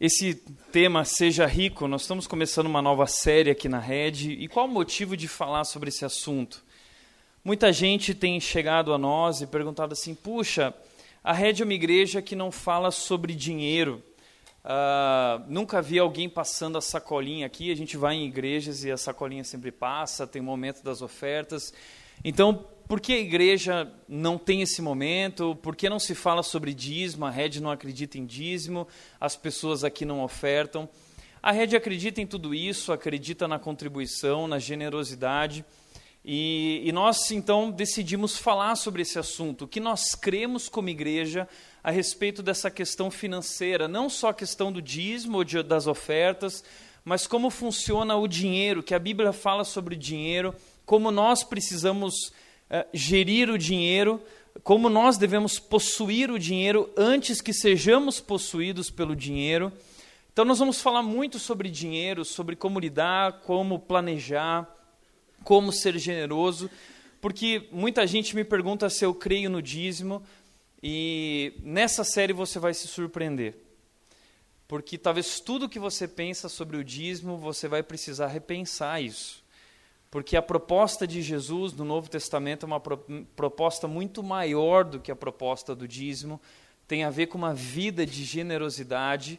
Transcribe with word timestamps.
esse 0.00 0.34
tema 0.70 1.04
Seja 1.04 1.44
Rico, 1.44 1.88
nós 1.88 2.02
estamos 2.02 2.28
começando 2.28 2.66
uma 2.66 2.80
nova 2.80 3.04
série 3.08 3.50
aqui 3.50 3.68
na 3.68 3.80
Rede. 3.80 4.30
E 4.30 4.46
qual 4.46 4.66
o 4.66 4.70
motivo 4.70 5.16
de 5.16 5.26
falar 5.26 5.64
sobre 5.64 5.88
esse 5.88 6.04
assunto? 6.04 6.64
Muita 7.44 7.72
gente 7.72 8.14
tem 8.14 8.38
chegado 8.38 8.94
a 8.94 8.98
nós 8.98 9.40
e 9.40 9.46
perguntado 9.46 9.94
assim: 9.94 10.14
puxa, 10.14 10.72
a 11.22 11.32
Rede 11.32 11.62
é 11.62 11.64
uma 11.64 11.74
igreja 11.74 12.22
que 12.22 12.36
não 12.36 12.52
fala 12.52 12.92
sobre 12.92 13.34
dinheiro. 13.34 14.00
Uh, 14.64 15.42
nunca 15.48 15.82
vi 15.82 15.98
alguém 15.98 16.28
passando 16.28 16.78
a 16.78 16.80
sacolinha 16.80 17.46
aqui. 17.46 17.72
A 17.72 17.76
gente 17.76 17.96
vai 17.96 18.14
em 18.14 18.26
igrejas 18.26 18.84
e 18.84 18.92
a 18.92 18.96
sacolinha 18.96 19.42
sempre 19.42 19.72
passa, 19.72 20.28
tem 20.28 20.40
o 20.40 20.44
momento 20.44 20.80
das 20.84 21.02
ofertas. 21.02 21.74
Então, 22.22 22.64
por 22.88 23.00
que 23.00 23.12
a 23.12 23.18
igreja 23.18 23.92
não 24.08 24.38
tem 24.38 24.62
esse 24.62 24.80
momento? 24.80 25.54
Por 25.56 25.76
que 25.76 25.90
não 25.90 25.98
se 25.98 26.14
fala 26.14 26.42
sobre 26.42 26.72
dízimo? 26.72 27.26
A 27.26 27.30
rede 27.30 27.60
não 27.60 27.70
acredita 27.70 28.16
em 28.16 28.24
dízimo, 28.24 28.88
as 29.20 29.36
pessoas 29.36 29.84
aqui 29.84 30.06
não 30.06 30.24
ofertam. 30.24 30.88
A 31.42 31.52
rede 31.52 31.76
acredita 31.76 32.22
em 32.22 32.26
tudo 32.26 32.54
isso, 32.54 32.90
acredita 32.90 33.46
na 33.46 33.58
contribuição, 33.58 34.48
na 34.48 34.58
generosidade. 34.58 35.66
E, 36.24 36.80
e, 36.82 36.90
nós, 36.90 37.30
então, 37.30 37.70
decidimos 37.70 38.38
falar 38.38 38.74
sobre 38.74 39.02
esse 39.02 39.18
assunto, 39.18 39.64
o 39.64 39.68
que 39.68 39.80
nós 39.80 40.14
cremos 40.14 40.68
como 40.68 40.88
igreja 40.88 41.46
a 41.84 41.90
respeito 41.90 42.42
dessa 42.42 42.70
questão 42.70 43.10
financeira, 43.10 43.86
não 43.86 44.08
só 44.08 44.30
a 44.30 44.34
questão 44.34 44.72
do 44.72 44.80
dízimo 44.80 45.38
ou 45.38 45.44
de, 45.44 45.62
das 45.62 45.86
ofertas, 45.86 46.64
mas 47.04 47.26
como 47.26 47.50
funciona 47.50 48.16
o 48.16 48.26
dinheiro, 48.26 48.82
que 48.82 48.94
a 48.94 48.98
Bíblia 48.98 49.32
fala 49.32 49.62
sobre 49.62 49.94
o 49.94 49.98
dinheiro, 49.98 50.54
como 50.84 51.10
nós 51.10 51.44
precisamos 51.44 52.32
uh, 52.70 52.86
gerir 52.92 53.50
o 53.50 53.58
dinheiro, 53.58 54.20
como 54.62 54.88
nós 54.88 55.16
devemos 55.16 55.58
possuir 55.58 56.30
o 56.30 56.38
dinheiro 56.38 56.90
antes 56.96 57.40
que 57.40 57.52
sejamos 57.52 58.20
possuídos 58.20 58.90
pelo 58.90 59.14
dinheiro. 59.14 59.72
Então, 60.32 60.44
nós 60.44 60.58
vamos 60.58 60.80
falar 60.80 61.02
muito 61.02 61.38
sobre 61.38 61.70
dinheiro, 61.70 62.24
sobre 62.24 62.54
como 62.54 62.78
lidar, 62.78 63.40
como 63.40 63.78
planejar, 63.78 64.68
como 65.42 65.72
ser 65.72 65.98
generoso, 65.98 66.70
porque 67.20 67.68
muita 67.72 68.06
gente 68.06 68.36
me 68.36 68.44
pergunta 68.44 68.88
se 68.88 69.04
eu 69.04 69.14
creio 69.14 69.50
no 69.50 69.60
dízimo, 69.60 70.22
e 70.82 71.54
nessa 71.62 72.04
série 72.04 72.32
você 72.32 72.58
vai 72.58 72.72
se 72.72 72.86
surpreender. 72.86 73.56
Porque 74.68 74.98
talvez 74.98 75.40
tudo 75.40 75.68
que 75.68 75.78
você 75.78 76.06
pensa 76.06 76.48
sobre 76.48 76.76
o 76.76 76.84
dízimo, 76.84 77.36
você 77.36 77.66
vai 77.66 77.82
precisar 77.82 78.26
repensar 78.26 79.02
isso. 79.02 79.42
Porque 80.10 80.36
a 80.36 80.42
proposta 80.42 81.06
de 81.06 81.20
Jesus 81.20 81.72
no 81.74 81.84
Novo 81.84 82.08
Testamento 82.08 82.64
é 82.64 82.66
uma 82.66 82.80
proposta 82.80 83.86
muito 83.86 84.22
maior 84.22 84.84
do 84.84 85.00
que 85.00 85.10
a 85.10 85.16
proposta 85.16 85.74
do 85.74 85.86
dízimo, 85.86 86.40
tem 86.86 87.04
a 87.04 87.10
ver 87.10 87.26
com 87.26 87.36
uma 87.36 87.52
vida 87.52 88.06
de 88.06 88.24
generosidade. 88.24 89.38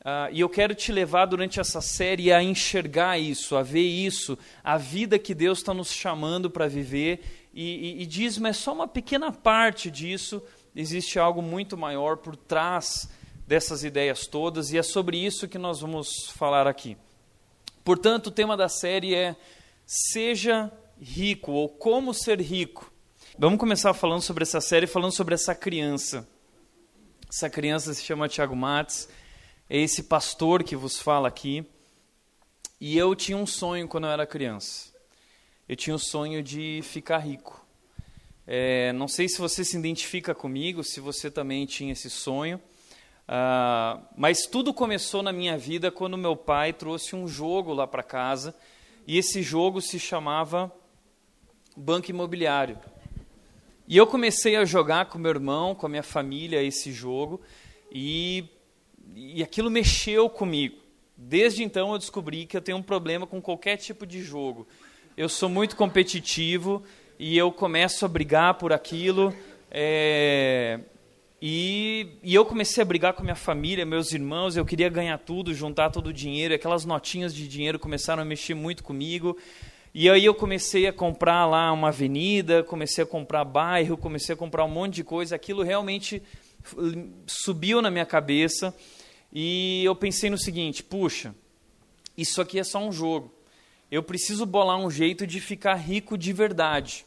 Uh, 0.00 0.30
e 0.30 0.40
eu 0.40 0.48
quero 0.48 0.74
te 0.74 0.92
levar 0.92 1.26
durante 1.26 1.58
essa 1.58 1.80
série 1.80 2.32
a 2.32 2.42
enxergar 2.42 3.18
isso, 3.18 3.56
a 3.56 3.62
ver 3.62 3.80
isso, 3.80 4.38
a 4.62 4.76
vida 4.76 5.18
que 5.18 5.34
Deus 5.34 5.58
está 5.58 5.74
nos 5.74 5.90
chamando 5.90 6.48
para 6.48 6.68
viver. 6.68 7.48
E, 7.52 7.96
e, 7.98 8.02
e 8.02 8.06
dízimo 8.06 8.46
é 8.46 8.52
só 8.52 8.72
uma 8.72 8.86
pequena 8.86 9.32
parte 9.32 9.90
disso, 9.90 10.42
existe 10.76 11.18
algo 11.18 11.42
muito 11.42 11.76
maior 11.76 12.18
por 12.18 12.36
trás 12.36 13.08
dessas 13.46 13.82
ideias 13.82 14.26
todas, 14.26 14.72
e 14.72 14.78
é 14.78 14.82
sobre 14.82 15.16
isso 15.16 15.48
que 15.48 15.58
nós 15.58 15.80
vamos 15.80 16.28
falar 16.30 16.66
aqui. 16.66 16.96
Portanto, 17.84 18.28
o 18.28 18.30
tema 18.30 18.56
da 18.56 18.68
série 18.68 19.14
é 19.14 19.36
Seja 19.86 20.72
rico 20.98 21.52
ou 21.52 21.68
como 21.68 22.14
ser 22.14 22.40
rico. 22.40 22.90
Vamos 23.38 23.58
começar 23.58 23.92
falando 23.92 24.22
sobre 24.22 24.42
essa 24.42 24.60
série, 24.60 24.86
falando 24.86 25.12
sobre 25.12 25.34
essa 25.34 25.54
criança. 25.54 26.26
Essa 27.28 27.50
criança 27.50 27.92
se 27.92 28.02
chama 28.02 28.28
Tiago 28.28 28.56
Matos, 28.56 29.08
é 29.68 29.78
esse 29.78 30.04
pastor 30.04 30.62
que 30.62 30.74
vos 30.74 30.98
fala 30.98 31.28
aqui. 31.28 31.66
E 32.80 32.96
eu 32.96 33.14
tinha 33.14 33.36
um 33.36 33.46
sonho 33.46 33.86
quando 33.86 34.04
eu 34.04 34.10
era 34.10 34.26
criança. 34.26 34.92
Eu 35.68 35.76
tinha 35.76 35.92
o 35.92 35.96
um 35.96 35.98
sonho 35.98 36.42
de 36.42 36.80
ficar 36.82 37.18
rico. 37.18 37.66
É, 38.46 38.90
não 38.94 39.08
sei 39.08 39.28
se 39.28 39.38
você 39.38 39.64
se 39.64 39.76
identifica 39.76 40.34
comigo, 40.34 40.82
se 40.82 40.98
você 40.98 41.30
também 41.30 41.66
tinha 41.66 41.92
esse 41.92 42.08
sonho. 42.08 42.56
Uh, 43.26 44.02
mas 44.16 44.46
tudo 44.46 44.72
começou 44.72 45.22
na 45.22 45.32
minha 45.32 45.58
vida 45.58 45.90
quando 45.90 46.16
meu 46.16 46.36
pai 46.36 46.72
trouxe 46.72 47.16
um 47.16 47.26
jogo 47.28 47.72
lá 47.72 47.86
para 47.86 48.02
casa 48.02 48.54
e 49.06 49.18
esse 49.18 49.42
jogo 49.42 49.80
se 49.80 49.98
chamava 49.98 50.72
Banco 51.76 52.10
Imobiliário. 52.10 52.78
E 53.86 53.96
eu 53.96 54.06
comecei 54.06 54.56
a 54.56 54.64
jogar 54.64 55.06
com 55.06 55.18
meu 55.18 55.30
irmão, 55.30 55.74
com 55.74 55.84
a 55.84 55.88
minha 55.88 56.02
família, 56.02 56.62
esse 56.62 56.90
jogo, 56.90 57.40
e, 57.92 58.48
e 59.14 59.42
aquilo 59.42 59.70
mexeu 59.70 60.28
comigo. 60.30 60.76
Desde 61.16 61.62
então 61.62 61.92
eu 61.92 61.98
descobri 61.98 62.46
que 62.46 62.56
eu 62.56 62.62
tenho 62.62 62.78
um 62.78 62.82
problema 62.82 63.26
com 63.26 63.40
qualquer 63.42 63.76
tipo 63.76 64.06
de 64.06 64.22
jogo. 64.22 64.66
Eu 65.16 65.28
sou 65.28 65.48
muito 65.48 65.76
competitivo 65.76 66.82
e 67.18 67.36
eu 67.36 67.52
começo 67.52 68.04
a 68.04 68.08
brigar 68.08 68.54
por 68.54 68.72
aquilo. 68.72 69.34
É, 69.70 70.80
e, 71.46 72.06
e, 72.22 72.34
eu 72.34 72.42
comecei 72.42 72.80
a 72.80 72.86
brigar 72.86 73.12
com 73.12 73.22
minha 73.22 73.34
família, 73.34 73.84
meus 73.84 74.14
irmãos, 74.14 74.56
eu 74.56 74.64
queria 74.64 74.88
ganhar 74.88 75.18
tudo, 75.18 75.52
juntar 75.52 75.90
todo 75.90 76.06
o 76.06 76.12
dinheiro, 76.12 76.54
aquelas 76.54 76.86
notinhas 76.86 77.34
de 77.34 77.46
dinheiro 77.46 77.78
começaram 77.78 78.22
a 78.22 78.24
mexer 78.24 78.54
muito 78.54 78.82
comigo. 78.82 79.36
E 79.92 80.08
aí 80.08 80.24
eu 80.24 80.34
comecei 80.34 80.86
a 80.86 80.92
comprar 80.92 81.44
lá 81.44 81.70
uma 81.70 81.88
avenida, 81.88 82.62
comecei 82.62 83.04
a 83.04 83.06
comprar 83.06 83.44
bairro, 83.44 83.98
comecei 83.98 84.32
a 84.34 84.38
comprar 84.38 84.64
um 84.64 84.70
monte 84.70 84.94
de 84.94 85.04
coisa, 85.04 85.36
aquilo 85.36 85.62
realmente 85.62 86.22
subiu 87.26 87.82
na 87.82 87.90
minha 87.90 88.06
cabeça 88.06 88.74
e 89.30 89.84
eu 89.84 89.94
pensei 89.94 90.30
no 90.30 90.38
seguinte, 90.38 90.82
puxa, 90.82 91.34
isso 92.16 92.40
aqui 92.40 92.58
é 92.58 92.64
só 92.64 92.78
um 92.78 92.90
jogo. 92.90 93.30
Eu 93.90 94.02
preciso 94.02 94.46
bolar 94.46 94.78
um 94.78 94.90
jeito 94.90 95.26
de 95.26 95.42
ficar 95.42 95.74
rico 95.74 96.16
de 96.16 96.32
verdade. 96.32 97.04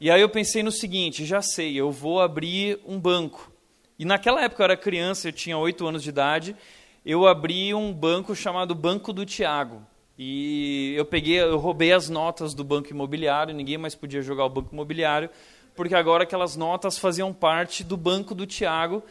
E 0.00 0.10
aí 0.10 0.22
eu 0.22 0.30
pensei 0.30 0.62
no 0.62 0.72
seguinte, 0.72 1.26
já 1.26 1.42
sei, 1.42 1.76
eu 1.76 1.92
vou 1.92 2.22
abrir 2.22 2.80
um 2.86 2.98
banco. 2.98 3.52
E 3.98 4.04
naquela 4.06 4.42
época 4.42 4.62
eu 4.62 4.64
era 4.64 4.74
criança, 4.74 5.28
eu 5.28 5.32
tinha 5.32 5.58
oito 5.58 5.86
anos 5.86 6.02
de 6.02 6.08
idade, 6.08 6.56
eu 7.04 7.26
abri 7.26 7.74
um 7.74 7.92
banco 7.92 8.34
chamado 8.34 8.74
Banco 8.74 9.12
do 9.12 9.26
Tiago. 9.26 9.82
E 10.18 10.94
eu 10.96 11.04
peguei, 11.04 11.38
eu 11.38 11.58
roubei 11.58 11.92
as 11.92 12.08
notas 12.08 12.54
do 12.54 12.64
banco 12.64 12.88
imobiliário, 12.88 13.54
ninguém 13.54 13.76
mais 13.76 13.94
podia 13.94 14.22
jogar 14.22 14.46
o 14.46 14.48
banco 14.48 14.72
imobiliário, 14.72 15.28
porque 15.76 15.94
agora 15.94 16.22
aquelas 16.22 16.56
notas 16.56 16.96
faziam 16.96 17.30
parte 17.34 17.84
do 17.84 17.98
banco 17.98 18.34
do 18.34 18.46
Tiago. 18.46 19.02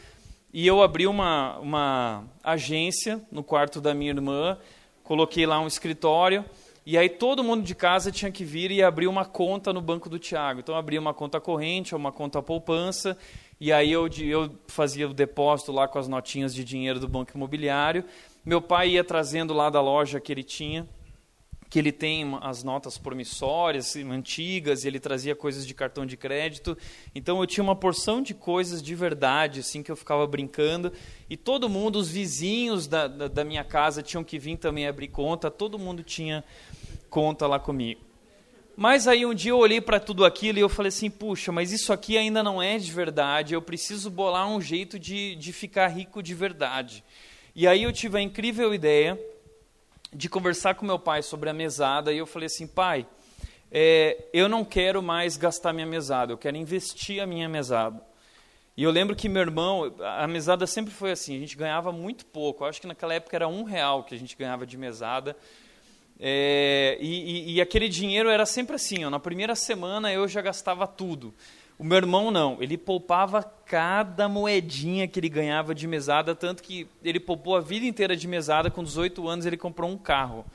E 0.52 0.66
eu 0.66 0.82
abri 0.82 1.06
uma, 1.06 1.60
uma 1.60 2.24
agência 2.44 3.22
no 3.32 3.44
quarto 3.44 3.80
da 3.80 3.94
minha 3.94 4.10
irmã, 4.10 4.58
coloquei 5.04 5.46
lá 5.46 5.60
um 5.60 5.68
escritório 5.68 6.44
e 6.92 6.98
aí 6.98 7.08
todo 7.08 7.44
mundo 7.44 7.62
de 7.62 7.76
casa 7.76 8.12
tinha 8.12 8.32
que 8.32 8.44
vir 8.44 8.72
e 8.72 8.82
abrir 8.82 9.06
uma 9.06 9.24
conta 9.24 9.72
no 9.72 9.80
banco 9.80 10.10
do 10.10 10.18
Tiago. 10.18 10.62
Então 10.62 10.74
abria 10.74 11.00
uma 11.00 11.14
conta 11.14 11.40
corrente 11.40 11.94
uma 11.94 12.12
conta 12.12 12.42
poupança, 12.42 13.16
e 13.62 13.72
aí 13.72 13.92
eu, 13.92 14.08
eu 14.08 14.50
fazia 14.66 15.08
o 15.08 15.14
depósito 15.14 15.72
lá 15.72 15.88
com 15.88 16.00
as 16.00 16.08
notinhas 16.08 16.52
de 16.52 16.64
dinheiro 16.64 17.00
do 17.00 17.08
banco 17.08 17.30
imobiliário. 17.36 18.04
Meu 18.44 18.60
pai 18.60 18.90
ia 18.90 19.04
trazendo 19.04 19.54
lá 19.54 19.70
da 19.70 19.80
loja 19.80 20.20
que 20.20 20.32
ele 20.32 20.42
tinha, 20.42 20.88
que 21.70 21.78
ele 21.78 21.92
tem 21.92 22.26
as 22.42 22.64
notas 22.64 22.98
promissórias, 22.98 23.96
antigas, 23.96 24.84
e 24.84 24.88
ele 24.88 25.00
trazia 25.00 25.36
coisas 25.36 25.68
de 25.68 25.76
cartão 25.76 26.08
de 26.08 26.18
crédito. 26.18 26.76
Então 27.14 27.40
eu 27.40 27.46
tinha 27.46 27.64
uma 27.64 27.76
porção 27.76 28.20
de 28.20 28.34
coisas 28.34 28.82
de 28.82 28.96
verdade, 28.96 29.60
assim, 29.60 29.84
que 29.84 29.92
eu 29.92 29.96
ficava 29.96 30.26
brincando. 30.26 30.92
E 31.30 31.38
todo 31.38 31.70
mundo, 31.70 32.00
os 32.00 32.10
vizinhos 32.10 32.88
da, 32.88 33.08
da, 33.08 33.28
da 33.28 33.44
minha 33.44 33.64
casa 33.64 34.02
tinham 34.02 34.24
que 34.24 34.40
vir 34.40 34.58
também 34.58 34.88
abrir 34.88 35.10
conta, 35.10 35.52
todo 35.52 35.78
mundo 35.78 36.02
tinha 36.02 36.44
conta 37.10 37.48
lá 37.48 37.60
comigo. 37.60 38.02
Mas 38.76 39.10
aí 39.10 39.26
um 39.26 39.34
dia 39.34 39.52
eu 39.52 39.58
olhei 39.58 39.82
para 39.82 40.00
tudo 40.00 40.24
aquilo 40.24 40.58
e 40.58 40.62
eu 40.62 40.70
falei 40.70 40.88
assim, 40.88 41.10
puxa, 41.10 41.52
mas 41.52 41.74
isso 41.74 41.92
aqui 41.92 42.18
ainda 42.18 42.42
não 42.42 42.62
é 42.62 42.78
de 42.78 42.90
verdade, 42.90 43.54
eu 43.54 43.62
preciso 43.62 44.10
bolar 44.10 44.48
um 44.48 44.62
jeito 44.62 44.98
de, 44.98 45.36
de 45.36 45.52
ficar 45.52 45.88
rico 45.88 46.24
de 46.24 46.34
verdade. 46.34 47.04
E 47.54 47.68
aí 47.68 47.84
eu 47.84 47.92
tive 47.92 48.18
a 48.18 48.22
incrível 48.22 48.74
ideia 48.74 49.20
de 50.14 50.30
conversar 50.30 50.76
com 50.76 50.86
meu 50.86 50.98
pai 50.98 51.22
sobre 51.22 51.50
a 51.50 51.54
mesada 51.54 52.14
e 52.14 52.18
eu 52.20 52.26
falei 52.26 52.46
assim, 52.46 52.66
pai, 52.66 53.06
é, 53.70 54.26
eu 54.32 54.48
não 54.48 54.64
quero 54.64 55.04
mais 55.04 55.36
gastar 55.36 55.74
minha 55.74 55.86
mesada, 55.86 56.32
eu 56.32 56.38
quero 56.38 56.56
investir 56.56 57.22
a 57.22 57.26
minha 57.26 57.50
mesada. 57.50 58.02
E 58.78 58.84
eu 58.84 58.92
lembro 58.92 59.14
que 59.14 59.28
meu 59.28 59.42
irmão, 59.42 59.94
a 60.00 60.26
mesada 60.26 60.66
sempre 60.66 60.94
foi 60.94 61.12
assim, 61.12 61.36
a 61.36 61.40
gente 61.40 61.58
ganhava 61.58 61.92
muito 61.92 62.26
pouco, 62.26 62.64
eu 62.64 62.70
acho 62.70 62.80
que 62.80 62.88
naquela 62.88 63.14
época 63.14 63.36
era 63.36 63.46
um 63.46 63.64
real 63.64 64.06
que 64.06 64.16
a 64.16 64.18
gente 64.18 64.38
ganhava 64.38 64.66
de 64.66 64.78
mesada, 64.78 65.36
é, 66.22 66.98
e, 67.00 67.08
e, 67.08 67.54
e, 67.54 67.62
aquele 67.62 67.88
dinheiro 67.88 68.28
era 68.28 68.46
sempre 68.46 68.76
assim, 68.76 69.06
ó, 69.06 69.10
na 69.10 69.22
primeira 69.22 69.56
semana 69.56 70.12
eu 70.12 70.28
já 70.28 70.42
gastava 70.42 70.86
tudo. 70.86 71.34
O 71.78 71.84
meu 71.84 71.96
irmão 71.96 72.30
não, 72.30 72.58
ele 72.62 72.78
poupava 72.78 73.42
cada 73.42 74.28
moedinha 74.28 75.08
que 75.08 75.18
ele 75.18 75.30
ganhava 75.30 75.74
de 75.74 75.88
mesada, 75.88 76.36
tanto 76.36 76.62
que 76.62 76.86
ele 77.02 77.22
poupou 77.22 77.56
a 77.56 77.62
vida 77.62 77.86
inteira 77.86 78.18
de 78.18 78.28
mesada, 78.28 78.70
com 78.70 78.84
18 78.84 79.30
anos 79.30 79.46
ele 79.46 79.56
comprou 79.56 79.90
um 79.90 79.98
carro. 79.98 80.46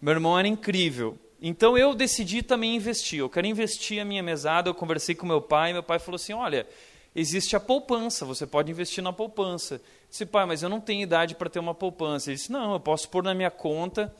Meu 0.00 0.14
irmão 0.14 0.38
era 0.38 0.48
incrível. 0.48 1.18
Então 1.38 1.76
eu 1.76 1.94
decidi 1.94 2.42
também 2.42 2.74
investir, 2.74 3.18
eu 3.18 3.28
quero 3.28 3.46
investir 3.46 4.00
a 4.00 4.06
minha 4.06 4.22
mesada, 4.22 4.70
eu 4.70 4.74
conversei 4.74 5.14
com 5.14 5.26
meu 5.26 5.42
pai, 5.42 5.74
meu 5.74 5.82
pai 5.82 5.98
falou 5.98 6.16
assim, 6.16 6.32
olha, 6.32 6.66
existe 7.14 7.54
a 7.54 7.60
poupança, 7.60 8.24
você 8.24 8.46
pode 8.46 8.70
investir 8.70 9.04
na 9.04 9.12
poupança. 9.12 9.74
Eu 9.74 9.80
disse, 10.08 10.24
pai, 10.24 10.46
mas 10.46 10.62
eu 10.62 10.70
não 10.70 10.80
tenho 10.80 11.02
idade 11.02 11.34
para 11.34 11.50
ter 11.50 11.58
uma 11.58 11.74
poupança. 11.74 12.30
Ele 12.30 12.36
disse, 12.36 12.50
não, 12.50 12.72
eu 12.72 12.80
posso 12.80 13.06
pôr 13.10 13.22
na 13.22 13.34
minha 13.34 13.50
conta 13.50 14.10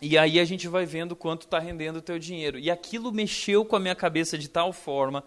e 0.00 0.16
aí 0.16 0.38
a 0.38 0.44
gente 0.44 0.68
vai 0.68 0.86
vendo 0.86 1.16
quanto 1.16 1.42
está 1.42 1.58
rendendo 1.58 1.96
o 1.96 2.02
teu 2.02 2.18
dinheiro. 2.18 2.58
E 2.58 2.70
aquilo 2.70 3.12
mexeu 3.12 3.64
com 3.64 3.74
a 3.74 3.80
minha 3.80 3.94
cabeça 3.94 4.38
de 4.38 4.48
tal 4.48 4.72
forma 4.72 5.24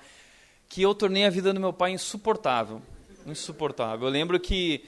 que 0.69 0.81
eu 0.81 0.95
tornei 0.95 1.25
a 1.25 1.29
vida 1.29 1.53
do 1.53 1.59
meu 1.59 1.73
pai 1.73 1.91
insuportável. 1.91 2.81
Insuportável. 3.25 4.07
Eu 4.07 4.11
lembro 4.11 4.39
que 4.39 4.85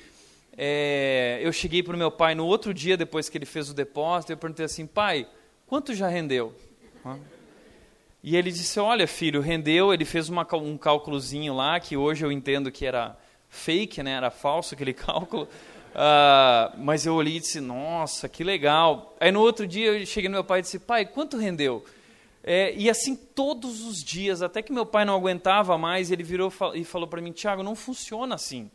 é, 0.57 1.39
eu 1.41 1.51
cheguei 1.51 1.83
para 1.83 1.95
o 1.95 1.97
meu 1.97 2.11
pai 2.11 2.33
no 2.33 2.45
outro 2.45 2.73
dia, 2.73 2.95
depois 2.95 3.27
que 3.27 3.37
ele 3.37 3.45
fez 3.45 3.69
o 3.69 3.73
depósito, 3.73 4.31
eu 4.31 4.37
perguntei 4.37 4.65
assim, 4.65 4.87
pai, 4.87 5.27
quanto 5.67 5.93
já 5.93 6.07
rendeu? 6.07 6.55
E 8.23 8.37
ele 8.37 8.51
disse, 8.51 8.79
olha 8.79 9.05
filho, 9.05 9.41
rendeu, 9.41 9.93
ele 9.93 10.05
fez 10.05 10.29
uma, 10.29 10.47
um 10.55 10.77
cálculozinho 10.77 11.53
lá, 11.53 11.77
que 11.79 11.97
hoje 11.97 12.23
eu 12.23 12.31
entendo 12.31 12.71
que 12.71 12.85
era 12.85 13.17
fake, 13.49 14.01
né, 14.01 14.11
era 14.11 14.31
falso 14.31 14.73
aquele 14.73 14.93
cálculo, 14.95 15.47
uh, 15.95 16.77
mas 16.77 17.05
eu 17.05 17.13
olhei 17.15 17.37
e 17.37 17.39
disse, 17.39 17.59
nossa, 17.59 18.27
que 18.27 18.43
legal. 18.43 19.15
Aí 19.19 19.31
no 19.31 19.41
outro 19.41 19.65
dia 19.65 19.87
eu 19.87 20.05
cheguei 20.05 20.29
no 20.29 20.33
meu 20.33 20.43
pai 20.43 20.59
e 20.59 20.61
disse, 20.63 20.79
pai, 20.79 21.05
quanto 21.05 21.37
rendeu? 21.37 21.83
É, 22.43 22.75
e 22.75 22.89
assim 22.89 23.15
todos 23.15 23.85
os 23.85 24.03
dias, 24.03 24.41
até 24.41 24.61
que 24.61 24.73
meu 24.73 24.85
pai 24.85 25.05
não 25.05 25.15
aguentava 25.15 25.77
mais, 25.77 26.11
ele 26.11 26.23
virou 26.23 26.51
e 26.73 26.83
falou 26.83 27.07
para 27.07 27.21
mim, 27.21 27.31
Tiago, 27.31 27.63
não 27.63 27.75
funciona 27.75 28.35
assim. 28.35 28.69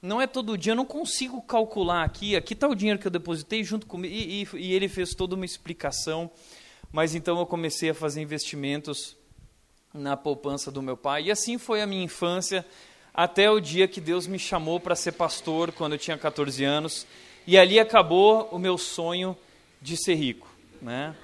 Não 0.00 0.20
é 0.20 0.26
todo 0.26 0.56
dia, 0.56 0.72
eu 0.72 0.76
não 0.76 0.86
consigo 0.86 1.42
calcular 1.42 2.04
aqui, 2.04 2.34
aqui 2.34 2.54
está 2.54 2.66
o 2.68 2.74
dinheiro 2.74 2.98
que 2.98 3.06
eu 3.06 3.10
depositei 3.10 3.62
junto 3.64 3.86
comigo. 3.86 4.14
E, 4.14 4.42
e, 4.42 4.48
e 4.56 4.72
ele 4.72 4.88
fez 4.88 5.14
toda 5.14 5.34
uma 5.34 5.44
explicação, 5.44 6.30
mas 6.92 7.14
então 7.14 7.38
eu 7.38 7.46
comecei 7.46 7.90
a 7.90 7.94
fazer 7.94 8.22
investimentos 8.22 9.16
na 9.92 10.16
poupança 10.16 10.70
do 10.70 10.80
meu 10.80 10.96
pai. 10.96 11.24
E 11.24 11.30
assim 11.30 11.58
foi 11.58 11.82
a 11.82 11.86
minha 11.86 12.04
infância, 12.04 12.64
até 13.22 13.50
o 13.50 13.60
dia 13.60 13.86
que 13.86 14.00
Deus 14.00 14.26
me 14.26 14.38
chamou 14.38 14.80
para 14.80 14.96
ser 14.96 15.12
pastor, 15.12 15.72
quando 15.72 15.92
eu 15.92 15.98
tinha 15.98 16.16
14 16.16 16.64
anos. 16.64 17.06
E 17.46 17.58
ali 17.58 17.78
acabou 17.78 18.48
o 18.50 18.58
meu 18.58 18.78
sonho 18.78 19.36
de 19.78 19.94
ser 20.02 20.14
rico. 20.14 20.48
Né? 20.80 21.14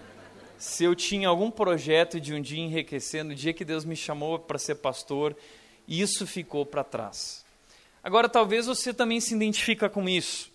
Se 0.59 0.85
eu 0.85 0.95
tinha 0.95 1.27
algum 1.27 1.51
projeto 1.51 2.21
de 2.21 2.35
um 2.35 2.43
dia 2.43 2.63
enriquecer, 2.63 3.25
no 3.25 3.35
dia 3.35 3.55
que 3.55 3.65
Deus 3.65 3.87
me 3.87 3.97
chamou 3.97 4.39
para 4.39 4.59
ser 4.59 4.75
pastor, 4.75 5.35
isso 5.89 6.27
ficou 6.27 6.67
para 6.67 6.85
trás. 6.85 7.47
Agora, 8.05 8.29
talvez 8.29 8.67
você 8.67 8.93
também 8.93 9.19
se 9.19 9.35
identifica 9.35 9.89
com 9.89 10.07
isso. 10.07 10.51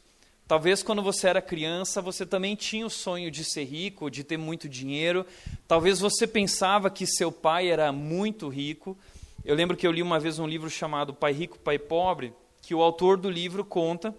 Talvez 0.47 0.83
quando 0.83 1.01
você 1.01 1.27
era 1.27 1.41
criança, 1.41 2.03
você 2.03 2.23
também 2.23 2.55
tinha 2.55 2.85
o 2.85 2.89
sonho 2.89 3.31
de 3.31 3.43
ser 3.43 3.63
rico, 3.63 4.11
de 4.11 4.23
ter 4.23 4.38
muito 4.38 4.69
dinheiro. 4.69 5.25
Talvez 5.67 5.99
você 5.99 6.27
pensava 6.27 6.91
que 6.91 7.07
seu 7.07 7.31
pai 7.31 7.71
era 7.71 7.91
muito 7.91 8.47
rico. 8.47 8.95
Eu 9.43 9.55
lembro 9.55 9.75
que 9.75 9.88
eu 9.88 9.91
li 9.91 10.03
uma 10.03 10.19
vez 10.19 10.38
um 10.38 10.47
livro 10.47 10.69
chamado 10.69 11.13
Pai 11.13 11.33
Rico, 11.33 11.57
Pai 11.57 11.79
Pobre, 11.79 12.33
que 12.61 12.75
o 12.75 12.81
autor 12.81 13.17
do 13.17 13.29
livro 13.29 13.65
conta 13.65 14.15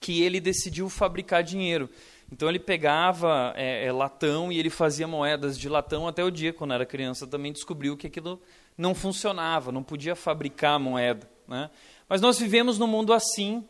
que 0.00 0.22
ele 0.22 0.40
decidiu 0.40 0.88
fabricar 0.88 1.42
dinheiro. 1.42 1.90
Então 2.30 2.48
ele 2.48 2.58
pegava 2.58 3.52
é, 3.56 3.86
é, 3.86 3.92
latão 3.92 4.52
e 4.52 4.58
ele 4.58 4.70
fazia 4.70 5.08
moedas 5.08 5.58
de 5.58 5.68
latão 5.68 6.06
até 6.06 6.22
o 6.22 6.30
dia, 6.30 6.52
quando 6.52 6.74
era 6.74 6.86
criança, 6.86 7.26
também 7.26 7.52
descobriu 7.52 7.96
que 7.96 8.06
aquilo 8.06 8.40
não 8.76 8.94
funcionava, 8.94 9.72
não 9.72 9.82
podia 9.82 10.14
fabricar 10.14 10.78
moeda. 10.78 11.28
Né? 11.48 11.68
Mas 12.08 12.20
nós 12.20 12.38
vivemos 12.38 12.78
num 12.78 12.86
mundo 12.86 13.12
assim, 13.12 13.64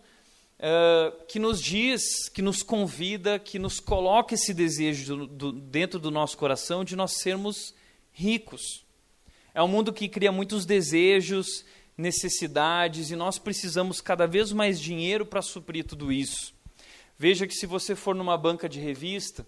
uh, 0.59 1.25
que 1.27 1.39
nos 1.39 1.63
diz, 1.63 2.29
que 2.29 2.43
nos 2.43 2.63
convida, 2.63 3.39
que 3.39 3.59
nos 3.59 3.81
coloca 3.81 4.35
esse 4.35 4.53
desejo 4.53 5.17
do, 5.17 5.27
do, 5.27 5.53
dentro 5.53 5.99
do 5.99 6.11
nosso 6.11 6.37
coração 6.37 6.85
de 6.85 6.95
nós 6.95 7.13
sermos 7.13 7.75
ricos. 8.13 8.85
É 9.55 9.63
um 9.63 9.69
mundo 9.69 9.93
que 9.93 10.09
cria 10.09 10.31
muitos 10.31 10.65
desejos, 10.65 11.65
necessidades, 11.97 13.11
e 13.11 13.17
nós 13.17 13.39
precisamos 13.39 14.01
cada 14.01 14.27
vez 14.27 14.53
mais 14.53 14.81
dinheiro 14.81 15.27
para 15.27 15.43
suprir 15.43 15.85
tudo 15.85 16.13
isso. 16.13 16.55
Veja 17.19 17.47
que 17.47 17.55
se 17.55 17.67
você 17.67 17.97
for 17.97 18.15
numa 18.15 18.39
banca 18.39 18.69
de 18.69 18.79
revista, 18.79 19.45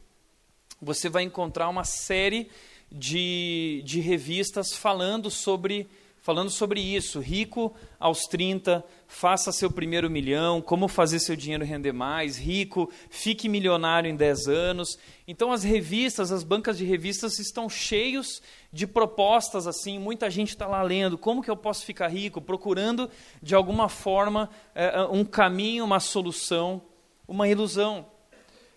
você 0.82 1.08
vai 1.08 1.22
encontrar 1.22 1.68
uma 1.68 1.84
série 1.84 2.50
de, 2.90 3.82
de 3.84 4.00
revistas 4.00 4.74
falando 4.74 5.30
sobre, 5.30 5.88
falando 6.20 6.50
sobre 6.50 6.80
isso. 6.80 7.20
Rico 7.20 7.74
aos 7.98 8.20
30, 8.22 8.84
faça 9.06 9.52
seu 9.52 9.70
primeiro 9.70 10.10
milhão, 10.10 10.60
como 10.60 10.88
fazer 10.88 11.18
seu 11.18 11.34
dinheiro 11.34 11.64
render 11.64 11.92
mais, 11.92 12.36
rico, 12.36 12.90
fique 13.08 13.48
milionário 13.48 14.10
em 14.10 14.16
10 14.16 14.48
anos. 14.48 14.98
Então 15.26 15.52
as 15.52 15.62
revistas, 15.62 16.30
as 16.30 16.44
bancas 16.44 16.78
de 16.78 16.84
revistas 16.84 17.38
estão 17.38 17.68
cheios 17.68 18.42
de 18.72 18.86
propostas 18.86 19.66
assim, 19.66 19.98
muita 19.98 20.30
gente 20.30 20.50
está 20.50 20.66
lá 20.66 20.82
lendo, 20.82 21.18
como 21.18 21.42
que 21.42 21.50
eu 21.50 21.56
posso 21.56 21.84
ficar 21.84 22.08
rico, 22.08 22.40
procurando 22.40 23.10
de 23.42 23.54
alguma 23.54 23.88
forma 23.88 24.48
é, 24.74 25.02
um 25.10 25.24
caminho, 25.24 25.84
uma 25.84 26.00
solução 26.00 26.82
uma 27.30 27.48
ilusão. 27.48 28.06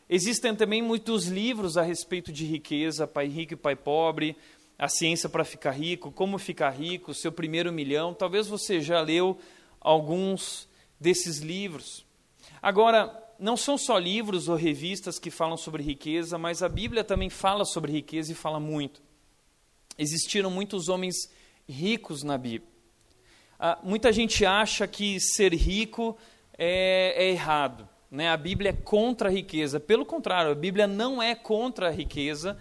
Existem 0.07 0.55
também 0.55 0.79
muitos 0.79 1.25
livros 1.25 1.75
a 1.75 1.81
respeito 1.81 2.31
de 2.31 2.45
riqueza, 2.45 3.07
pai 3.07 3.27
rico 3.27 3.53
e 3.53 3.57
pai 3.57 3.75
pobre, 3.75 4.37
a 4.77 4.87
ciência 4.87 5.29
para 5.29 5.45
ficar 5.45 5.71
rico, 5.71 6.11
como 6.11 6.37
ficar 6.37 6.71
rico, 6.71 7.13
seu 7.13 7.31
primeiro 7.31 7.71
milhão. 7.71 8.13
Talvez 8.13 8.47
você 8.47 8.81
já 8.81 8.99
leu 9.01 9.37
alguns 9.79 10.67
desses 10.99 11.39
livros. 11.39 12.05
Agora, 12.61 13.21
não 13.39 13.57
são 13.57 13.77
só 13.77 13.97
livros 13.97 14.47
ou 14.47 14.55
revistas 14.55 15.19
que 15.19 15.29
falam 15.29 15.57
sobre 15.57 15.83
riqueza, 15.83 16.37
mas 16.37 16.63
a 16.63 16.69
Bíblia 16.69 17.03
também 17.03 17.29
fala 17.29 17.65
sobre 17.65 17.91
riqueza 17.91 18.31
e 18.31 18.35
fala 18.35 18.59
muito. 18.59 19.01
Existiram 19.97 20.49
muitos 20.49 20.89
homens 20.89 21.15
ricos 21.67 22.23
na 22.23 22.37
Bíblia. 22.37 22.71
Ah, 23.59 23.79
muita 23.83 24.11
gente 24.11 24.45
acha 24.45 24.87
que 24.87 25.19
ser 25.19 25.53
rico 25.53 26.17
é, 26.57 27.13
é 27.17 27.29
errado. 27.29 27.87
Né? 28.09 28.29
A 28.29 28.37
Bíblia 28.37 28.69
é 28.69 28.73
contra 28.73 29.29
a 29.29 29.31
riqueza. 29.31 29.79
Pelo 29.79 30.05
contrário, 30.05 30.51
a 30.51 30.55
Bíblia 30.55 30.87
não 30.87 31.21
é 31.21 31.33
contra 31.35 31.87
a 31.87 31.91
riqueza. 31.91 32.57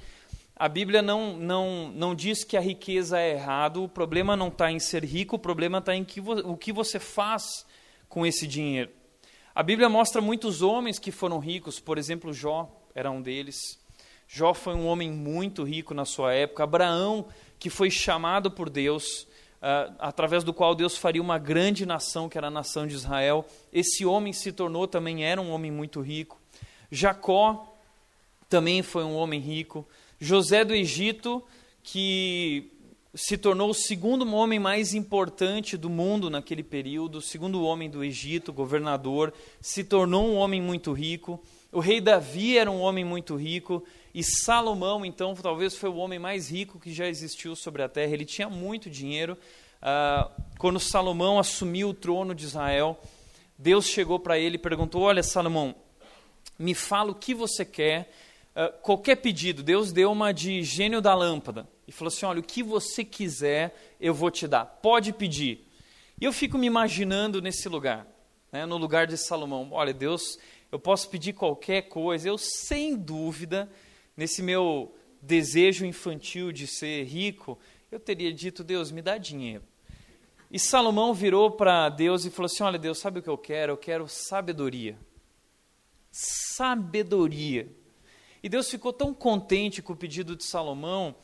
A 0.62 0.68
Bíblia 0.68 1.02
não, 1.02 1.36
não, 1.36 1.90
não 1.92 2.14
diz 2.14 2.44
que 2.44 2.56
a 2.56 2.60
riqueza 2.60 3.18
é 3.18 3.32
errado. 3.32 3.82
O 3.82 3.88
problema 3.88 4.36
não 4.36 4.46
está 4.46 4.70
em 4.70 4.78
ser 4.78 5.04
rico, 5.04 5.34
o 5.34 5.38
problema 5.40 5.78
está 5.78 5.92
em 5.92 6.04
que 6.04 6.20
o 6.20 6.56
que 6.56 6.72
você 6.72 7.00
faz 7.00 7.66
com 8.08 8.24
esse 8.24 8.46
dinheiro. 8.46 8.88
A 9.52 9.60
Bíblia 9.60 9.88
mostra 9.88 10.22
muitos 10.22 10.62
homens 10.62 11.00
que 11.00 11.10
foram 11.10 11.40
ricos, 11.40 11.80
por 11.80 11.98
exemplo, 11.98 12.32
Jó 12.32 12.70
era 12.94 13.10
um 13.10 13.20
deles. 13.20 13.76
Jó 14.28 14.54
foi 14.54 14.74
um 14.76 14.86
homem 14.86 15.10
muito 15.10 15.64
rico 15.64 15.94
na 15.94 16.04
sua 16.04 16.32
época. 16.32 16.62
Abraão, 16.62 17.26
que 17.58 17.68
foi 17.68 17.90
chamado 17.90 18.48
por 18.48 18.70
Deus, 18.70 19.22
uh, 19.54 19.92
através 19.98 20.44
do 20.44 20.54
qual 20.54 20.76
Deus 20.76 20.96
faria 20.96 21.20
uma 21.20 21.38
grande 21.38 21.84
nação, 21.84 22.28
que 22.28 22.38
era 22.38 22.46
a 22.46 22.52
nação 22.52 22.86
de 22.86 22.94
Israel. 22.94 23.44
Esse 23.72 24.06
homem 24.06 24.32
se 24.32 24.52
tornou 24.52 24.86
também, 24.86 25.24
era 25.24 25.42
um 25.42 25.50
homem 25.50 25.72
muito 25.72 26.00
rico. 26.00 26.40
Jacó 26.88 27.66
também 28.48 28.80
foi 28.80 29.02
um 29.02 29.16
homem 29.16 29.40
rico. 29.40 29.84
José 30.24 30.64
do 30.64 30.72
Egito, 30.72 31.42
que 31.82 32.70
se 33.12 33.36
tornou 33.36 33.70
o 33.70 33.74
segundo 33.74 34.24
homem 34.32 34.56
mais 34.56 34.94
importante 34.94 35.76
do 35.76 35.90
mundo 35.90 36.30
naquele 36.30 36.62
período, 36.62 37.18
o 37.18 37.20
segundo 37.20 37.64
homem 37.64 37.90
do 37.90 38.04
Egito, 38.04 38.52
governador, 38.52 39.34
se 39.60 39.82
tornou 39.82 40.28
um 40.28 40.36
homem 40.36 40.62
muito 40.62 40.92
rico. 40.92 41.42
O 41.72 41.80
rei 41.80 42.00
Davi 42.00 42.56
era 42.56 42.70
um 42.70 42.80
homem 42.80 43.04
muito 43.04 43.34
rico. 43.34 43.82
E 44.14 44.22
Salomão, 44.22 45.04
então, 45.04 45.34
talvez 45.34 45.74
foi 45.74 45.90
o 45.90 45.96
homem 45.96 46.20
mais 46.20 46.48
rico 46.48 46.78
que 46.78 46.94
já 46.94 47.08
existiu 47.08 47.56
sobre 47.56 47.82
a 47.82 47.88
terra. 47.88 48.12
Ele 48.12 48.24
tinha 48.24 48.48
muito 48.48 48.88
dinheiro. 48.88 49.36
Uh, 49.82 50.30
quando 50.56 50.78
Salomão 50.78 51.36
assumiu 51.36 51.88
o 51.88 51.94
trono 51.94 52.32
de 52.32 52.44
Israel, 52.44 52.96
Deus 53.58 53.86
chegou 53.86 54.20
para 54.20 54.38
ele 54.38 54.54
e 54.54 54.58
perguntou: 54.58 55.02
Olha, 55.02 55.24
Salomão, 55.24 55.74
me 56.56 56.76
fala 56.76 57.10
o 57.10 57.14
que 57.16 57.34
você 57.34 57.64
quer, 57.64 58.08
uh, 58.54 58.72
qualquer 58.80 59.16
pedido. 59.16 59.62
Deus 59.62 59.92
deu 59.92 60.10
uma 60.12 60.32
de 60.32 60.62
gênio 60.62 61.00
da 61.00 61.14
lâmpada 61.14 61.68
e 61.86 61.92
falou 61.92 62.08
assim: 62.08 62.26
Olha, 62.26 62.40
o 62.40 62.44
que 62.44 62.62
você 62.62 63.04
quiser, 63.04 63.74
eu 64.00 64.14
vou 64.14 64.30
te 64.30 64.46
dar. 64.46 64.64
Pode 64.64 65.12
pedir. 65.12 65.66
E 66.20 66.24
eu 66.24 66.32
fico 66.32 66.56
me 66.56 66.66
imaginando 66.66 67.42
nesse 67.42 67.68
lugar, 67.68 68.06
né, 68.50 68.64
no 68.64 68.76
lugar 68.76 69.06
de 69.06 69.16
Salomão. 69.16 69.68
Olha, 69.72 69.92
Deus, 69.92 70.38
eu 70.70 70.78
posso 70.78 71.08
pedir 71.08 71.32
qualquer 71.32 71.82
coisa. 71.82 72.28
Eu, 72.28 72.38
sem 72.38 72.96
dúvida, 72.96 73.70
nesse 74.16 74.42
meu 74.42 74.94
desejo 75.20 75.84
infantil 75.84 76.52
de 76.52 76.66
ser 76.66 77.04
rico, 77.04 77.58
eu 77.90 77.98
teria 77.98 78.32
dito: 78.32 78.62
Deus, 78.62 78.90
me 78.90 79.02
dá 79.02 79.18
dinheiro. 79.18 79.64
E 80.50 80.58
Salomão 80.58 81.14
virou 81.14 81.50
para 81.50 81.88
Deus 81.88 82.24
e 82.24 82.30
falou 82.30 82.46
assim: 82.46 82.62
Olha, 82.62 82.78
Deus, 82.78 82.98
sabe 82.98 83.18
o 83.18 83.22
que 83.22 83.30
eu 83.30 83.38
quero? 83.38 83.72
Eu 83.72 83.76
quero 83.76 84.06
sabedoria. 84.06 84.98
Sabedoria. 86.10 87.68
E 88.42 88.48
Deus 88.48 88.68
ficou 88.68 88.92
tão 88.92 89.14
contente 89.14 89.80
com 89.80 89.92
o 89.92 89.96
pedido 89.96 90.34
de 90.34 90.44
Salomão 90.44 91.14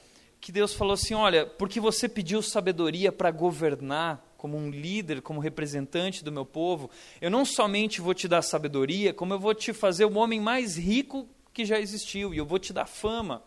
que 0.41 0.53
Deus 0.53 0.73
falou 0.73 0.95
assim: 0.95 1.15
Olha, 1.15 1.47
porque 1.47 1.81
você 1.81 2.09
pediu 2.09 2.41
sabedoria 2.43 3.11
para 3.11 3.31
governar 3.31 4.25
como 4.37 4.57
um 4.57 4.71
líder, 4.71 5.21
como 5.21 5.41
representante 5.41 6.23
do 6.23 6.31
meu 6.31 6.47
povo, 6.47 6.89
eu 7.21 7.29
não 7.29 7.45
somente 7.45 8.01
vou 8.01 8.15
te 8.15 8.29
dar 8.29 8.41
sabedoria, 8.41 9.13
como 9.13 9.35
eu 9.35 9.39
vou 9.39 9.53
te 9.53 9.73
fazer 9.73 10.05
o 10.05 10.17
homem 10.17 10.41
mais 10.41 10.77
rico 10.77 11.29
que 11.53 11.65
já 11.65 11.81
existiu, 11.81 12.33
e 12.33 12.39
eu 12.39 12.47
vou 12.47 12.59
te 12.59 12.73
dar 12.73 12.87
fama. 12.87 13.43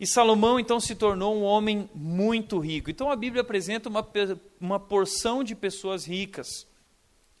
E 0.00 0.06
Salomão 0.06 0.58
então 0.58 0.80
se 0.80 0.94
tornou 0.94 1.36
um 1.36 1.42
homem 1.42 1.90
muito 1.94 2.58
rico. 2.58 2.88
Então 2.88 3.10
a 3.10 3.16
Bíblia 3.16 3.42
apresenta 3.42 3.90
uma, 3.90 4.06
uma 4.58 4.80
porção 4.80 5.44
de 5.44 5.54
pessoas 5.54 6.06
ricas. 6.06 6.66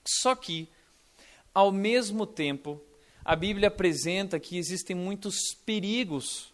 Só 0.04 0.34
que, 0.34 0.68
ao 1.54 1.72
mesmo 1.72 2.26
tempo, 2.26 2.82
a 3.28 3.36
Bíblia 3.36 3.68
apresenta 3.68 4.40
que 4.40 4.56
existem 4.56 4.96
muitos 4.96 5.52
perigos 5.66 6.50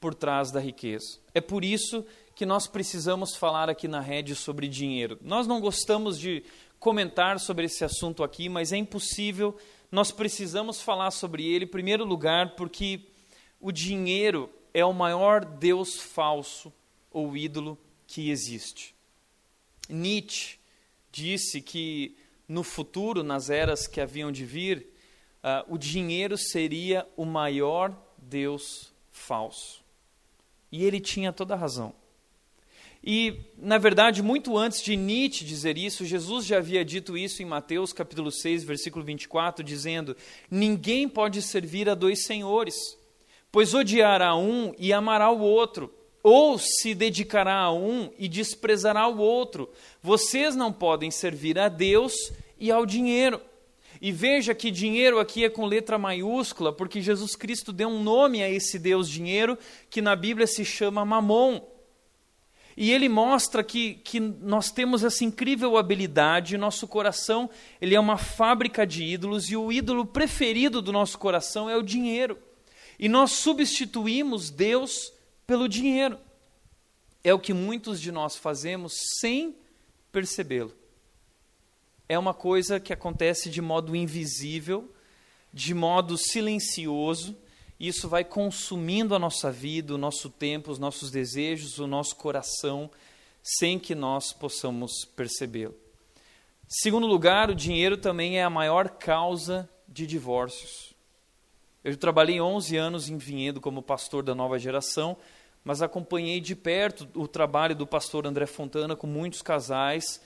por 0.00 0.12
trás 0.12 0.50
da 0.50 0.58
riqueza. 0.58 1.20
É 1.32 1.40
por 1.40 1.64
isso 1.64 2.04
que 2.34 2.44
nós 2.44 2.66
precisamos 2.66 3.36
falar 3.36 3.70
aqui 3.70 3.86
na 3.86 4.00
rede 4.00 4.34
sobre 4.34 4.66
dinheiro. 4.66 5.16
Nós 5.22 5.46
não 5.46 5.60
gostamos 5.60 6.18
de 6.18 6.42
comentar 6.80 7.38
sobre 7.38 7.66
esse 7.66 7.84
assunto 7.84 8.24
aqui, 8.24 8.48
mas 8.48 8.72
é 8.72 8.76
impossível. 8.76 9.56
Nós 9.92 10.10
precisamos 10.10 10.80
falar 10.80 11.12
sobre 11.12 11.46
ele, 11.46 11.66
em 11.66 11.68
primeiro 11.68 12.04
lugar, 12.04 12.56
porque 12.56 13.02
o 13.60 13.70
dinheiro 13.70 14.50
é 14.74 14.84
o 14.84 14.92
maior 14.92 15.44
Deus 15.44 16.00
falso 16.00 16.72
ou 17.12 17.36
ídolo 17.36 17.78
que 18.08 18.28
existe. 18.28 18.92
Nietzsche 19.88 20.58
disse 21.12 21.62
que 21.62 22.16
no 22.48 22.64
futuro, 22.64 23.22
nas 23.22 23.50
eras 23.50 23.86
que 23.86 24.00
haviam 24.00 24.32
de 24.32 24.44
vir, 24.44 24.97
uh, 25.42 25.72
o 25.72 25.78
dinheiro 25.78 26.36
seria 26.36 27.06
o 27.16 27.24
maior 27.24 27.96
Deus 28.16 28.92
falso. 29.10 29.82
E 30.70 30.84
ele 30.84 31.00
tinha 31.00 31.32
toda 31.32 31.54
a 31.54 31.56
razão. 31.56 31.94
E, 33.02 33.40
na 33.56 33.78
verdade, 33.78 34.22
muito 34.22 34.56
antes 34.58 34.82
de 34.82 34.96
Nietzsche 34.96 35.44
dizer 35.44 35.78
isso, 35.78 36.04
Jesus 36.04 36.44
já 36.44 36.58
havia 36.58 36.84
dito 36.84 37.16
isso 37.16 37.42
em 37.42 37.46
Mateus 37.46 37.92
capítulo 37.92 38.30
6, 38.30 38.64
versículo 38.64 39.04
24, 39.04 39.64
dizendo: 39.64 40.16
Ninguém 40.50 41.08
pode 41.08 41.40
servir 41.40 41.88
a 41.88 41.94
dois 41.94 42.24
senhores, 42.24 42.74
pois 43.52 43.72
odiará 43.72 44.36
um 44.36 44.74
e 44.76 44.92
amará 44.92 45.30
o 45.30 45.40
outro, 45.40 45.94
ou 46.22 46.58
se 46.58 46.92
dedicará 46.94 47.54
a 47.54 47.72
um 47.72 48.10
e 48.18 48.28
desprezará 48.28 49.06
o 49.06 49.18
outro. 49.18 49.70
Vocês 50.02 50.56
não 50.56 50.72
podem 50.72 51.10
servir 51.10 51.58
a 51.58 51.68
Deus 51.68 52.12
e 52.58 52.70
ao 52.70 52.84
dinheiro. 52.84 53.40
E 54.00 54.12
veja 54.12 54.54
que 54.54 54.70
dinheiro 54.70 55.18
aqui 55.18 55.44
é 55.44 55.50
com 55.50 55.66
letra 55.66 55.98
maiúscula, 55.98 56.72
porque 56.72 57.02
Jesus 57.02 57.34
Cristo 57.34 57.72
deu 57.72 57.88
um 57.88 58.02
nome 58.02 58.42
a 58.42 58.48
esse 58.48 58.78
Deus 58.78 59.08
dinheiro, 59.08 59.58
que 59.90 60.00
na 60.00 60.14
Bíblia 60.14 60.46
se 60.46 60.64
chama 60.64 61.04
Mamon. 61.04 61.60
E 62.76 62.92
ele 62.92 63.08
mostra 63.08 63.64
que, 63.64 63.94
que 63.94 64.20
nós 64.20 64.70
temos 64.70 65.02
essa 65.02 65.24
incrível 65.24 65.76
habilidade, 65.76 66.56
nosso 66.56 66.86
coração 66.86 67.50
ele 67.80 67.96
é 67.96 68.00
uma 68.00 68.16
fábrica 68.16 68.86
de 68.86 69.02
ídolos, 69.02 69.50
e 69.50 69.56
o 69.56 69.72
ídolo 69.72 70.06
preferido 70.06 70.80
do 70.80 70.92
nosso 70.92 71.18
coração 71.18 71.68
é 71.68 71.76
o 71.76 71.82
dinheiro. 71.82 72.38
E 73.00 73.08
nós 73.08 73.32
substituímos 73.32 74.50
Deus 74.50 75.12
pelo 75.44 75.68
dinheiro. 75.68 76.18
É 77.24 77.34
o 77.34 77.38
que 77.38 77.52
muitos 77.52 78.00
de 78.00 78.12
nós 78.12 78.36
fazemos 78.36 78.92
sem 79.20 79.56
percebê-lo 80.12 80.77
é 82.08 82.18
uma 82.18 82.32
coisa 82.32 82.80
que 82.80 82.92
acontece 82.92 83.50
de 83.50 83.60
modo 83.60 83.94
invisível, 83.94 84.90
de 85.52 85.74
modo 85.74 86.16
silencioso, 86.16 87.36
e 87.78 87.88
isso 87.88 88.08
vai 88.08 88.24
consumindo 88.24 89.14
a 89.14 89.18
nossa 89.18 89.52
vida, 89.52 89.94
o 89.94 89.98
nosso 89.98 90.30
tempo, 90.30 90.70
os 90.70 90.78
nossos 90.78 91.10
desejos, 91.10 91.78
o 91.78 91.86
nosso 91.86 92.16
coração, 92.16 92.90
sem 93.42 93.78
que 93.78 93.94
nós 93.94 94.32
possamos 94.32 95.04
percebê-lo. 95.04 95.74
Segundo 96.66 97.06
lugar, 97.06 97.50
o 97.50 97.54
dinheiro 97.54 97.96
também 97.96 98.38
é 98.38 98.42
a 98.42 98.50
maior 98.50 98.88
causa 98.90 99.68
de 99.86 100.06
divórcios. 100.06 100.92
Eu 101.84 101.96
trabalhei 101.96 102.40
11 102.40 102.76
anos 102.76 103.08
em 103.08 103.16
Vinhedo 103.16 103.60
como 103.60 103.82
pastor 103.82 104.22
da 104.22 104.34
nova 104.34 104.58
geração, 104.58 105.16
mas 105.64 105.80
acompanhei 105.80 106.40
de 106.40 106.54
perto 106.56 107.08
o 107.14 107.28
trabalho 107.28 107.74
do 107.74 107.86
pastor 107.86 108.26
André 108.26 108.46
Fontana 108.46 108.96
com 108.96 109.06
muitos 109.06 109.40
casais 109.40 110.20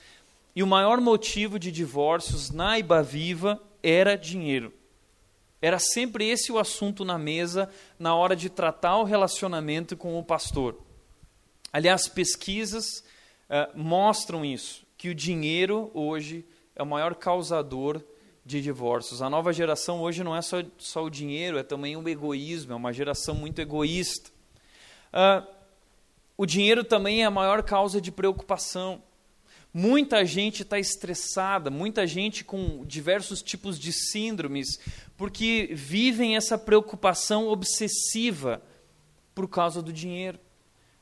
e 0.55 0.61
o 0.61 0.67
maior 0.67 1.01
motivo 1.01 1.57
de 1.57 1.71
divórcios 1.71 2.51
na 2.51 2.77
Iba 2.77 3.01
Viva 3.01 3.61
era 3.81 4.15
dinheiro. 4.15 4.73
Era 5.61 5.79
sempre 5.79 6.27
esse 6.29 6.51
o 6.51 6.59
assunto 6.59 7.05
na 7.05 7.17
mesa 7.17 7.69
na 7.97 8.13
hora 8.13 8.35
de 8.35 8.49
tratar 8.49 8.97
o 8.97 9.03
relacionamento 9.03 9.95
com 9.95 10.19
o 10.19 10.23
pastor. 10.23 10.77
Aliás, 11.71 12.07
pesquisas 12.07 13.03
uh, 13.49 13.71
mostram 13.73 14.43
isso, 14.43 14.85
que 14.97 15.09
o 15.09 15.15
dinheiro 15.15 15.89
hoje 15.93 16.45
é 16.75 16.83
o 16.83 16.85
maior 16.85 17.15
causador 17.15 18.03
de 18.45 18.61
divórcios. 18.61 19.21
A 19.21 19.29
nova 19.29 19.53
geração 19.53 20.01
hoje 20.01 20.23
não 20.23 20.35
é 20.35 20.41
só, 20.41 20.57
só 20.77 21.03
o 21.03 21.09
dinheiro, 21.09 21.57
é 21.57 21.63
também 21.63 21.95
o 21.95 22.07
egoísmo, 22.07 22.73
é 22.73 22.75
uma 22.75 22.91
geração 22.91 23.33
muito 23.33 23.59
egoísta. 23.59 24.31
Uh, 25.13 25.47
o 26.35 26.45
dinheiro 26.45 26.83
também 26.83 27.21
é 27.21 27.25
a 27.25 27.31
maior 27.31 27.63
causa 27.63 28.01
de 28.01 28.11
preocupação. 28.11 29.01
Muita 29.73 30.23
gente 30.23 30.61
está 30.61 30.77
estressada, 30.77 31.71
muita 31.71 32.05
gente 32.05 32.43
com 32.43 32.85
diversos 32.85 33.41
tipos 33.41 33.79
de 33.79 33.91
síndromes, 33.91 34.79
porque 35.17 35.71
vivem 35.73 36.35
essa 36.35 36.59
preocupação 36.59 37.47
obsessiva 37.47 38.61
por 39.33 39.47
causa 39.47 39.81
do 39.81 39.91
dinheiro. 39.91 40.37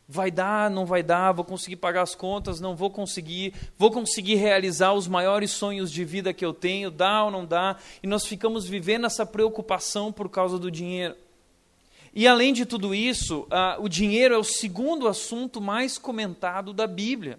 Vai 0.08 0.32
dar, 0.32 0.70
não 0.70 0.86
vai 0.86 1.04
dar, 1.04 1.34
vou 1.34 1.44
conseguir 1.44 1.76
pagar 1.76 2.02
as 2.02 2.16
contas, 2.16 2.62
não 2.62 2.74
vou 2.74 2.90
conseguir, 2.90 3.54
vou 3.78 3.92
conseguir 3.92 4.36
realizar 4.36 4.94
os 4.94 5.06
maiores 5.06 5.52
sonhos 5.52 5.92
de 5.92 6.06
vida 6.06 6.34
que 6.34 6.46
eu 6.46 6.54
tenho, 6.54 6.90
dá 6.90 7.26
ou 7.26 7.32
não 7.32 7.46
dá, 7.46 7.78
e 8.02 8.08
nós 8.08 8.26
ficamos 8.26 8.66
vivendo 8.66 9.06
essa 9.06 9.26
preocupação 9.26 10.14
por 10.14 10.30
causa 10.30 10.58
do 10.58 10.72
dinheiro. 10.72 11.16
E 12.14 12.26
além 12.26 12.54
de 12.54 12.66
tudo 12.66 12.96
isso, 12.96 13.42
uh, 13.42 13.82
o 13.82 13.90
dinheiro 13.90 14.34
é 14.34 14.38
o 14.38 14.44
segundo 14.46 15.10
assunto 15.10 15.60
mais 15.60 15.98
comentado 15.98 16.72
da 16.72 16.88
Bíblia. 16.88 17.38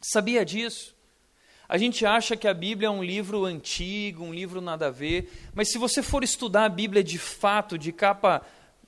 Sabia 0.00 0.44
disso? 0.44 0.94
A 1.68 1.78
gente 1.78 2.04
acha 2.04 2.36
que 2.36 2.48
a 2.48 2.54
Bíblia 2.54 2.88
é 2.88 2.90
um 2.90 3.02
livro 3.02 3.44
antigo, 3.44 4.24
um 4.24 4.34
livro 4.34 4.60
nada 4.60 4.88
a 4.88 4.90
ver, 4.90 5.30
mas 5.54 5.70
se 5.70 5.78
você 5.78 6.02
for 6.02 6.24
estudar 6.24 6.64
a 6.64 6.68
Bíblia 6.68 7.04
de 7.04 7.18
fato, 7.18 7.78
de 7.78 7.92
capa 7.92 8.42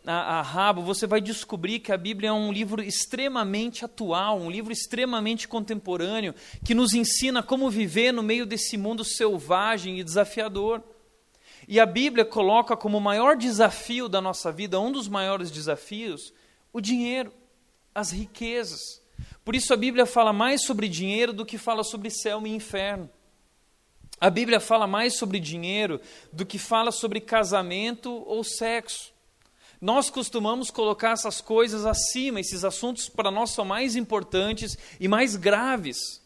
a, 0.07 0.39
a, 0.39 0.43
rabo, 0.43 0.83
você 0.83 1.07
vai 1.07 1.21
descobrir 1.21 1.79
que 1.79 1.93
a 1.93 1.97
Bíblia 1.97 2.31
é 2.31 2.33
um 2.33 2.51
livro 2.51 2.83
extremamente 2.83 3.85
atual, 3.85 4.41
um 4.41 4.51
livro 4.51 4.73
extremamente 4.73 5.47
contemporâneo, 5.47 6.35
que 6.65 6.75
nos 6.75 6.93
ensina 6.93 7.43
como 7.43 7.71
viver 7.71 8.11
no 8.11 8.23
meio 8.23 8.45
desse 8.45 8.77
mundo 8.77 9.05
selvagem 9.05 10.01
e 10.01 10.05
desafiador. 10.05 10.83
E 11.69 11.79
a 11.79 11.87
Bíblia 11.87 12.25
coloca 12.25 12.77
como 12.77 13.01
maior 13.01 13.37
desafio 13.37 14.09
da 14.09 14.21
nossa 14.21 14.51
vida, 14.51 14.81
um 14.81 14.91
dos 14.91 15.07
maiores 15.07 15.51
desafios, 15.51 16.33
o 16.73 16.81
dinheiro, 16.81 17.33
as 17.95 18.11
riquezas. 18.11 19.02
Por 19.45 19.57
isso 19.57 19.73
a 19.73 19.77
Bíblia 19.77 20.07
fala 20.07 20.33
mais 20.33 20.65
sobre 20.65 20.89
dinheiro 20.89 21.33
do 21.33 21.45
que 21.45 21.59
fala 21.59 21.83
sobre 21.83 22.11
céu 22.11 22.47
e 22.47 22.51
inferno. 22.51 23.11
A 24.21 24.31
Bíblia 24.31 24.61
fala 24.61 24.87
mais 24.87 25.17
sobre 25.17 25.41
dinheiro 25.41 26.01
do 26.33 26.47
que 26.47 26.59
fala 26.59 26.93
sobre 26.93 27.21
casamento 27.21 28.23
ou 28.27 28.45
sexo. 28.45 29.13
Nós 29.81 30.09
costumamos 30.09 30.71
colocar 30.71 31.11
essas 31.11 31.41
coisas 31.41 31.85
acima, 31.85 32.39
esses 32.39 32.65
assuntos 32.65 33.09
para 33.09 33.33
nós 33.33 33.51
são 33.51 33.65
mais 33.65 33.97
importantes 33.97 34.79
e 35.01 35.09
mais 35.09 35.35
graves. 35.35 36.23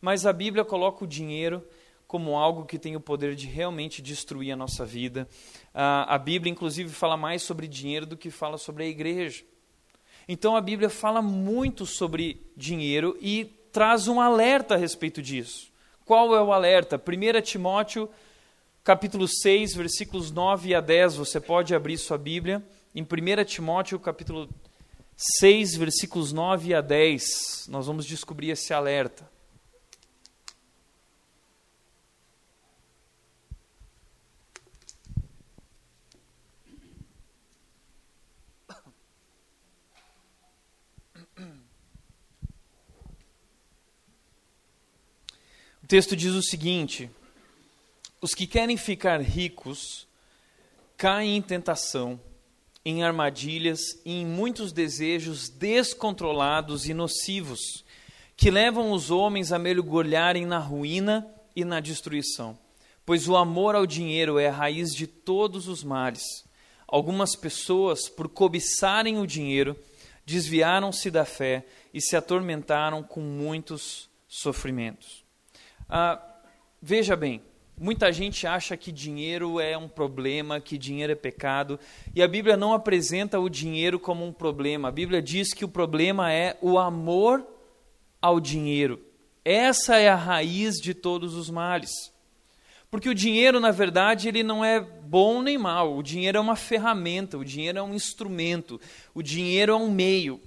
Mas 0.00 0.24
a 0.24 0.32
Bíblia 0.32 0.64
coloca 0.64 1.02
o 1.02 1.08
dinheiro 1.08 1.66
como 2.06 2.36
algo 2.36 2.64
que 2.64 2.78
tem 2.78 2.94
o 2.94 3.00
poder 3.00 3.34
de 3.34 3.48
realmente 3.48 4.00
destruir 4.00 4.52
a 4.52 4.56
nossa 4.56 4.86
vida. 4.86 5.28
a 5.74 6.16
Bíblia, 6.16 6.52
inclusive, 6.52 6.90
fala 6.90 7.16
mais 7.16 7.42
sobre 7.42 7.66
dinheiro 7.66 8.06
do 8.06 8.16
que 8.16 8.30
fala 8.30 8.56
sobre 8.56 8.84
a 8.84 8.86
igreja. 8.86 9.42
Então 10.28 10.56
a 10.56 10.60
Bíblia 10.60 10.90
fala 10.90 11.22
muito 11.22 11.86
sobre 11.86 12.44
dinheiro 12.56 13.16
e 13.20 13.44
traz 13.72 14.08
um 14.08 14.20
alerta 14.20 14.74
a 14.74 14.76
respeito 14.76 15.22
disso. 15.22 15.70
Qual 16.04 16.34
é 16.34 16.42
o 16.42 16.52
alerta? 16.52 16.96
1 16.96 17.40
Timóteo, 17.42 18.08
capítulo 18.82 19.28
6, 19.28 19.74
versículos 19.74 20.30
9 20.30 20.74
a 20.74 20.80
10. 20.80 21.16
Você 21.16 21.40
pode 21.40 21.74
abrir 21.74 21.96
sua 21.98 22.18
Bíblia. 22.18 22.62
Em 22.94 23.02
1 23.02 23.44
Timóteo, 23.44 24.00
capítulo 24.00 24.48
6, 25.16 25.76
versículos 25.76 26.32
9 26.32 26.74
a 26.74 26.80
10, 26.80 27.66
nós 27.68 27.86
vamos 27.86 28.04
descobrir 28.04 28.50
esse 28.50 28.74
alerta. 28.74 29.28
O 45.86 45.88
texto 45.88 46.16
diz 46.16 46.34
o 46.34 46.42
seguinte: 46.42 47.08
os 48.20 48.34
que 48.34 48.44
querem 48.44 48.76
ficar 48.76 49.20
ricos 49.20 50.04
caem 50.96 51.36
em 51.36 51.40
tentação, 51.40 52.18
em 52.84 53.04
armadilhas 53.04 53.78
e 54.04 54.10
em 54.20 54.26
muitos 54.26 54.72
desejos 54.72 55.48
descontrolados 55.48 56.88
e 56.88 56.92
nocivos, 56.92 57.84
que 58.36 58.50
levam 58.50 58.90
os 58.90 59.12
homens 59.12 59.52
a 59.52 59.60
mergulharem 59.60 60.44
na 60.44 60.58
ruína 60.58 61.24
e 61.54 61.64
na 61.64 61.78
destruição. 61.78 62.58
Pois 63.04 63.28
o 63.28 63.36
amor 63.36 63.76
ao 63.76 63.86
dinheiro 63.86 64.40
é 64.40 64.48
a 64.48 64.52
raiz 64.52 64.92
de 64.92 65.06
todos 65.06 65.68
os 65.68 65.84
males. 65.84 66.24
Algumas 66.88 67.36
pessoas, 67.36 68.08
por 68.08 68.28
cobiçarem 68.28 69.20
o 69.20 69.26
dinheiro, 69.26 69.78
desviaram-se 70.24 71.12
da 71.12 71.24
fé 71.24 71.64
e 71.94 72.00
se 72.00 72.16
atormentaram 72.16 73.04
com 73.04 73.20
muitos 73.20 74.10
sofrimentos. 74.26 75.25
Ah, 75.88 76.20
veja 76.82 77.14
bem, 77.14 77.40
muita 77.78 78.12
gente 78.12 78.46
acha 78.46 78.76
que 78.76 78.90
dinheiro 78.90 79.60
é 79.60 79.76
um 79.76 79.88
problema, 79.88 80.60
que 80.60 80.76
dinheiro 80.76 81.12
é 81.12 81.16
pecado, 81.16 81.78
e 82.14 82.22
a 82.22 82.28
Bíblia 82.28 82.56
não 82.56 82.72
apresenta 82.72 83.38
o 83.38 83.48
dinheiro 83.48 84.00
como 84.00 84.24
um 84.24 84.32
problema. 84.32 84.88
A 84.88 84.92
Bíblia 84.92 85.22
diz 85.22 85.52
que 85.52 85.64
o 85.64 85.68
problema 85.68 86.32
é 86.32 86.56
o 86.60 86.78
amor 86.78 87.46
ao 88.20 88.40
dinheiro. 88.40 89.00
Essa 89.44 89.96
é 89.96 90.08
a 90.08 90.16
raiz 90.16 90.76
de 90.76 90.92
todos 90.92 91.34
os 91.34 91.48
males. 91.48 91.92
Porque 92.90 93.08
o 93.08 93.14
dinheiro, 93.14 93.60
na 93.60 93.70
verdade, 93.70 94.28
ele 94.28 94.42
não 94.42 94.64
é 94.64 94.80
bom 94.80 95.42
nem 95.42 95.58
mal. 95.58 95.96
O 95.96 96.02
dinheiro 96.02 96.38
é 96.38 96.40
uma 96.40 96.56
ferramenta, 96.56 97.36
o 97.36 97.44
dinheiro 97.44 97.78
é 97.78 97.82
um 97.82 97.94
instrumento, 97.94 98.80
o 99.14 99.22
dinheiro 99.22 99.72
é 99.72 99.76
um 99.76 99.90
meio. 99.90 100.40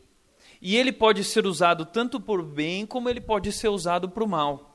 E 0.62 0.76
ele 0.76 0.92
pode 0.92 1.24
ser 1.24 1.46
usado 1.46 1.86
tanto 1.86 2.20
por 2.20 2.44
bem 2.44 2.86
como 2.86 3.10
ele 3.10 3.22
pode 3.22 3.52
ser 3.52 3.70
usado 3.70 4.10
para 4.10 4.24
o 4.24 4.28
mal. 4.28 4.69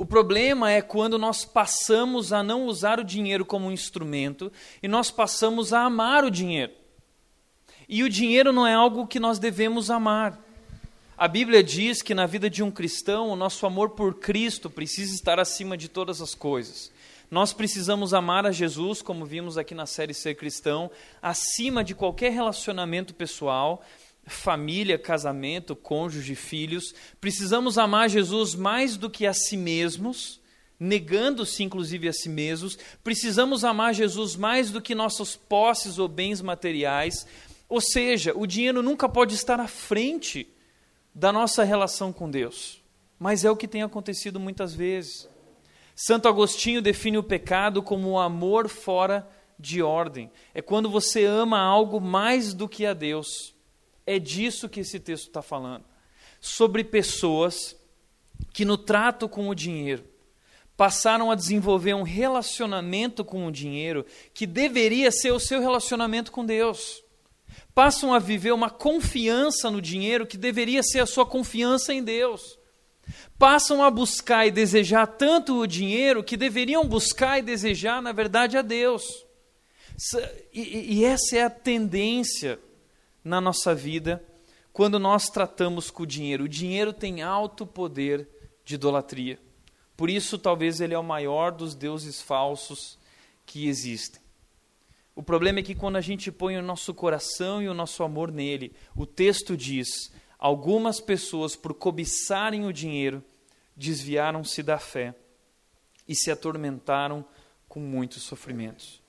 O 0.00 0.06
problema 0.06 0.70
é 0.70 0.80
quando 0.80 1.18
nós 1.18 1.44
passamos 1.44 2.32
a 2.32 2.42
não 2.42 2.64
usar 2.64 2.98
o 2.98 3.04
dinheiro 3.04 3.44
como 3.44 3.66
um 3.66 3.70
instrumento 3.70 4.50
e 4.82 4.88
nós 4.88 5.10
passamos 5.10 5.74
a 5.74 5.82
amar 5.82 6.24
o 6.24 6.30
dinheiro. 6.30 6.72
E 7.86 8.02
o 8.02 8.08
dinheiro 8.08 8.50
não 8.50 8.66
é 8.66 8.72
algo 8.72 9.06
que 9.06 9.20
nós 9.20 9.38
devemos 9.38 9.90
amar. 9.90 10.42
A 11.18 11.28
Bíblia 11.28 11.62
diz 11.62 12.00
que 12.00 12.14
na 12.14 12.24
vida 12.24 12.48
de 12.48 12.62
um 12.62 12.70
cristão, 12.70 13.28
o 13.28 13.36
nosso 13.36 13.66
amor 13.66 13.90
por 13.90 14.14
Cristo 14.14 14.70
precisa 14.70 15.14
estar 15.14 15.38
acima 15.38 15.76
de 15.76 15.86
todas 15.86 16.22
as 16.22 16.34
coisas. 16.34 16.90
Nós 17.30 17.52
precisamos 17.52 18.14
amar 18.14 18.46
a 18.46 18.52
Jesus, 18.52 19.02
como 19.02 19.26
vimos 19.26 19.58
aqui 19.58 19.74
na 19.74 19.84
série 19.84 20.14
Ser 20.14 20.34
Cristão, 20.34 20.90
acima 21.20 21.84
de 21.84 21.94
qualquer 21.94 22.32
relacionamento 22.32 23.12
pessoal, 23.12 23.84
família, 24.32 24.98
casamento, 24.98 25.76
cônjuge, 25.76 26.34
filhos. 26.34 26.94
Precisamos 27.20 27.78
amar 27.78 28.08
Jesus 28.08 28.54
mais 28.54 28.96
do 28.96 29.10
que 29.10 29.26
a 29.26 29.32
si 29.32 29.56
mesmos, 29.56 30.40
negando-se 30.78 31.62
inclusive 31.62 32.08
a 32.08 32.12
si 32.12 32.28
mesmos. 32.28 32.78
Precisamos 33.04 33.64
amar 33.64 33.94
Jesus 33.94 34.36
mais 34.36 34.70
do 34.70 34.80
que 34.80 34.94
nossas 34.94 35.36
posses 35.36 35.98
ou 35.98 36.08
bens 36.08 36.40
materiais. 36.40 37.26
Ou 37.68 37.80
seja, 37.80 38.32
o 38.34 38.46
dinheiro 38.46 38.82
nunca 38.82 39.08
pode 39.08 39.34
estar 39.34 39.60
à 39.60 39.68
frente 39.68 40.48
da 41.14 41.32
nossa 41.32 41.64
relação 41.64 42.12
com 42.12 42.30
Deus. 42.30 42.80
Mas 43.18 43.44
é 43.44 43.50
o 43.50 43.56
que 43.56 43.68
tem 43.68 43.82
acontecido 43.82 44.40
muitas 44.40 44.74
vezes. 44.74 45.28
Santo 45.94 46.28
Agostinho 46.28 46.80
define 46.80 47.18
o 47.18 47.22
pecado 47.22 47.82
como 47.82 48.10
o 48.10 48.18
amor 48.18 48.68
fora 48.68 49.28
de 49.58 49.82
ordem. 49.82 50.30
É 50.54 50.62
quando 50.62 50.88
você 50.88 51.26
ama 51.26 51.60
algo 51.60 52.00
mais 52.00 52.54
do 52.54 52.66
que 52.66 52.86
a 52.86 52.94
Deus. 52.94 53.54
É 54.06 54.18
disso 54.18 54.68
que 54.68 54.80
esse 54.80 54.98
texto 54.98 55.28
está 55.28 55.42
falando. 55.42 55.84
Sobre 56.40 56.82
pessoas 56.84 57.76
que, 58.52 58.64
no 58.64 58.78
trato 58.78 59.28
com 59.28 59.48
o 59.48 59.54
dinheiro, 59.54 60.04
passaram 60.76 61.30
a 61.30 61.34
desenvolver 61.34 61.94
um 61.94 62.02
relacionamento 62.02 63.24
com 63.24 63.46
o 63.46 63.52
dinheiro 63.52 64.06
que 64.32 64.46
deveria 64.46 65.10
ser 65.10 65.32
o 65.32 65.40
seu 65.40 65.60
relacionamento 65.60 66.32
com 66.32 66.44
Deus 66.44 67.02
passam 67.74 68.12
a 68.12 68.18
viver 68.18 68.52
uma 68.52 68.70
confiança 68.70 69.70
no 69.70 69.80
dinheiro 69.80 70.26
que 70.26 70.36
deveria 70.36 70.82
ser 70.82 71.00
a 71.00 71.06
sua 71.06 71.24
confiança 71.26 71.92
em 71.92 72.02
Deus. 72.02 72.58
Passam 73.38 73.82
a 73.82 73.90
buscar 73.90 74.46
e 74.46 74.50
desejar 74.50 75.06
tanto 75.06 75.58
o 75.58 75.66
dinheiro 75.66 76.22
que 76.22 76.36
deveriam 76.36 76.86
buscar 76.86 77.38
e 77.38 77.42
desejar, 77.42 78.02
na 78.02 78.12
verdade, 78.12 78.56
a 78.56 78.62
Deus. 78.62 79.24
E, 80.52 80.98
e 80.98 81.04
essa 81.04 81.36
é 81.36 81.42
a 81.42 81.50
tendência 81.50 82.58
na 83.22 83.40
nossa 83.40 83.74
vida 83.74 84.24
quando 84.72 84.98
nós 84.98 85.26
tratamos 85.28 85.90
com 85.90 86.04
o 86.04 86.06
dinheiro. 86.06 86.44
O 86.44 86.48
dinheiro 86.48 86.92
tem 86.92 87.22
alto 87.22 87.66
poder 87.66 88.28
de 88.64 88.76
idolatria. 88.76 89.38
Por 89.96 90.08
isso, 90.08 90.38
talvez 90.38 90.80
ele 90.80 90.94
é 90.94 90.98
o 90.98 91.04
maior 91.04 91.52
dos 91.52 91.74
deuses 91.74 92.22
falsos 92.22 92.98
que 93.44 93.68
existem. 93.68 94.20
O 95.14 95.22
problema 95.22 95.58
é 95.58 95.62
que 95.62 95.74
quando 95.74 95.96
a 95.96 96.00
gente 96.00 96.32
põe 96.32 96.56
o 96.56 96.62
nosso 96.62 96.94
coração 96.94 97.62
e 97.62 97.68
o 97.68 97.74
nosso 97.74 98.02
amor 98.02 98.32
nele, 98.32 98.72
o 98.96 99.04
texto 99.04 99.56
diz: 99.56 100.10
algumas 100.38 101.00
pessoas, 101.00 101.56
por 101.56 101.74
cobiçarem 101.74 102.64
o 102.64 102.72
dinheiro, 102.72 103.22
desviaram-se 103.76 104.62
da 104.62 104.78
fé 104.78 105.14
e 106.08 106.14
se 106.14 106.30
atormentaram 106.30 107.24
com 107.68 107.80
muitos 107.80 108.22
sofrimentos. 108.22 108.99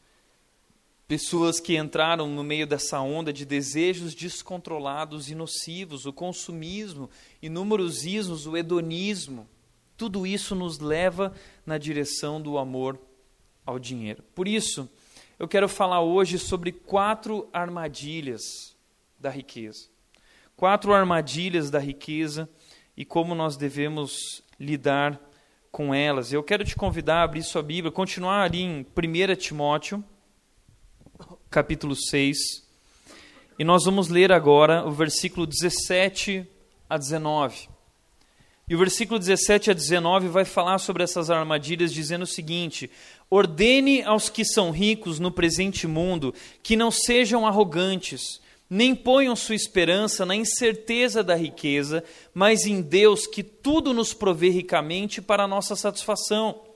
Pessoas 1.11 1.59
que 1.59 1.75
entraram 1.75 2.25
no 2.25 2.41
meio 2.41 2.65
dessa 2.65 3.01
onda 3.01 3.33
de 3.33 3.45
desejos 3.45 4.15
descontrolados 4.15 5.29
e 5.29 5.35
nocivos, 5.35 6.05
o 6.05 6.13
consumismo, 6.13 7.09
inúmeros 7.41 8.05
ismos, 8.05 8.47
o 8.47 8.55
hedonismo, 8.55 9.45
tudo 9.97 10.25
isso 10.25 10.55
nos 10.55 10.79
leva 10.79 11.33
na 11.65 11.77
direção 11.77 12.41
do 12.41 12.57
amor 12.57 12.97
ao 13.65 13.77
dinheiro. 13.77 14.23
Por 14.33 14.47
isso, 14.47 14.89
eu 15.37 15.49
quero 15.49 15.67
falar 15.67 15.99
hoje 15.99 16.39
sobre 16.39 16.71
quatro 16.71 17.49
armadilhas 17.51 18.73
da 19.19 19.29
riqueza. 19.29 19.89
Quatro 20.55 20.93
armadilhas 20.93 21.69
da 21.69 21.79
riqueza 21.79 22.49
e 22.95 23.03
como 23.03 23.35
nós 23.35 23.57
devemos 23.57 24.41
lidar 24.57 25.19
com 25.73 25.93
elas. 25.93 26.31
Eu 26.31 26.41
quero 26.41 26.63
te 26.63 26.73
convidar 26.73 27.17
a 27.17 27.23
abrir 27.23 27.43
sua 27.43 27.61
Bíblia, 27.61 27.91
continuar 27.91 28.43
ali 28.43 28.61
em 28.61 28.85
1 28.95 29.35
Timóteo, 29.35 30.01
capítulo 31.51 31.97
6. 31.97 32.63
E 33.59 33.63
nós 33.65 33.83
vamos 33.83 34.07
ler 34.07 34.31
agora 34.31 34.87
o 34.87 34.91
versículo 34.91 35.45
17 35.45 36.47
a 36.89 36.97
19. 36.97 37.67
E 38.69 38.73
o 38.73 38.77
versículo 38.77 39.19
17 39.19 39.69
a 39.69 39.73
19 39.73 40.29
vai 40.29 40.45
falar 40.45 40.77
sobre 40.77 41.03
essas 41.03 41.29
armadilhas, 41.29 41.93
dizendo 41.93 42.21
o 42.21 42.27
seguinte: 42.27 42.89
Ordene 43.29 44.01
aos 44.01 44.29
que 44.29 44.45
são 44.45 44.71
ricos 44.71 45.19
no 45.19 45.29
presente 45.29 45.85
mundo 45.87 46.33
que 46.63 46.77
não 46.77 46.89
sejam 46.89 47.45
arrogantes, 47.45 48.39
nem 48.69 48.95
ponham 48.95 49.35
sua 49.35 49.53
esperança 49.53 50.25
na 50.25 50.37
incerteza 50.37 51.21
da 51.21 51.35
riqueza, 51.35 52.01
mas 52.33 52.65
em 52.65 52.81
Deus 52.81 53.27
que 53.27 53.43
tudo 53.43 53.93
nos 53.93 54.13
provê 54.13 54.47
ricamente 54.47 55.21
para 55.21 55.43
a 55.43 55.47
nossa 55.49 55.75
satisfação. 55.75 56.70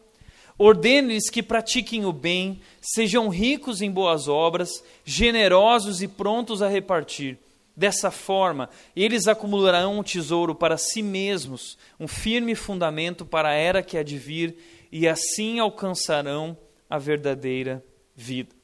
Ordene-lhes 0.57 1.29
que 1.29 1.43
pratiquem 1.43 2.05
o 2.05 2.13
bem, 2.13 2.61
sejam 2.81 3.27
ricos 3.27 3.81
em 3.81 3.91
boas 3.91 4.27
obras, 4.27 4.83
generosos 5.03 6.01
e 6.01 6.07
prontos 6.07 6.61
a 6.61 6.69
repartir. 6.69 7.37
Dessa 7.75 8.09
forma, 8.09 8.69
eles 8.95 9.27
acumularão 9.27 9.99
um 9.99 10.03
tesouro 10.03 10.55
para 10.55 10.77
si 10.77 11.03
mesmos, 11.03 11.77
um 11.99 12.07
firme 12.07 12.55
fundamento 12.55 13.25
para 13.25 13.49
a 13.49 13.53
era 13.53 13.83
que 13.83 13.97
há 13.97 14.03
de 14.03 14.17
vir 14.17 14.55
e 14.89 15.07
assim 15.09 15.59
alcançarão 15.59 16.57
a 16.89 16.97
verdadeira 16.97 17.83
vida. 18.15 18.55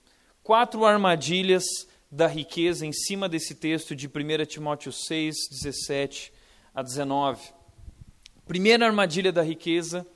Quatro 0.42 0.86
armadilhas 0.86 1.64
da 2.10 2.26
riqueza 2.26 2.86
em 2.86 2.94
cima 2.94 3.28
desse 3.28 3.54
texto 3.54 3.94
de 3.94 4.08
1 4.08 4.46
Timóteo 4.46 4.94
6, 4.94 5.36
17 5.50 6.32
a 6.74 6.82
19. 6.82 7.42
Primeira 8.46 8.86
armadilha 8.86 9.32
da 9.32 9.42
riqueza 9.42 10.08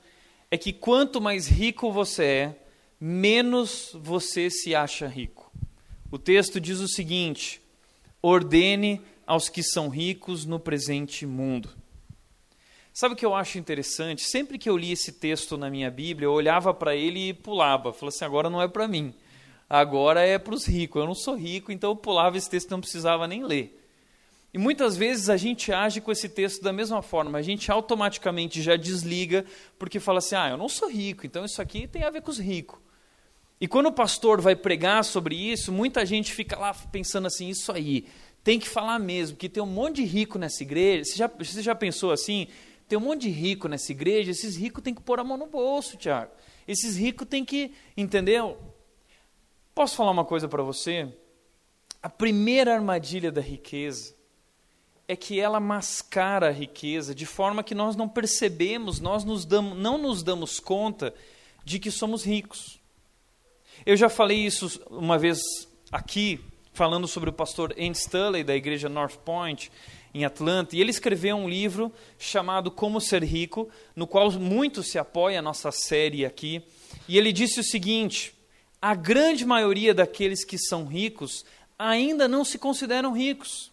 é 0.50 0.56
que 0.56 0.72
quanto 0.72 1.20
mais 1.20 1.46
rico 1.46 1.92
você 1.92 2.24
é, 2.24 2.56
menos 3.00 3.90
você 3.94 4.50
se 4.50 4.74
acha 4.74 5.06
rico. 5.06 5.52
O 6.10 6.18
texto 6.18 6.60
diz 6.60 6.80
o 6.80 6.88
seguinte: 6.88 7.60
ordene 8.22 9.00
aos 9.26 9.48
que 9.48 9.62
são 9.62 9.88
ricos 9.88 10.44
no 10.44 10.58
presente 10.58 11.26
mundo. 11.26 11.70
Sabe 12.92 13.12
o 13.12 13.16
que 13.16 13.26
eu 13.26 13.34
acho 13.34 13.58
interessante? 13.58 14.22
Sempre 14.22 14.58
que 14.58 14.70
eu 14.70 14.76
li 14.76 14.92
esse 14.92 15.12
texto 15.12 15.58
na 15.58 15.68
minha 15.68 15.90
Bíblia, 15.90 16.26
eu 16.26 16.32
olhava 16.32 16.72
para 16.72 16.96
ele 16.96 17.28
e 17.28 17.34
pulava. 17.34 17.92
Falava 17.92 18.08
assim: 18.08 18.24
agora 18.24 18.48
não 18.48 18.62
é 18.62 18.68
para 18.68 18.88
mim. 18.88 19.12
Agora 19.68 20.24
é 20.24 20.38
para 20.38 20.54
os 20.54 20.64
ricos. 20.64 21.00
Eu 21.00 21.06
não 21.06 21.14
sou 21.14 21.34
rico, 21.34 21.72
então 21.72 21.90
eu 21.90 21.96
pulava 21.96 22.38
esse 22.38 22.48
texto, 22.48 22.70
não 22.70 22.80
precisava 22.80 23.26
nem 23.26 23.44
ler. 23.44 23.85
E 24.56 24.58
muitas 24.58 24.96
vezes 24.96 25.28
a 25.28 25.36
gente 25.36 25.70
age 25.70 26.00
com 26.00 26.10
esse 26.10 26.30
texto 26.30 26.62
da 26.62 26.72
mesma 26.72 27.02
forma. 27.02 27.36
A 27.36 27.42
gente 27.42 27.70
automaticamente 27.70 28.62
já 28.62 28.74
desliga 28.74 29.44
porque 29.78 30.00
fala 30.00 30.16
assim: 30.16 30.34
ah, 30.34 30.48
eu 30.48 30.56
não 30.56 30.66
sou 30.66 30.88
rico, 30.88 31.26
então 31.26 31.44
isso 31.44 31.60
aqui 31.60 31.86
tem 31.86 32.04
a 32.04 32.08
ver 32.08 32.22
com 32.22 32.30
os 32.30 32.38
ricos. 32.38 32.78
E 33.60 33.68
quando 33.68 33.88
o 33.88 33.92
pastor 33.92 34.40
vai 34.40 34.56
pregar 34.56 35.04
sobre 35.04 35.36
isso, 35.36 35.70
muita 35.70 36.06
gente 36.06 36.32
fica 36.32 36.58
lá 36.58 36.72
pensando 36.90 37.26
assim: 37.26 37.50
isso 37.50 37.70
aí, 37.70 38.06
tem 38.42 38.58
que 38.58 38.66
falar 38.66 38.98
mesmo, 38.98 39.36
que 39.36 39.46
tem 39.46 39.62
um 39.62 39.66
monte 39.66 39.96
de 39.96 40.04
rico 40.04 40.38
nessa 40.38 40.62
igreja. 40.62 41.04
Você 41.04 41.16
já, 41.18 41.26
você 41.26 41.60
já 41.60 41.74
pensou 41.74 42.10
assim? 42.10 42.46
Tem 42.88 42.98
um 42.98 43.02
monte 43.02 43.22
de 43.22 43.28
rico 43.28 43.68
nessa 43.68 43.92
igreja, 43.92 44.30
esses 44.30 44.56
ricos 44.56 44.82
têm 44.82 44.94
que 44.94 45.02
pôr 45.02 45.20
a 45.20 45.24
mão 45.24 45.36
no 45.36 45.48
bolso, 45.48 45.98
Tiago. 45.98 46.32
Esses 46.66 46.96
ricos 46.96 47.28
têm 47.28 47.44
que, 47.44 47.74
entendeu? 47.94 48.56
Posso 49.74 49.96
falar 49.96 50.12
uma 50.12 50.24
coisa 50.24 50.48
para 50.48 50.62
você? 50.62 51.12
A 52.02 52.08
primeira 52.08 52.72
armadilha 52.72 53.30
da 53.30 53.42
riqueza 53.42 54.15
é 55.08 55.14
que 55.14 55.38
ela 55.38 55.60
mascara 55.60 56.48
a 56.48 56.52
riqueza 56.52 57.14
de 57.14 57.26
forma 57.26 57.62
que 57.62 57.74
nós 57.74 57.94
não 57.94 58.08
percebemos, 58.08 59.00
nós 59.00 59.24
nos 59.24 59.44
damos, 59.44 59.78
não 59.78 59.98
nos 59.98 60.22
damos 60.22 60.58
conta 60.58 61.14
de 61.64 61.78
que 61.78 61.90
somos 61.90 62.24
ricos. 62.24 62.80
Eu 63.84 63.96
já 63.96 64.08
falei 64.08 64.38
isso 64.38 64.80
uma 64.90 65.18
vez 65.18 65.38
aqui, 65.92 66.40
falando 66.72 67.06
sobre 67.06 67.30
o 67.30 67.32
pastor 67.32 67.72
Andy 67.72 67.98
Stanley, 67.98 68.42
da 68.42 68.56
igreja 68.56 68.88
North 68.88 69.16
Point, 69.18 69.70
em 70.12 70.24
Atlanta, 70.24 70.74
e 70.74 70.80
ele 70.80 70.90
escreveu 70.90 71.36
um 71.36 71.48
livro 71.48 71.92
chamado 72.18 72.70
Como 72.70 73.00
Ser 73.00 73.22
Rico, 73.22 73.68
no 73.94 74.06
qual 74.06 74.32
muito 74.32 74.82
se 74.82 74.98
apoia 74.98 75.38
a 75.38 75.42
nossa 75.42 75.70
série 75.70 76.24
aqui. 76.24 76.62
E 77.06 77.18
ele 77.18 77.32
disse 77.32 77.60
o 77.60 77.64
seguinte: 77.64 78.34
a 78.80 78.94
grande 78.94 79.44
maioria 79.44 79.92
daqueles 79.92 80.44
que 80.44 80.58
são 80.58 80.86
ricos 80.86 81.44
ainda 81.78 82.26
não 82.26 82.44
se 82.44 82.58
consideram 82.58 83.12
ricos. 83.12 83.70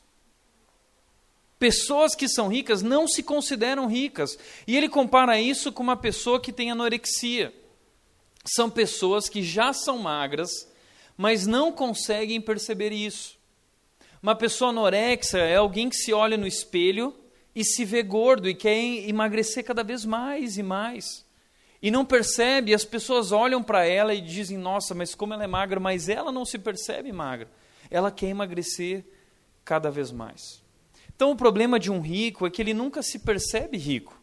Pessoas 1.64 2.14
que 2.14 2.28
são 2.28 2.50
ricas 2.50 2.82
não 2.82 3.08
se 3.08 3.24
consideram 3.24 3.88
ricas. 3.88 4.38
E 4.68 4.76
ele 4.76 4.90
compara 4.90 5.40
isso 5.40 5.72
com 5.72 5.82
uma 5.82 5.96
pessoa 5.96 6.38
que 6.38 6.52
tem 6.52 6.70
anorexia. 6.70 7.54
São 8.44 8.70
pessoas 8.70 9.30
que 9.30 9.42
já 9.42 9.72
são 9.72 9.98
magras, 9.98 10.70
mas 11.16 11.48
não 11.48 11.72
conseguem 11.72 12.42
perceber 12.42 12.92
isso. 12.92 13.38
Uma 14.22 14.36
pessoa 14.36 14.72
anorexa 14.72 15.38
é 15.38 15.56
alguém 15.56 15.88
que 15.88 15.96
se 15.96 16.12
olha 16.12 16.36
no 16.36 16.46
espelho 16.46 17.16
e 17.56 17.64
se 17.64 17.86
vê 17.86 18.04
gordo 18.04 18.50
e 18.50 18.54
quer 18.54 18.84
emagrecer 19.08 19.64
cada 19.64 19.86
vez 19.86 20.04
mais 20.04 20.58
e 20.58 20.64
mais. 20.64 21.26
E 21.82 21.90
não 21.90 22.04
percebe, 22.04 22.74
as 22.74 22.84
pessoas 22.84 23.32
olham 23.32 23.64
para 23.64 23.86
ela 23.86 24.14
e 24.14 24.20
dizem: 24.20 24.58
Nossa, 24.58 24.94
mas 24.94 25.16
como 25.16 25.34
ela 25.34 25.46
é 25.46 25.48
magra, 25.48 25.80
mas 25.80 26.10
ela 26.10 26.30
não 26.30 26.44
se 26.44 26.60
percebe 26.60 27.14
magra. 27.14 27.50
Ela 27.90 28.12
quer 28.12 28.28
emagrecer 28.28 29.06
cada 29.64 29.90
vez 29.90 30.12
mais. 30.12 30.63
Então, 31.16 31.32
o 31.32 31.36
problema 31.36 31.80
de 31.80 31.92
um 31.92 32.02
rico 32.02 32.46
é 32.46 32.50
que 32.50 32.62
ele 32.62 32.74
nunca 32.74 33.02
se 33.02 33.20
percebe 33.20 33.78
rico. 33.78 34.20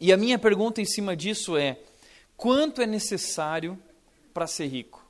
E 0.00 0.12
a 0.12 0.16
minha 0.16 0.38
pergunta 0.38 0.80
em 0.80 0.84
cima 0.84 1.16
disso 1.16 1.56
é: 1.56 1.78
quanto 2.36 2.82
é 2.82 2.86
necessário 2.86 3.78
para 4.34 4.46
ser 4.46 4.66
rico? 4.66 5.04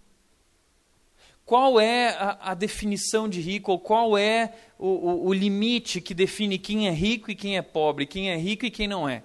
Qual 1.45 1.79
é 1.79 2.09
a, 2.09 2.51
a, 2.51 2.55
definição 2.55 3.29
de 3.29 3.41
rico, 3.41 3.71
ou 3.71 3.79
qual 3.79 4.19
é 4.19 4.53
o, 4.77 4.89
o, 4.89 5.27
o 5.29 5.33
limite 5.33 6.01
que 6.01 6.13
define 6.13 6.59
quem 6.59 6.89
é 6.89 6.91
rico 6.91 7.31
e 7.31 7.37
quem 7.37 7.57
é 7.57 7.63
pobre, 7.63 8.05
quem 8.05 8.31
é 8.31 8.37
rico 8.37 8.67
e 8.67 8.71
quem 8.71 8.89
não 8.89 9.09
é? 9.09 9.23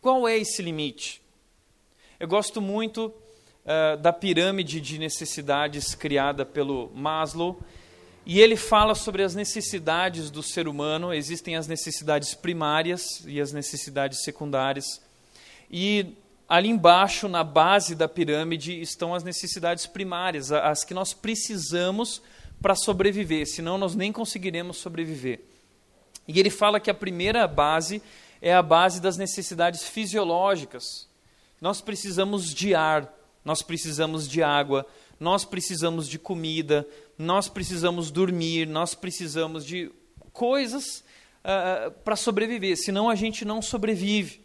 Qual 0.00 0.28
é 0.28 0.38
esse 0.38 0.62
limite? 0.62 1.20
Eu 2.20 2.28
gosto 2.28 2.62
muito 2.62 3.06
uh, 3.06 3.96
da 3.96 4.12
pirâmide 4.12 4.80
de 4.80 4.98
necessidades 4.98 5.94
criada 5.94 6.46
pelo 6.46 6.88
Maslow, 6.94 7.60
e 8.26 8.40
ele 8.40 8.56
fala 8.56 8.96
sobre 8.96 9.22
as 9.22 9.36
necessidades 9.36 10.32
do 10.32 10.42
ser 10.42 10.66
humano. 10.66 11.14
Existem 11.14 11.54
as 11.54 11.68
necessidades 11.68 12.34
primárias 12.34 13.22
e 13.24 13.40
as 13.40 13.52
necessidades 13.52 14.24
secundárias. 14.24 15.00
E 15.70 16.16
ali 16.48 16.68
embaixo, 16.68 17.28
na 17.28 17.44
base 17.44 17.94
da 17.94 18.08
pirâmide, 18.08 18.80
estão 18.80 19.14
as 19.14 19.22
necessidades 19.22 19.86
primárias, 19.86 20.50
as 20.50 20.82
que 20.82 20.92
nós 20.92 21.14
precisamos 21.14 22.20
para 22.60 22.74
sobreviver, 22.74 23.46
senão 23.46 23.78
nós 23.78 23.94
nem 23.94 24.10
conseguiremos 24.10 24.78
sobreviver. 24.78 25.40
E 26.26 26.40
ele 26.40 26.50
fala 26.50 26.80
que 26.80 26.90
a 26.90 26.94
primeira 26.94 27.46
base 27.46 28.02
é 28.42 28.52
a 28.52 28.62
base 28.62 29.00
das 29.00 29.16
necessidades 29.16 29.84
fisiológicas. 29.84 31.08
Nós 31.60 31.80
precisamos 31.80 32.52
de 32.52 32.74
ar, 32.74 33.12
nós 33.44 33.62
precisamos 33.62 34.28
de 34.28 34.42
água, 34.42 34.84
nós 35.18 35.44
precisamos 35.44 36.08
de 36.08 36.18
comida, 36.18 36.86
nós 37.18 37.48
precisamos 37.48 38.10
dormir, 38.10 38.66
nós 38.66 38.94
precisamos 38.94 39.64
de 39.64 39.90
coisas 40.32 41.02
uh, 41.42 41.90
para 42.04 42.16
sobreviver, 42.16 42.76
senão 42.76 43.08
a 43.08 43.14
gente 43.14 43.44
não 43.44 43.62
sobrevive. 43.62 44.44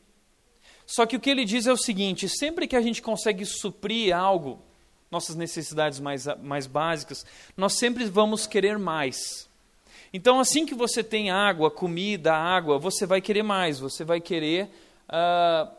Só 0.85 1.05
que 1.05 1.15
o 1.15 1.19
que 1.19 1.29
ele 1.29 1.45
diz 1.45 1.67
é 1.67 1.73
o 1.73 1.77
seguinte: 1.77 2.27
sempre 2.27 2.67
que 2.67 2.75
a 2.75 2.81
gente 2.81 3.01
consegue 3.01 3.45
suprir 3.45 4.15
algo, 4.15 4.61
nossas 5.09 5.35
necessidades 5.35 5.99
mais, 5.99 6.25
mais 6.41 6.67
básicas, 6.67 7.25
nós 7.55 7.73
sempre 7.73 8.05
vamos 8.05 8.47
querer 8.47 8.77
mais. 8.77 9.49
Então, 10.13 10.39
assim 10.39 10.65
que 10.65 10.75
você 10.75 11.03
tem 11.03 11.31
água, 11.31 11.71
comida, 11.71 12.33
água, 12.33 12.77
você 12.77 13.05
vai 13.05 13.21
querer 13.21 13.43
mais, 13.43 13.79
você 13.79 14.03
vai 14.03 14.19
querer 14.19 14.69
uh, 15.07 15.71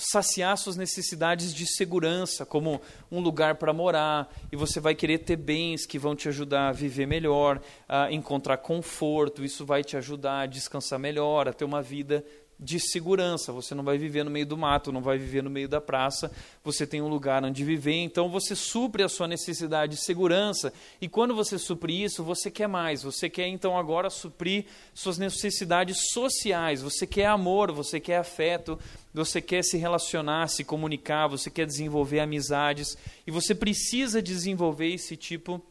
saciar 0.00 0.56
suas 0.56 0.76
necessidades 0.76 1.54
de 1.54 1.66
segurança, 1.66 2.46
como 2.46 2.80
um 3.12 3.20
lugar 3.20 3.56
para 3.56 3.72
morar, 3.72 4.32
e 4.50 4.56
você 4.56 4.80
vai 4.80 4.94
querer 4.94 5.18
ter 5.18 5.36
bens 5.36 5.86
que 5.86 5.98
vão 5.98 6.16
te 6.16 6.28
ajudar 6.28 6.68
a 6.68 6.72
viver 6.72 7.06
melhor, 7.06 7.60
a 7.88 8.10
encontrar 8.10 8.56
conforto, 8.56 9.44
isso 9.44 9.64
vai 9.66 9.84
te 9.84 9.96
ajudar 9.96 10.40
a 10.40 10.46
descansar 10.46 10.98
melhor, 10.98 11.48
a 11.48 11.52
ter 11.52 11.64
uma 11.64 11.82
vida 11.82 12.24
de 12.60 12.78
segurança. 12.78 13.52
Você 13.52 13.74
não 13.74 13.82
vai 13.82 13.96
viver 13.96 14.24
no 14.24 14.30
meio 14.30 14.44
do 14.44 14.56
mato, 14.56 14.92
não 14.92 15.00
vai 15.00 15.16
viver 15.16 15.42
no 15.42 15.48
meio 15.48 15.68
da 15.68 15.80
praça, 15.80 16.30
você 16.62 16.86
tem 16.86 17.00
um 17.00 17.08
lugar 17.08 17.42
onde 17.42 17.64
viver, 17.64 17.94
então 17.94 18.28
você 18.28 18.54
supre 18.54 19.02
a 19.02 19.08
sua 19.08 19.26
necessidade 19.26 19.96
de 19.96 20.04
segurança. 20.04 20.72
E 21.00 21.08
quando 21.08 21.34
você 21.34 21.58
supre 21.58 22.02
isso, 22.02 22.22
você 22.22 22.50
quer 22.50 22.68
mais. 22.68 23.02
Você 23.02 23.30
quer 23.30 23.48
então 23.48 23.78
agora 23.78 24.10
suprir 24.10 24.66
suas 24.92 25.16
necessidades 25.16 26.10
sociais. 26.12 26.82
Você 26.82 27.06
quer 27.06 27.26
amor, 27.26 27.72
você 27.72 27.98
quer 27.98 28.18
afeto, 28.18 28.78
você 29.14 29.40
quer 29.40 29.64
se 29.64 29.78
relacionar, 29.78 30.48
se 30.48 30.62
comunicar, 30.62 31.26
você 31.26 31.50
quer 31.50 31.66
desenvolver 31.66 32.20
amizades 32.20 32.96
e 33.26 33.30
você 33.30 33.54
precisa 33.54 34.20
desenvolver 34.20 34.92
esse 34.92 35.16
tipo 35.16 35.58
de 35.58 35.69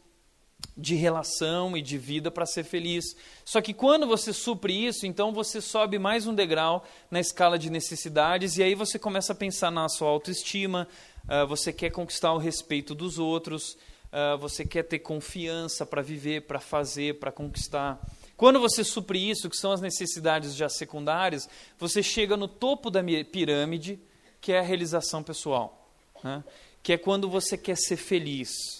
relação 0.95 1.76
e 1.76 1.82
de 1.82 1.98
vida 1.98 2.32
para 2.32 2.45
ser 2.45 2.63
feliz. 2.63 3.15
Só 3.43 3.62
que 3.62 3.74
quando 3.74 4.08
você 4.08 4.32
supre 4.32 4.86
isso, 4.86 5.06
então 5.06 5.34
você 5.34 5.60
sobe 5.62 6.00
mais 6.00 6.26
um 6.26 6.34
degrau 6.34 6.84
na 7.12 7.19
escala 7.19 7.60
de 7.60 7.69
necessidades 7.69 8.58
e 8.58 8.63
aí 8.63 8.76
você 8.76 8.98
começa 8.98 9.34
a 9.34 9.36
pensar 9.36 9.72
na 9.72 9.88
sua 9.89 10.10
autoestima, 10.10 10.88
uh, 11.26 11.45
você 11.48 11.74
quer 11.74 11.89
conquistar 11.89 12.34
o 12.34 12.38
respeito 12.38 12.95
dos 12.95 13.19
outros, 13.19 13.78
uh, 14.12 14.38
você 14.39 14.65
quer 14.65 14.84
ter 14.84 15.00
confiança 15.00 15.86
para 15.86 16.02
viver, 16.02 16.43
para 16.43 16.60
fazer, 16.60 17.19
para 17.19 17.32
conquistar. 17.32 18.00
Quando 18.38 18.60
você 18.60 18.84
supre 18.84 19.30
isso, 19.30 19.50
que 19.50 19.58
são 19.58 19.72
as 19.72 19.82
necessidades 19.82 20.56
já 20.56 20.69
secundárias, 20.69 21.50
você 21.78 22.02
chega 22.02 22.38
no 22.38 22.48
topo 22.48 22.89
da 22.89 23.04
pirâmide, 23.30 24.00
que 24.39 24.54
é 24.54 24.60
a 24.60 24.63
realização 24.63 25.22
pessoal, 25.22 25.89
né? 26.24 26.41
que 26.82 26.93
é 26.93 26.98
quando 26.98 27.30
você 27.30 27.58
quer 27.58 27.76
ser 27.76 27.98
feliz 27.98 28.78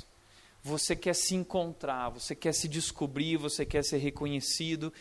você 0.62 0.96
quer 0.96 1.16
se 1.16 1.36
encontrar, 1.36 2.10
você 2.10 2.36
quer 2.36 2.54
se 2.54 2.68
descobrir, 2.68 3.38
você 3.38 3.66
quer 3.66 3.84
ser 3.84 3.98
reconhecido. 3.98 4.92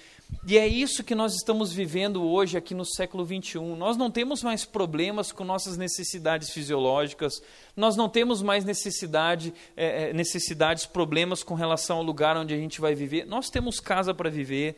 E 0.47 0.57
é 0.57 0.67
isso 0.67 1.03
que 1.03 1.15
nós 1.15 1.35
estamos 1.35 1.73
vivendo 1.73 2.23
hoje 2.23 2.57
aqui 2.57 2.75
no 2.75 2.85
século 2.85 3.25
21. 3.25 3.75
Nós 3.75 3.97
não 3.97 4.11
temos 4.11 4.43
mais 4.43 4.65
problemas 4.65 5.33
com 5.33 5.45
nossas 5.45 5.77
necessidades 5.77 6.51
fisiológicas, 6.51 7.43
nós 7.77 7.97
não 7.97 8.09
temos 8.09 8.41
mais 8.41 8.65
necessidade, 8.65 9.53
é, 9.77 10.11
é 10.11 10.13
necessidades, 10.13 10.87
problemas 10.87 11.43
com 11.43 11.55
relação 11.55 11.99
ao 11.99 12.05
lugar 12.05 12.37
onde 12.37 12.55
a 12.55 12.59
gente 12.59 12.81
vai 12.81 12.95
viver. 12.95 13.27
Nós 13.27 13.51
temos 13.51 13.81
casa 13.81 14.15
para 14.15 14.31
viver 14.31 14.77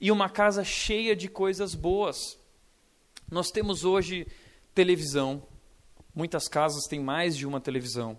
e 0.00 0.12
uma 0.12 0.28
casa 0.28 0.62
cheia 0.62 1.16
de 1.16 1.28
coisas 1.28 1.74
boas. 1.74 2.38
Nós 3.30 3.50
temos 3.50 3.84
hoje 3.84 4.26
televisão, 4.74 5.42
muitas 6.14 6.46
casas 6.46 6.84
têm 6.84 7.00
mais 7.00 7.36
de 7.36 7.46
uma 7.46 7.60
televisão. 7.60 8.18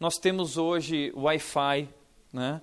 Nós 0.00 0.14
temos 0.14 0.56
hoje 0.56 1.12
Wi-Fi, 1.16 1.88
né? 2.32 2.60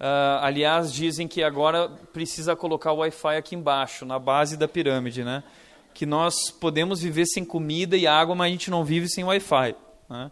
Uh, 0.00 0.40
aliás, 0.40 0.90
dizem 0.90 1.28
que 1.28 1.42
agora 1.42 1.86
precisa 2.14 2.56
colocar 2.56 2.92
o 2.92 2.98
Wi-Fi 2.98 3.36
aqui 3.36 3.54
embaixo, 3.54 4.06
na 4.06 4.18
base 4.18 4.56
da 4.56 4.66
pirâmide, 4.66 5.22
né? 5.22 5.44
Que 5.92 6.06
nós 6.06 6.50
podemos 6.50 7.02
viver 7.02 7.26
sem 7.26 7.44
comida 7.44 7.94
e 7.94 8.06
água, 8.06 8.34
mas 8.34 8.48
a 8.48 8.50
gente 8.52 8.70
não 8.70 8.86
vive 8.86 9.06
sem 9.06 9.22
Wi-Fi. 9.22 9.74
Né? 10.08 10.30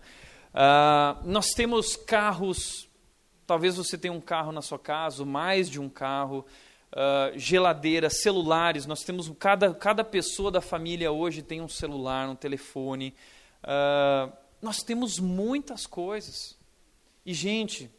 Uh, 0.55 1.29
nós 1.29 1.49
temos 1.51 1.95
carros, 1.95 2.89
talvez 3.47 3.77
você 3.77 3.99
tenha 3.99 4.15
um 4.15 4.21
carro 4.21 4.51
na 4.51 4.63
sua 4.63 4.79
casa, 4.79 5.27
mais 5.27 5.69
de 5.69 5.79
um 5.79 5.91
carro, 5.91 6.47
uh, 6.93 7.39
geladeira, 7.39 8.09
celulares. 8.09 8.87
Nós 8.87 9.05
temos 9.05 9.31
cada 9.39 9.75
cada 9.75 10.03
pessoa 10.03 10.51
da 10.51 10.63
família 10.63 11.13
hoje 11.13 11.43
tem 11.43 11.61
um 11.61 11.69
celular, 11.69 12.31
um 12.31 12.35
telefone. 12.35 13.13
Uh, 13.63 14.46
nós 14.61 14.83
temos 14.83 15.19
muitas 15.19 15.87
coisas. 15.87 16.57
E, 17.25 17.35
gente, 17.35 17.91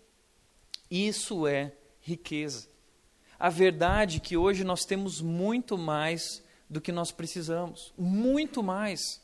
isso 0.89 1.45
é 1.47 1.73
riqueza. 2.01 2.67
A 3.39 3.49
verdade 3.49 4.17
é 4.17 4.19
que 4.19 4.37
hoje 4.37 4.63
nós 4.63 4.85
temos 4.85 5.21
muito 5.21 5.77
mais 5.77 6.43
do 6.69 6.81
que 6.81 6.91
nós 6.91 7.11
precisamos. 7.11 7.93
Muito 7.97 8.63
mais. 8.63 9.21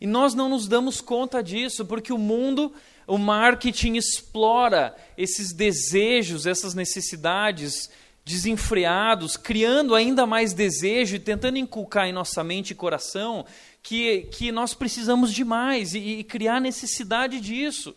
E 0.00 0.06
nós 0.06 0.34
não 0.34 0.48
nos 0.48 0.68
damos 0.68 1.00
conta 1.00 1.42
disso, 1.42 1.84
porque 1.84 2.12
o 2.12 2.18
mundo, 2.18 2.72
o 3.06 3.18
marketing 3.18 3.94
explora 3.94 4.94
esses 5.16 5.52
desejos, 5.52 6.46
essas 6.46 6.74
necessidades 6.74 7.90
desenfreados, 8.24 9.36
criando 9.36 9.94
ainda 9.94 10.26
mais 10.26 10.52
desejo 10.52 11.16
e 11.16 11.18
tentando 11.18 11.56
inculcar 11.56 12.06
em 12.06 12.12
nossa 12.12 12.44
mente 12.44 12.72
e 12.72 12.74
coração 12.74 13.44
que, 13.82 14.22
que 14.32 14.52
nós 14.52 14.74
precisamos 14.74 15.32
de 15.32 15.44
mais 15.44 15.94
e, 15.94 15.98
e 15.98 16.24
criar 16.24 16.60
necessidade 16.60 17.40
disso. 17.40 17.94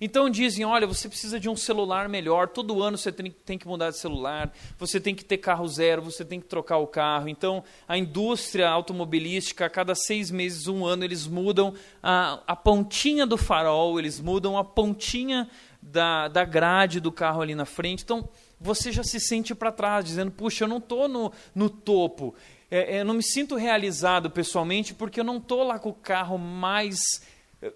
Então 0.00 0.28
dizem: 0.28 0.64
olha, 0.64 0.86
você 0.86 1.08
precisa 1.08 1.38
de 1.38 1.48
um 1.48 1.56
celular 1.56 2.08
melhor, 2.08 2.48
todo 2.48 2.82
ano 2.82 2.98
você 2.98 3.12
tem, 3.12 3.30
tem, 3.30 3.58
que 3.58 3.66
mudar 3.66 3.90
de 3.90 3.96
celular, 3.96 4.52
você 4.78 5.00
tem 5.00 5.14
que 5.14 5.24
ter 5.24 5.38
carro 5.38 5.66
zero, 5.68 6.02
você 6.02 6.24
tem 6.24 6.40
que 6.40 6.46
trocar 6.46 6.78
o 6.78 6.86
carro. 6.86 7.28
Então 7.28 7.62
a 7.86 7.96
indústria 7.96 8.68
automobilística, 8.68 9.66
a 9.66 9.70
cada 9.70 9.94
seis 9.94 10.30
meses, 10.30 10.66
um 10.66 10.84
ano, 10.84 11.04
eles 11.04 11.26
mudam 11.26 11.74
a, 12.02 12.40
a 12.46 12.56
pontinha 12.56 13.26
do 13.26 13.36
farol, 13.36 13.98
eles 13.98 14.20
mudam 14.20 14.58
a 14.58 14.64
pontinha 14.64 15.48
da, 15.80 16.28
da 16.28 16.44
grade 16.44 17.00
do 17.00 17.12
carro 17.12 17.40
ali 17.40 17.54
na 17.54 17.64
frente. 17.64 18.02
Então 18.02 18.28
você 18.60 18.90
já 18.90 19.04
se 19.04 19.20
sente 19.20 19.54
para 19.54 19.70
trás, 19.70 20.04
dizendo: 20.04 20.30
puxa, 20.30 20.64
eu 20.64 20.68
não 20.68 20.78
estou 20.78 21.08
no, 21.08 21.32
no 21.54 21.68
topo. 21.68 22.34
É, 22.70 22.96
é, 22.96 23.00
eu 23.00 23.04
não 23.04 23.14
me 23.14 23.22
sinto 23.22 23.56
realizado 23.56 24.30
pessoalmente 24.30 24.94
porque 24.94 25.20
eu 25.20 25.24
não 25.24 25.36
estou 25.36 25.62
lá 25.62 25.78
com 25.78 25.90
o 25.90 25.94
carro 25.94 26.38
mais 26.38 26.98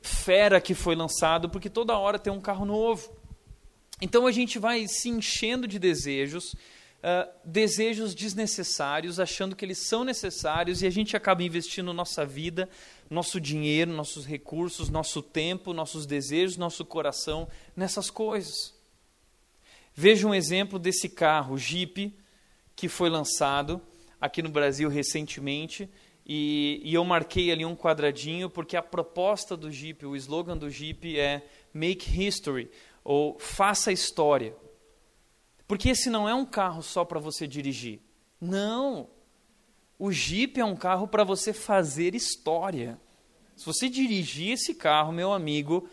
fera 0.02 0.60
que 0.60 0.74
foi 0.74 0.94
lançado, 0.94 1.48
porque 1.48 1.70
toda 1.70 1.98
hora 1.98 2.18
tem 2.18 2.32
um 2.32 2.40
carro 2.40 2.64
novo. 2.64 3.16
Então 4.00 4.26
a 4.26 4.32
gente 4.32 4.58
vai 4.58 4.86
se 4.86 5.08
enchendo 5.08 5.66
de 5.66 5.78
desejos, 5.78 6.52
uh, 6.52 7.28
desejos 7.44 8.14
desnecessários, 8.14 9.18
achando 9.18 9.56
que 9.56 9.64
eles 9.64 9.86
são 9.86 10.04
necessários 10.04 10.82
e 10.82 10.86
a 10.86 10.90
gente 10.90 11.16
acaba 11.16 11.42
investindo 11.42 11.92
nossa 11.92 12.24
vida, 12.24 12.68
nosso 13.10 13.40
dinheiro, 13.40 13.90
nossos 13.90 14.24
recursos, 14.24 14.88
nosso 14.88 15.22
tempo, 15.22 15.72
nossos 15.72 16.06
desejos, 16.06 16.56
nosso 16.56 16.84
coração 16.84 17.48
nessas 17.74 18.10
coisas. 18.10 18.74
Veja 19.94 20.28
um 20.28 20.34
exemplo 20.34 20.78
desse 20.78 21.08
carro, 21.08 21.58
Jeep, 21.58 22.16
que 22.76 22.88
foi 22.88 23.10
lançado 23.10 23.80
aqui 24.20 24.42
no 24.42 24.48
Brasil 24.48 24.88
recentemente 24.88 25.88
e, 26.28 26.82
e, 26.84 26.92
eu 26.92 27.02
marquei 27.06 27.50
ali 27.50 27.64
um 27.64 27.74
quadradinho 27.74 28.50
porque 28.50 28.76
a 28.76 28.82
proposta 28.82 29.56
do 29.56 29.70
Jeep, 29.72 30.04
o 30.04 30.14
slogan 30.14 30.58
do 30.58 30.68
Jeep 30.68 31.18
é 31.18 31.42
Make 31.72 32.22
History, 32.22 32.70
ou 33.02 33.38
Faça 33.38 33.90
História. 33.90 34.54
Porque 35.66 35.88
esse 35.88 36.10
não 36.10 36.28
é 36.28 36.34
um 36.34 36.44
carro 36.44 36.82
só 36.82 37.02
para 37.02 37.18
você 37.18 37.46
dirigir. 37.46 38.00
Não. 38.38 39.08
O 39.98 40.12
Jeep 40.12 40.60
é 40.60 40.64
um 40.64 40.76
carro 40.76 41.08
para 41.08 41.24
você 41.24 41.54
fazer 41.54 42.14
história. 42.14 43.00
Se 43.56 43.64
você 43.64 43.88
dirigir 43.88 44.52
esse 44.52 44.74
carro, 44.74 45.12
meu 45.12 45.32
amigo, 45.32 45.88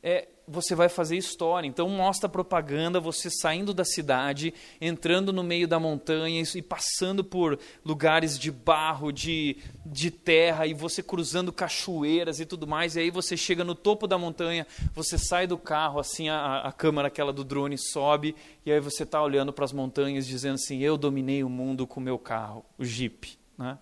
é, 0.00 0.28
você 0.46 0.74
vai 0.74 0.88
fazer 0.88 1.16
história. 1.16 1.66
Então 1.66 1.88
mostra 1.88 2.28
propaganda, 2.28 3.00
você 3.00 3.30
saindo 3.30 3.72
da 3.72 3.84
cidade, 3.84 4.52
entrando 4.80 5.32
no 5.32 5.42
meio 5.42 5.68
da 5.68 5.78
montanha 5.78 6.42
e 6.54 6.62
passando 6.62 7.22
por 7.22 7.58
lugares 7.84 8.38
de 8.38 8.50
barro, 8.50 9.12
de, 9.12 9.56
de 9.84 10.10
terra, 10.10 10.66
e 10.66 10.74
você 10.74 11.02
cruzando 11.02 11.52
cachoeiras 11.52 12.40
e 12.40 12.46
tudo 12.46 12.66
mais. 12.66 12.96
E 12.96 13.00
aí 13.00 13.10
você 13.10 13.36
chega 13.36 13.64
no 13.64 13.74
topo 13.74 14.06
da 14.06 14.18
montanha, 14.18 14.66
você 14.94 15.16
sai 15.18 15.46
do 15.46 15.58
carro, 15.58 16.00
assim 16.00 16.28
a, 16.28 16.58
a 16.60 16.72
câmera 16.72 17.08
aquela 17.08 17.32
do 17.32 17.44
drone 17.44 17.78
sobe, 17.78 18.34
e 18.64 18.72
aí 18.72 18.80
você 18.80 19.02
está 19.04 19.22
olhando 19.22 19.52
para 19.52 19.64
as 19.64 19.72
montanhas 19.72 20.26
dizendo 20.26 20.54
assim: 20.54 20.78
Eu 20.78 20.96
dominei 20.96 21.42
o 21.44 21.48
mundo 21.48 21.86
com 21.86 22.00
o 22.00 22.02
meu 22.02 22.18
carro, 22.18 22.64
o 22.78 22.84
Jeep. 22.84 23.38
Né? 23.56 23.78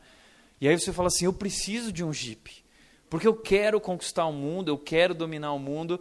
E 0.61 0.69
aí 0.69 0.79
você 0.79 0.93
fala 0.93 1.09
assim: 1.09 1.25
Eu 1.25 1.33
preciso 1.33 1.93
de 1.93 2.05
um 2.05 2.13
Jeep. 2.13 2.61
Porque 3.11 3.27
eu 3.27 3.35
quero 3.35 3.81
conquistar 3.81 4.25
o 4.27 4.33
mundo, 4.33 4.69
eu 4.71 4.79
quero 4.79 5.13
dominar 5.13 5.53
o 5.53 5.59
mundo, 5.59 6.01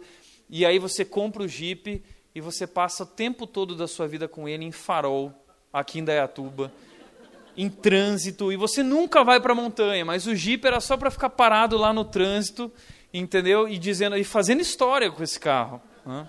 e 0.50 0.66
aí 0.66 0.78
você 0.78 1.04
compra 1.04 1.44
o 1.44 1.48
Jeep 1.48 2.02
e 2.34 2.40
você 2.40 2.66
passa 2.66 3.04
o 3.04 3.06
tempo 3.06 3.46
todo 3.46 3.76
da 3.76 3.86
sua 3.86 4.08
vida 4.08 4.26
com 4.26 4.48
ele 4.48 4.64
em 4.64 4.72
farol, 4.72 5.32
aqui 5.72 6.00
em 6.00 6.04
Dayatuba, 6.04 6.72
em 7.56 7.68
trânsito, 7.68 8.52
e 8.52 8.56
você 8.56 8.82
nunca 8.82 9.22
vai 9.22 9.40
para 9.40 9.52
a 9.52 9.54
montanha, 9.54 10.04
mas 10.04 10.26
o 10.26 10.34
Jeep 10.34 10.66
era 10.66 10.80
só 10.80 10.96
para 10.96 11.10
ficar 11.10 11.30
parado 11.30 11.76
lá 11.78 11.92
no 11.92 12.04
trânsito, 12.04 12.72
entendeu? 13.14 13.68
E 13.68 13.78
dizendo 13.78 14.16
e 14.16 14.24
fazendo 14.24 14.60
história 14.60 15.10
com 15.10 15.22
esse 15.22 15.38
carro. 15.38 15.80
Né? 16.04 16.28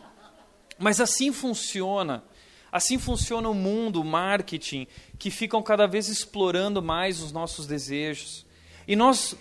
Mas 0.78 1.00
assim 1.00 1.32
funciona. 1.32 2.24
Assim 2.72 2.98
funciona 2.98 3.50
o 3.50 3.54
mundo, 3.54 4.02
o 4.02 4.06
marketing, 4.06 4.88
que 5.18 5.30
ficam 5.30 5.62
cada 5.62 5.88
vez 5.88 6.08
explorando 6.08 6.82
mais 6.82 7.22
os 7.22 7.32
nossos 7.32 7.66
desejos. 7.68 8.46
E 8.88 8.96
nós 8.96 9.36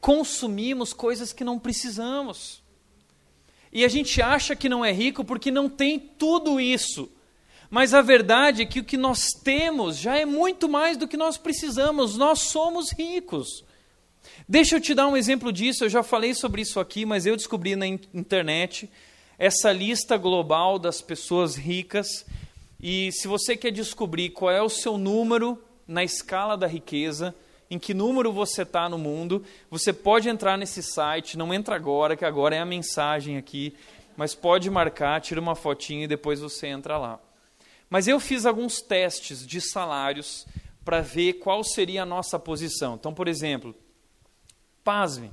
consumimos 0.00 0.92
coisas 0.92 1.32
que 1.32 1.44
não 1.44 1.58
precisamos. 1.58 2.63
E 3.74 3.84
a 3.84 3.88
gente 3.88 4.22
acha 4.22 4.54
que 4.54 4.68
não 4.68 4.84
é 4.84 4.92
rico 4.92 5.24
porque 5.24 5.50
não 5.50 5.68
tem 5.68 5.98
tudo 5.98 6.60
isso. 6.60 7.10
Mas 7.68 7.92
a 7.92 8.00
verdade 8.00 8.62
é 8.62 8.66
que 8.66 8.78
o 8.78 8.84
que 8.84 8.96
nós 8.96 9.30
temos 9.42 9.96
já 9.96 10.16
é 10.16 10.24
muito 10.24 10.68
mais 10.68 10.96
do 10.96 11.08
que 11.08 11.16
nós 11.16 11.36
precisamos. 11.36 12.16
Nós 12.16 12.38
somos 12.42 12.92
ricos. 12.92 13.64
Deixa 14.48 14.76
eu 14.76 14.80
te 14.80 14.94
dar 14.94 15.08
um 15.08 15.16
exemplo 15.16 15.52
disso. 15.52 15.84
Eu 15.84 15.88
já 15.88 16.04
falei 16.04 16.34
sobre 16.34 16.62
isso 16.62 16.78
aqui, 16.78 17.04
mas 17.04 17.26
eu 17.26 17.34
descobri 17.34 17.74
na 17.74 17.84
internet 17.84 18.88
essa 19.36 19.72
lista 19.72 20.16
global 20.16 20.78
das 20.78 21.00
pessoas 21.00 21.56
ricas. 21.56 22.24
E 22.80 23.10
se 23.10 23.26
você 23.26 23.56
quer 23.56 23.72
descobrir 23.72 24.30
qual 24.30 24.52
é 24.52 24.62
o 24.62 24.68
seu 24.68 24.96
número 24.96 25.60
na 25.84 26.04
escala 26.04 26.56
da 26.56 26.68
riqueza, 26.68 27.34
em 27.70 27.78
que 27.78 27.94
número 27.94 28.32
você 28.32 28.62
está 28.62 28.88
no 28.88 28.98
mundo. 28.98 29.44
Você 29.70 29.92
pode 29.92 30.28
entrar 30.28 30.56
nesse 30.56 30.82
site, 30.82 31.38
não 31.38 31.52
entra 31.52 31.74
agora, 31.74 32.16
que 32.16 32.24
agora 32.24 32.56
é 32.56 32.60
a 32.60 32.66
mensagem 32.66 33.36
aqui, 33.36 33.74
mas 34.16 34.34
pode 34.34 34.70
marcar, 34.70 35.20
tira 35.20 35.40
uma 35.40 35.54
fotinha 35.54 36.04
e 36.04 36.08
depois 36.08 36.40
você 36.40 36.66
entra 36.68 36.98
lá. 36.98 37.20
Mas 37.88 38.08
eu 38.08 38.18
fiz 38.18 38.46
alguns 38.46 38.80
testes 38.80 39.46
de 39.46 39.60
salários 39.60 40.46
para 40.84 41.00
ver 41.00 41.34
qual 41.34 41.64
seria 41.64 42.02
a 42.02 42.06
nossa 42.06 42.38
posição. 42.38 42.94
Então, 42.94 43.14
por 43.14 43.26
exemplo, 43.26 43.74
pasme, 44.82 45.32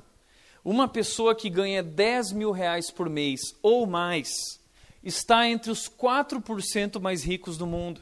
uma 0.64 0.88
pessoa 0.88 1.34
que 1.34 1.50
ganha 1.50 1.82
10 1.82 2.32
mil 2.32 2.50
reais 2.50 2.90
por 2.90 3.08
mês 3.10 3.40
ou 3.62 3.86
mais 3.86 4.60
está 5.02 5.48
entre 5.48 5.70
os 5.70 5.88
4% 5.88 7.00
mais 7.00 7.24
ricos 7.24 7.58
do 7.58 7.66
mundo. 7.66 8.00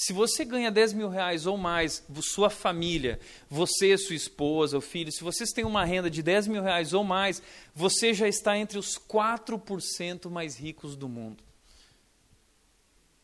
Se 0.00 0.12
você 0.12 0.44
ganha 0.44 0.70
10 0.70 0.92
mil 0.92 1.08
reais 1.08 1.44
ou 1.44 1.56
mais, 1.56 2.06
sua 2.22 2.48
família, 2.48 3.18
você, 3.50 3.98
sua 3.98 4.14
esposa, 4.14 4.78
o 4.78 4.80
filho, 4.80 5.10
se 5.10 5.24
vocês 5.24 5.50
têm 5.50 5.64
uma 5.64 5.84
renda 5.84 6.08
de 6.08 6.22
10 6.22 6.46
mil 6.46 6.62
reais 6.62 6.92
ou 6.92 7.02
mais, 7.02 7.42
você 7.74 8.14
já 8.14 8.28
está 8.28 8.56
entre 8.56 8.78
os 8.78 8.96
4% 8.96 10.30
mais 10.30 10.56
ricos 10.56 10.94
do 10.94 11.08
mundo. 11.08 11.42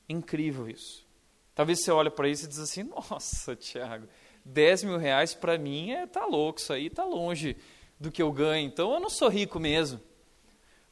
Incrível 0.09 0.69
isso. 0.69 1.07
Talvez 1.55 1.81
você 1.81 1.93
olhe 1.93 2.11
para 2.11 2.29
isso 2.29 2.47
e 2.47 2.49
diz 2.49 2.59
assim, 2.59 2.83
nossa, 3.09 3.55
Tiago, 3.55 4.09
10 4.45 4.83
mil 4.83 4.99
reais 4.99 5.33
para 5.33 5.57
mim 5.57 5.93
é 5.93 6.09
tá 6.09 6.27
louco, 6.27 6.59
isso 6.59 6.73
aí 6.73 6.87
está 6.87 7.05
longe 7.05 7.57
do 8.01 8.11
que 8.11 8.21
eu 8.21 8.33
ganho, 8.33 8.67
então 8.67 8.93
eu 8.93 8.99
não 8.99 9.11
sou 9.11 9.29
rico 9.29 9.61
mesmo. 9.61 10.01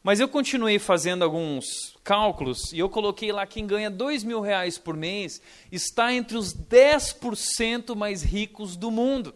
Mas 0.03 0.19
eu 0.19 0.29
continuei 0.29 0.79
fazendo 0.79 1.23
alguns 1.23 1.97
cálculos 2.03 2.73
e 2.73 2.79
eu 2.79 2.89
coloquei 2.89 3.31
lá 3.31 3.47
quem 3.47 3.67
ganha 3.67 3.89
dois 3.89 4.25
mil 4.25 4.41
reais 4.41 4.77
por 4.77 4.97
mês 4.97 5.41
está 5.71 6.13
entre 6.13 6.37
os 6.37 6.53
10% 6.53 7.95
mais 7.95 8.23
ricos 8.23 8.77
do 8.77 8.91
mundo. 8.91 9.33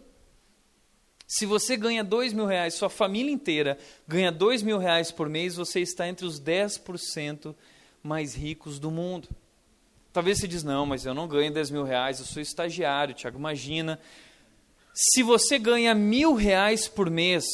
Se 1.27 1.47
você 1.47 1.77
ganha 1.77 2.03
dois 2.03 2.33
mil 2.33 2.47
reais, 2.47 2.75
sua 2.75 2.89
família 2.89 3.33
inteira 3.33 3.79
ganha 4.09 4.33
dois 4.33 4.63
mil 4.63 4.79
reais 4.79 5.13
por 5.13 5.29
mês, 5.29 5.55
você 5.57 5.81
está 5.81 6.09
entre 6.09 6.27
os 6.27 6.41
10% 6.41 7.55
mais 8.03 8.35
ricos 8.35 8.79
do 8.79 8.91
mundo. 8.91 9.29
Talvez 10.13 10.39
você 10.39 10.49
diz, 10.49 10.65
não, 10.65 10.87
mas 10.87 11.05
eu 11.05 11.13
não 11.13 11.29
ganho 11.29 11.53
10 11.53 11.71
mil 11.71 11.83
reais, 11.83 12.21
eu 12.21 12.25
sou 12.25 12.41
estagiário, 12.41 13.15
Tiago, 13.15 13.37
imagina. 13.37 14.01
Se 14.95 15.23
você 15.23 15.59
ganha 15.59 15.95
mil 15.95 16.33
reais 16.33 16.89
por 16.89 17.11
mês, 17.11 17.45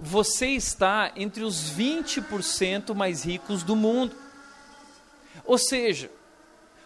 você 0.00 0.48
está 0.48 1.12
entre 1.16 1.42
os 1.42 1.70
20% 1.72 2.94
mais 2.94 3.24
ricos 3.24 3.62
do 3.62 3.74
mundo. 3.74 4.14
Ou 5.44 5.58
seja, 5.58 6.10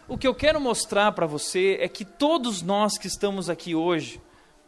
o 0.07 0.17
que 0.17 0.27
eu 0.27 0.35
quero 0.35 0.59
mostrar 0.59 1.11
para 1.11 1.25
você 1.25 1.77
é 1.79 1.87
que 1.87 2.05
todos 2.05 2.61
nós 2.61 2.97
que 2.97 3.07
estamos 3.07 3.49
aqui 3.49 3.75
hoje, 3.75 4.21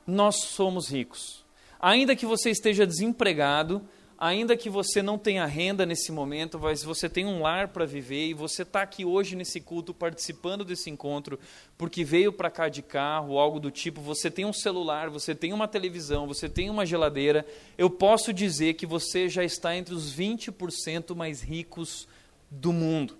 nós 0.05 0.35
somos 0.37 0.89
ricos. 0.89 1.43
Ainda 1.79 2.15
que 2.15 2.25
você 2.25 2.49
esteja 2.49 2.87
desempregado, 2.87 3.81
ainda 4.23 4.55
que 4.55 4.69
você 4.69 5.01
não 5.01 5.17
tenha 5.17 5.45
renda 5.45 5.85
nesse 5.85 6.09
momento, 6.09 6.57
mas 6.57 6.81
você 6.81 7.09
tem 7.09 7.25
um 7.25 7.41
lar 7.41 7.67
para 7.67 7.85
viver 7.85 8.27
e 8.27 8.33
você 8.33 8.61
está 8.61 8.81
aqui 8.81 9.03
hoje 9.03 9.35
nesse 9.35 9.59
culto 9.59 9.93
participando 9.93 10.63
desse 10.63 10.89
encontro 10.89 11.37
porque 11.77 12.05
veio 12.05 12.31
para 12.31 12.49
cá 12.49 12.69
de 12.69 12.81
carro, 12.81 13.37
algo 13.37 13.59
do 13.59 13.69
tipo, 13.69 13.99
você 13.99 14.31
tem 14.31 14.45
um 14.45 14.53
celular, 14.53 15.09
você 15.09 15.35
tem 15.35 15.51
uma 15.51 15.67
televisão, 15.67 16.25
você 16.25 16.47
tem 16.47 16.69
uma 16.69 16.85
geladeira, 16.85 17.45
eu 17.77 17.89
posso 17.89 18.31
dizer 18.31 18.75
que 18.75 18.85
você 18.85 19.27
já 19.27 19.43
está 19.43 19.75
entre 19.75 19.93
os 19.93 20.15
20% 20.15 21.13
mais 21.13 21.41
ricos 21.41 22.07
do 22.49 22.71
mundo. 22.71 23.17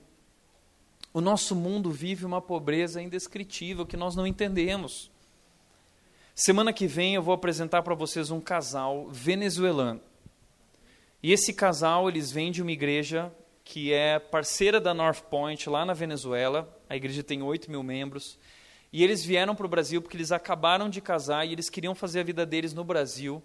O 1.14 1.20
nosso 1.20 1.54
mundo 1.54 1.92
vive 1.92 2.24
uma 2.24 2.42
pobreza 2.42 3.02
indescritível 3.02 3.86
que 3.86 3.98
nós 3.98 4.16
não 4.16 4.26
entendemos. 4.26 5.12
Semana 6.34 6.72
que 6.72 6.88
vem 6.88 7.14
eu 7.14 7.22
vou 7.22 7.34
apresentar 7.34 7.84
para 7.84 7.94
vocês 7.94 8.32
um 8.32 8.40
casal 8.40 9.10
venezuelano 9.12 10.00
e 11.24 11.32
esse 11.32 11.54
casal, 11.54 12.10
eles 12.10 12.32
vêm 12.32 12.52
de 12.52 12.62
uma 12.62 12.74
igreja 12.74 13.34
que 13.64 13.94
é 13.94 14.20
parceira 14.20 14.82
da 14.82 14.94
North 14.94 15.22
Point, 15.22 15.70
lá 15.70 15.86
na 15.86 15.94
Venezuela. 15.94 16.78
A 16.90 16.98
igreja 16.98 17.24
tem 17.24 17.42
8 17.42 17.72
mil 17.72 17.82
membros. 17.82 18.38
E 18.92 19.04
eles 19.04 19.24
vieram 19.24 19.56
para 19.56 19.66
o 19.66 19.70
Brasil 19.70 20.02
porque 20.02 20.18
eles 20.18 20.34
acabaram 20.34 20.90
de 20.90 21.00
casar 21.00 21.48
e 21.48 21.54
eles 21.54 21.70
queriam 21.70 21.96
fazer 21.96 22.20
a 22.20 22.24
vida 22.24 22.46
deles 22.46 22.74
no 22.74 22.84
Brasil, 22.84 23.42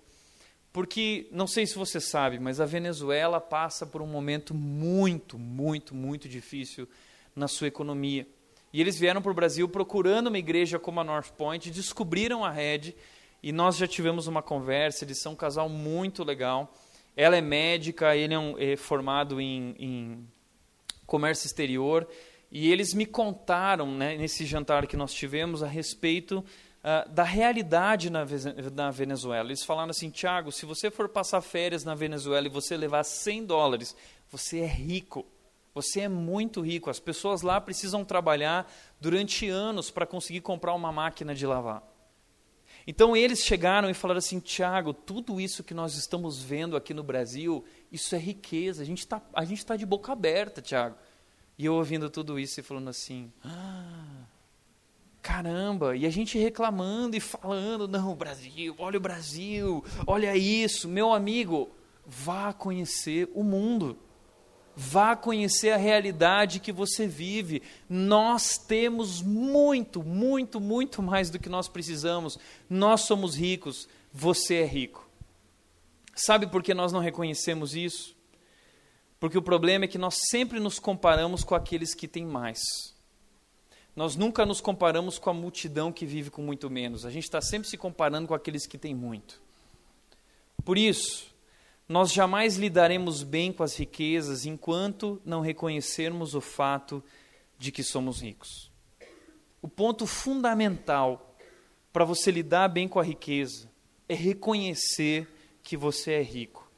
Porque, 0.71 1.29
não 1.33 1.47
sei 1.47 1.67
se 1.67 1.77
você 1.77 1.99
sabe, 1.99 2.39
mas 2.39 2.61
a 2.61 2.67
Venezuela 2.67 3.41
passa 3.41 3.87
por 3.87 4.03
um 4.03 4.07
momento 4.07 4.53
muito, 4.53 5.39
muito, 5.39 5.95
muito 5.95 6.29
difícil 6.29 6.87
na 7.35 7.49
sua 7.49 7.69
economia. 7.69 8.27
E 8.73 8.81
eles 8.81 8.99
vieram 8.99 9.23
para 9.23 9.31
o 9.31 9.35
Brasil 9.35 9.67
procurando 9.69 10.27
uma 10.27 10.39
igreja 10.39 10.79
como 10.79 11.01
a 11.01 11.05
North 11.05 11.31
Point, 11.31 11.71
descobriram 11.71 12.45
a 12.45 12.51
rede 12.51 12.95
e 13.43 13.51
nós 13.51 13.77
já 13.77 13.87
tivemos 13.87 14.27
uma 14.27 14.43
conversa. 14.43 15.05
Eles 15.05 15.19
são 15.19 15.33
um 15.33 15.37
casal 15.37 15.69
muito 15.69 16.23
legal. 16.23 16.71
Ela 17.19 17.37
é 17.37 17.41
médica, 17.41 18.15
ele 18.15 18.33
é, 18.33 18.39
um, 18.39 18.57
é 18.57 18.77
formado 18.77 19.41
em, 19.41 19.75
em, 19.77 20.29
comércio 21.05 21.49
exterior. 21.49 22.07
E 22.49 22.71
eles 22.71 22.95
me 22.95 23.05
contaram, 23.05 23.91
né, 23.91 24.17
nesse 24.17 24.47
jantar 24.47 24.87
que 24.87 24.97
nós 24.97 25.13
tivemos, 25.13 25.61
a 25.61 25.67
respeito 25.67 26.39
uh, 26.39 27.11
da 27.11 27.25
realidade 27.25 28.09
na, 28.09 28.25
na 28.73 28.93
Venezuela. 28.93 29.49
Eles 29.49 29.65
falaram 29.65 29.91
assim: 29.91 30.11
Tiago, 30.11 30.53
se 30.53 30.65
você 30.65 30.93
for 30.93 31.09
passar 31.09 31.41
férias 31.41 31.83
na 31.83 31.97
Venezuela 31.97 32.47
e 32.47 32.51
você 32.51 32.77
levar 32.77 33.03
100 33.03 33.47
dólares, 33.47 33.97
você 34.31 34.61
é 34.61 34.67
rico. 34.67 35.27
Você 35.75 36.03
é 36.03 36.09
muito 36.09 36.61
rico. 36.61 36.89
As 36.89 37.01
pessoas 37.01 37.43
lá 37.43 37.61
precisam 37.61 38.05
trabalhar 38.05 38.73
durante 39.01 39.49
anos 39.49 39.91
para 39.91 40.07
conseguir 40.07 40.41
comprar 40.41 40.73
uma 40.73 40.93
máquina 40.93 41.35
de 41.35 41.45
lavar. 41.45 41.83
Então 42.91 43.15
eles 43.15 43.45
chegaram 43.45 43.91
e 43.91 43.95
falaram 43.95 44.17
assim: 44.17 44.41
Tiago, 44.41 44.95
tudo 44.95 45.39
isso 45.39 45.63
que 45.63 45.75
nós 45.75 45.95
estamos 45.97 46.43
vendo 46.43 46.75
aqui 46.75 46.95
no 46.95 47.03
Brasil, 47.03 47.63
isso 47.93 48.15
é 48.15 48.19
riqueza. 48.19 48.81
A 48.81 48.87
gente 48.87 49.01
está 49.01 49.21
tá 49.21 49.77
de 49.77 49.85
boca 49.85 50.11
aberta, 50.11 50.63
Tiago. 50.63 50.97
E 51.59 51.67
eu 51.67 51.75
ouvindo 51.75 52.09
tudo 52.09 52.41
isso 52.41 52.59
e 52.59 52.63
falando 52.63 52.89
assim: 52.89 53.31
ah, 53.45 54.25
caramba, 55.21 55.95
e 55.99 56.07
a 56.07 56.11
gente 56.11 56.39
reclamando 56.39 57.15
e 57.15 57.21
falando: 57.21 57.87
não, 57.87 58.17
Brasil, 58.17 58.75
olha 58.79 58.97
o 58.97 59.03
Brasil, 59.03 59.85
olha 60.07 60.35
isso. 60.35 60.89
Meu 60.89 61.13
amigo, 61.13 61.69
vá 62.07 62.55
conhecer 62.55 63.31
o 63.35 63.45
mundo. 63.45 63.99
Vá 64.81 65.17
conhecer 65.17 65.71
a 65.71 65.77
realidade 65.77 66.61
que 66.61 66.71
você 66.71 67.05
vive. 67.05 67.65
Nós 67.91 68.57
temos 68.57 69.21
muito, 69.21 70.05
muito, 70.05 70.61
muito 70.61 71.03
mais 71.03 71.31
do 71.31 71.39
que 71.41 71.49
nós 71.49 71.67
precisamos. 71.67 72.39
Nós 72.71 73.01
somos 73.01 73.35
ricos, 73.35 73.89
você 74.13 74.59
é 74.59 74.65
rico. 74.65 75.05
Sabe 76.15 76.47
por 76.47 76.63
que 76.63 76.75
nós 76.75 76.93
não 76.93 77.01
reconhecemos 77.01 77.75
isso? 77.75 78.15
Porque 79.19 79.37
o 79.37 79.43
problema 79.43 79.85
é 79.85 79.89
que 79.89 79.99
nós 79.99 80.17
sempre 80.31 80.61
nos 80.61 80.79
comparamos 80.79 81.43
com 81.43 81.57
aqueles 81.57 81.93
que 81.93 82.07
têm 82.07 82.25
mais. 82.25 82.61
Nós 83.97 84.15
nunca 84.15 84.47
nos 84.47 84.61
comparamos 84.61 85.19
com 85.19 85.29
a 85.29 85.35
multidão 85.35 85.91
que 85.91 86.07
vive 86.07 86.31
com 86.31 86.41
muito 86.41 86.71
menos. 86.71 87.05
A 87.05 87.11
gente 87.11 87.25
está 87.25 87.41
sempre 87.41 87.69
se 87.69 87.77
comparando 87.77 88.29
com 88.29 88.35
aqueles 88.35 88.65
que 88.65 88.79
têm 88.79 88.95
muito. 88.95 89.43
Por 90.65 90.79
isso, 90.79 91.35
nós 91.89 92.13
jamais 92.13 92.57
lidaremos 92.57 93.23
bem 93.23 93.51
com 93.51 93.63
as 93.63 93.75
riquezas 93.77 94.45
enquanto 94.45 95.21
não 95.25 95.41
reconhecermos 95.41 96.35
o 96.35 96.41
fato 96.41 97.03
de 97.59 97.73
que 97.73 97.83
somos 97.83 98.21
ricos. 98.21 98.71
O 99.63 99.69
ponto 99.69 100.07
fundamental 100.07 101.35
para 101.93 102.05
você 102.05 102.31
lidar 102.31 102.69
bem 102.69 102.87
com 102.87 103.01
a 103.01 103.05
riqueza 103.05 103.71
é 104.09 104.15
reconhecer 104.15 105.27
que 105.63 105.77
você 105.77 106.13
é 106.13 106.23
rico. 106.23 106.71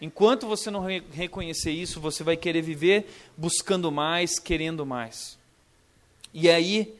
Enquanto 0.00 0.46
você 0.46 0.70
não 0.70 0.80
re 0.80 1.02
reconhecer 1.12 1.70
isso, 1.70 2.00
você 2.00 2.22
vai 2.22 2.36
querer 2.36 2.62
viver 2.62 3.08
buscando 3.36 3.90
mais, 3.90 4.38
querendo 4.38 4.84
mais. 4.84 5.38
E 6.32 6.48
é 6.48 6.54
aí 6.54 6.94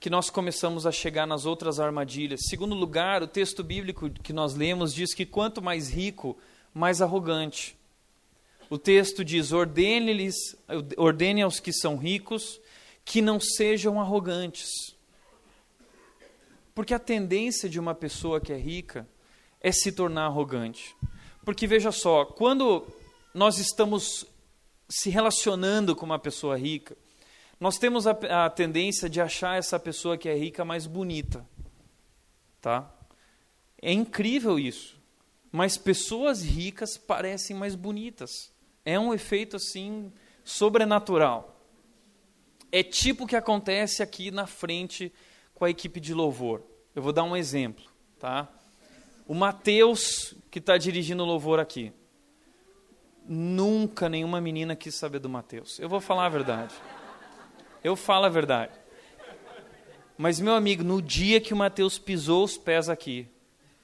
que 0.00 0.10
nós 0.10 0.30
começamos 0.30 0.86
a 0.86 0.90
chegar 0.90 1.26
nas 1.26 1.46
outras 1.46 1.78
armadilhas. 1.78 2.46
Segundo 2.48 2.74
lugar, 2.74 3.22
o 3.22 3.28
texto 3.28 3.62
bíblico 3.62 4.10
que 4.10 4.32
nós 4.32 4.54
lemos 4.54 4.92
diz 4.92 5.14
que 5.14 5.24
quanto 5.24 5.62
mais 5.62 5.88
rico, 5.88 6.36
mais 6.74 7.02
arrogante. 7.02 7.76
O 8.70 8.78
texto 8.78 9.24
diz: 9.24 9.52
ordene-lhes, 9.52 10.56
ordene 10.96 11.42
aos 11.42 11.60
que 11.60 11.72
são 11.72 11.96
ricos 11.96 12.60
que 13.04 13.20
não 13.20 13.38
sejam 13.38 14.00
arrogantes. 14.00 14.70
Porque 16.74 16.94
a 16.94 16.98
tendência 16.98 17.68
de 17.68 17.78
uma 17.78 17.94
pessoa 17.94 18.40
que 18.40 18.52
é 18.52 18.56
rica 18.56 19.06
é 19.60 19.70
se 19.70 19.92
tornar 19.92 20.24
arrogante. 20.24 20.96
Porque 21.44 21.66
veja 21.66 21.92
só, 21.92 22.24
quando 22.24 22.86
nós 23.34 23.58
estamos 23.58 24.24
se 24.88 25.10
relacionando 25.10 25.94
com 25.94 26.06
uma 26.06 26.18
pessoa 26.18 26.56
rica, 26.56 26.96
nós 27.60 27.78
temos 27.78 28.06
a, 28.06 28.12
a, 28.44 28.48
tendência 28.50 29.08
de 29.08 29.20
achar 29.20 29.58
essa 29.58 29.78
pessoa 29.78 30.16
que 30.16 30.28
é 30.28 30.34
rica 30.34 30.64
mais 30.64 30.86
bonita. 30.86 31.46
Tá? 32.60 32.90
É 33.80 33.92
incrível 33.92 34.58
isso 34.58 35.01
mas 35.52 35.76
pessoas 35.76 36.42
ricas 36.42 36.96
parecem 36.96 37.54
mais 37.54 37.74
bonitas. 37.74 38.50
É 38.84 38.98
um 38.98 39.12
efeito 39.12 39.56
assim 39.56 40.10
sobrenatural. 40.42 41.60
É 42.72 42.82
tipo 42.82 43.24
o 43.24 43.26
que 43.26 43.36
acontece 43.36 44.02
aqui 44.02 44.30
na 44.30 44.46
frente 44.46 45.12
com 45.54 45.66
a 45.66 45.70
equipe 45.70 46.00
de 46.00 46.14
louvor. 46.14 46.62
Eu 46.94 47.02
vou 47.02 47.12
dar 47.12 47.22
um 47.22 47.36
exemplo, 47.36 47.84
tá? 48.18 48.48
O 49.28 49.34
Mateus 49.34 50.34
que 50.50 50.58
está 50.58 50.78
dirigindo 50.78 51.22
o 51.22 51.26
louvor 51.26 51.60
aqui. 51.60 51.92
Nunca 53.28 54.08
nenhuma 54.08 54.40
menina 54.40 54.74
quis 54.74 54.94
saber 54.94 55.18
do 55.18 55.28
Mateus. 55.28 55.78
Eu 55.78 55.88
vou 55.88 56.00
falar 56.00 56.26
a 56.26 56.30
verdade. 56.30 56.74
Eu 57.84 57.94
falo 57.94 58.24
a 58.24 58.30
verdade. 58.30 58.72
Mas, 60.16 60.40
meu 60.40 60.54
amigo, 60.54 60.82
no 60.82 61.00
dia 61.00 61.40
que 61.40 61.54
o 61.54 61.56
Mateus 61.56 61.98
pisou 61.98 62.44
os 62.44 62.56
pés 62.56 62.88
aqui, 62.88 63.28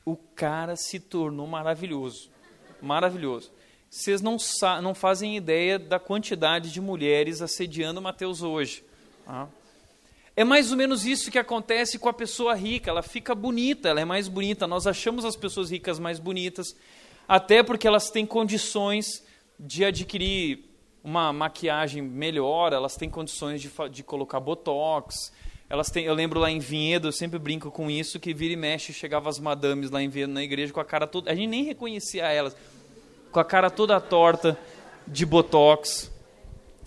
o 0.08 0.16
cara 0.34 0.74
se 0.74 0.98
tornou 0.98 1.46
maravilhoso. 1.46 2.30
Maravilhoso. 2.80 3.50
Vocês 3.90 4.22
não, 4.22 4.38
não 4.82 4.94
fazem 4.94 5.36
ideia 5.36 5.78
da 5.78 5.98
quantidade 5.98 6.72
de 6.72 6.80
mulheres 6.80 7.42
assediando 7.42 8.00
Mateus 8.00 8.42
hoje. 8.42 8.82
Tá? 9.26 9.48
É 10.34 10.44
mais 10.44 10.70
ou 10.70 10.78
menos 10.78 11.04
isso 11.04 11.30
que 11.30 11.38
acontece 11.38 11.98
com 11.98 12.08
a 12.08 12.12
pessoa 12.12 12.54
rica. 12.54 12.90
Ela 12.90 13.02
fica 13.02 13.34
bonita, 13.34 13.88
ela 13.90 14.00
é 14.00 14.04
mais 14.04 14.28
bonita. 14.28 14.66
Nós 14.66 14.86
achamos 14.86 15.26
as 15.26 15.36
pessoas 15.36 15.70
ricas 15.70 15.98
mais 15.98 16.18
bonitas, 16.18 16.74
até 17.26 17.62
porque 17.62 17.86
elas 17.86 18.10
têm 18.10 18.24
condições 18.24 19.22
de 19.60 19.84
adquirir 19.84 20.64
uma 21.04 21.32
maquiagem 21.32 22.00
melhor, 22.00 22.72
elas 22.72 22.96
têm 22.96 23.10
condições 23.10 23.60
de, 23.60 23.70
de 23.90 24.02
colocar 24.02 24.40
botox, 24.40 25.32
elas 25.70 25.90
têm, 25.90 26.04
eu 26.04 26.14
lembro 26.14 26.40
lá 26.40 26.50
em 26.50 26.58
Vinhedo, 26.58 27.08
eu 27.08 27.12
sempre 27.12 27.38
brinco 27.38 27.70
com 27.70 27.90
isso, 27.90 28.18
que 28.18 28.32
vira 28.32 28.54
e 28.54 28.56
mexe, 28.56 28.92
chegava 28.92 29.28
as 29.28 29.38
madames 29.38 29.90
lá 29.90 30.02
em 30.02 30.08
Vinhedo 30.08 30.32
na 30.32 30.42
igreja 30.42 30.72
com 30.72 30.80
a 30.80 30.84
cara 30.84 31.06
toda. 31.06 31.30
A 31.30 31.34
gente 31.34 31.48
nem 31.48 31.64
reconhecia 31.64 32.24
elas, 32.24 32.56
com 33.30 33.38
a 33.38 33.44
cara 33.44 33.68
toda 33.68 34.00
torta, 34.00 34.58
de 35.06 35.26
botox. 35.26 36.10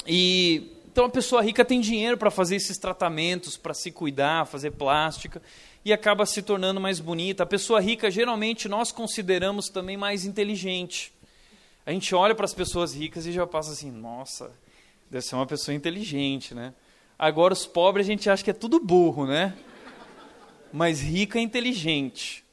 E 0.07 0.71
então 0.91 1.05
a 1.05 1.09
pessoa 1.09 1.41
rica 1.41 1.63
tem 1.63 1.79
dinheiro 1.79 2.17
para 2.17 2.29
fazer 2.29 2.57
esses 2.57 2.77
tratamentos, 2.77 3.55
para 3.55 3.73
se 3.73 3.91
cuidar, 3.91 4.45
fazer 4.45 4.71
plástica 4.71 5.41
e 5.85 5.93
acaba 5.93 6.25
se 6.25 6.41
tornando 6.41 6.81
mais 6.81 6.99
bonita. 6.99 7.43
A 7.43 7.45
pessoa 7.45 7.79
rica 7.79 8.11
geralmente 8.11 8.67
nós 8.67 8.91
consideramos 8.91 9.69
também 9.69 9.95
mais 9.95 10.25
inteligente. 10.25 11.13
A 11.85 11.91
gente 11.91 12.13
olha 12.13 12.35
para 12.35 12.45
as 12.45 12.53
pessoas 12.53 12.93
ricas 12.93 13.25
e 13.25 13.31
já 13.31 13.47
passa 13.47 13.71
assim, 13.71 13.89
nossa, 13.89 14.51
deve 15.09 15.25
ser 15.25 15.35
uma 15.35 15.47
pessoa 15.47 15.73
inteligente, 15.73 16.53
né? 16.53 16.73
Agora, 17.21 17.53
os 17.53 17.67
pobres 17.67 18.07
a 18.07 18.09
gente 18.09 18.27
acha 18.31 18.43
que 18.43 18.49
é 18.49 18.53
tudo 18.53 18.79
burro, 18.79 19.27
né? 19.27 19.55
Mas 20.73 21.01
rico 21.01 21.37
é 21.37 21.41
inteligente. 21.41 22.43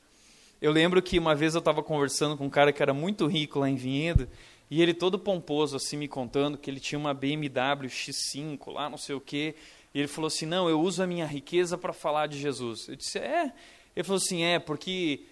Eu 0.61 0.71
lembro 0.71 1.01
que 1.01 1.19
uma 1.19 1.35
vez 1.35 1.55
eu 1.55 1.61
estava 1.61 1.83
conversando 1.83 2.37
com 2.37 2.45
um 2.45 2.51
cara 2.51 2.71
que 2.71 2.83
era 2.83 2.93
muito 2.93 3.27
rico 3.27 3.61
lá 3.61 3.71
em 3.71 3.77
Vinhedo, 3.77 4.29
e 4.71 4.83
ele 4.83 4.93
todo 4.93 5.19
pomposo, 5.19 5.75
assim, 5.75 5.97
me 5.97 6.07
contando 6.07 6.59
que 6.59 6.71
ele 6.71 6.81
tinha 6.81 6.99
uma 6.99 7.15
BMW 7.15 7.89
X5 7.89 8.71
lá, 8.71 8.91
não 8.91 8.99
sei 8.99 9.15
o 9.15 9.21
quê. 9.23 9.55
E 9.95 10.01
ele 10.01 10.09
falou 10.09 10.29
assim: 10.29 10.45
Não, 10.45 10.69
eu 10.69 10.79
uso 10.79 11.03
a 11.03 11.07
minha 11.07 11.25
riqueza 11.25 11.79
para 11.79 11.95
falar 11.95 12.27
de 12.27 12.39
Jesus. 12.39 12.89
Eu 12.89 12.97
disse: 12.97 13.19
É. 13.19 13.51
Ele 13.97 14.05
falou 14.05 14.19
assim: 14.19 14.43
É, 14.43 14.59
porque 14.59 15.25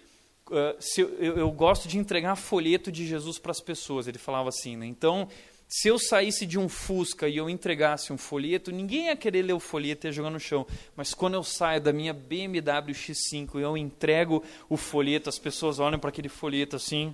uh, 0.47 0.79
eu, 0.97 1.09
eu, 1.19 1.37
eu, 1.37 1.51
gosto 1.51 1.87
de 1.87 1.99
entregar 1.99 2.35
folheto 2.37 2.91
de 2.91 3.05
Jesus 3.05 3.37
para 3.37 3.51
as 3.51 3.61
pessoas. 3.61 4.07
Ele 4.07 4.17
falava 4.17 4.49
assim, 4.49 4.75
né? 4.75 4.87
Então 4.87 5.29
se 5.67 5.89
eu 5.89 5.99
saísse 5.99 6.45
de 6.45 6.57
um 6.57 6.69
Fusca 6.69 7.27
e 7.27 7.35
eu 7.35 7.49
entregasse 7.49 8.13
um 8.13 8.17
folheto, 8.17 8.71
ninguém 8.71 9.07
ia 9.07 9.17
querer 9.17 9.41
ler 9.41 9.53
o 9.53 9.59
folheto 9.59 10.07
e 10.07 10.11
jogar 10.13 10.29
no 10.29 10.39
chão. 10.39 10.65
Mas 10.95 11.13
quando 11.13 11.33
eu 11.33 11.43
saio 11.43 11.81
da 11.81 11.91
minha 11.91 12.13
BMW 12.13 12.93
X5 12.93 13.55
e 13.55 13.61
eu 13.61 13.75
entrego 13.75 14.41
o 14.69 14.77
folheto, 14.77 15.27
as 15.27 15.37
pessoas 15.37 15.77
olham 15.77 15.99
para 15.99 16.09
aquele 16.09 16.29
folheto 16.29 16.77
assim: 16.77 17.13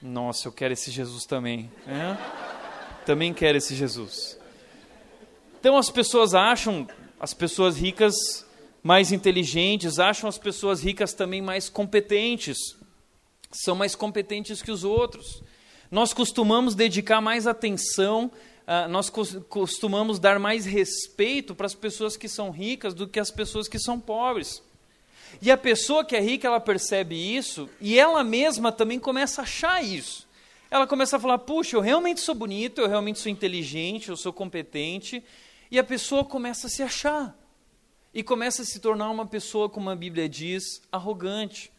Nossa, 0.00 0.46
eu 0.46 0.52
quero 0.52 0.72
esse 0.72 0.92
Jesus 0.92 1.26
também. 1.26 1.72
É? 1.88 2.16
Também 3.04 3.34
quero 3.34 3.58
esse 3.58 3.74
Jesus. 3.74 4.38
Então 5.58 5.76
as 5.76 5.90
pessoas 5.90 6.34
acham, 6.34 6.86
as 7.18 7.34
pessoas 7.34 7.76
ricas 7.76 8.14
mais 8.80 9.10
inteligentes, 9.10 9.98
acham 9.98 10.28
as 10.28 10.38
pessoas 10.38 10.80
ricas 10.80 11.14
também 11.14 11.42
mais 11.42 11.68
competentes. 11.68 12.58
São 13.50 13.74
mais 13.74 13.96
competentes 13.96 14.62
que 14.62 14.70
os 14.70 14.84
outros 14.84 15.42
nós 15.92 16.14
costumamos 16.14 16.74
dedicar 16.74 17.20
mais 17.20 17.46
atenção, 17.46 18.32
uh, 18.62 18.88
nós 18.88 19.10
costumamos 19.10 20.18
dar 20.18 20.38
mais 20.38 20.64
respeito 20.64 21.54
para 21.54 21.66
as 21.66 21.74
pessoas 21.74 22.16
que 22.16 22.30
são 22.30 22.50
ricas 22.50 22.94
do 22.94 23.06
que 23.06 23.20
as 23.20 23.30
pessoas 23.30 23.68
que 23.68 23.78
são 23.78 24.00
pobres. 24.00 24.62
E 25.42 25.50
a 25.50 25.56
pessoa 25.56 26.02
que 26.02 26.16
é 26.16 26.20
rica, 26.20 26.46
ela 26.46 26.60
percebe 26.60 27.14
isso 27.14 27.68
e 27.78 27.98
ela 27.98 28.24
mesma 28.24 28.72
também 28.72 28.98
começa 28.98 29.42
a 29.42 29.44
achar 29.44 29.84
isso. 29.84 30.26
Ela 30.70 30.86
começa 30.86 31.18
a 31.18 31.20
falar: 31.20 31.38
puxa, 31.38 31.76
eu 31.76 31.80
realmente 31.82 32.20
sou 32.20 32.34
bonito, 32.34 32.80
eu 32.80 32.88
realmente 32.88 33.18
sou 33.18 33.30
inteligente, 33.30 34.08
eu 34.08 34.16
sou 34.16 34.32
competente. 34.32 35.22
E 35.70 35.78
a 35.78 35.84
pessoa 35.84 36.24
começa 36.24 36.68
a 36.68 36.70
se 36.70 36.82
achar. 36.82 37.36
E 38.14 38.22
começa 38.22 38.62
a 38.62 38.64
se 38.64 38.78
tornar 38.80 39.10
uma 39.10 39.26
pessoa, 39.26 39.68
como 39.68 39.90
a 39.90 39.96
Bíblia 39.96 40.26
diz, 40.26 40.80
arrogante. 40.90 41.71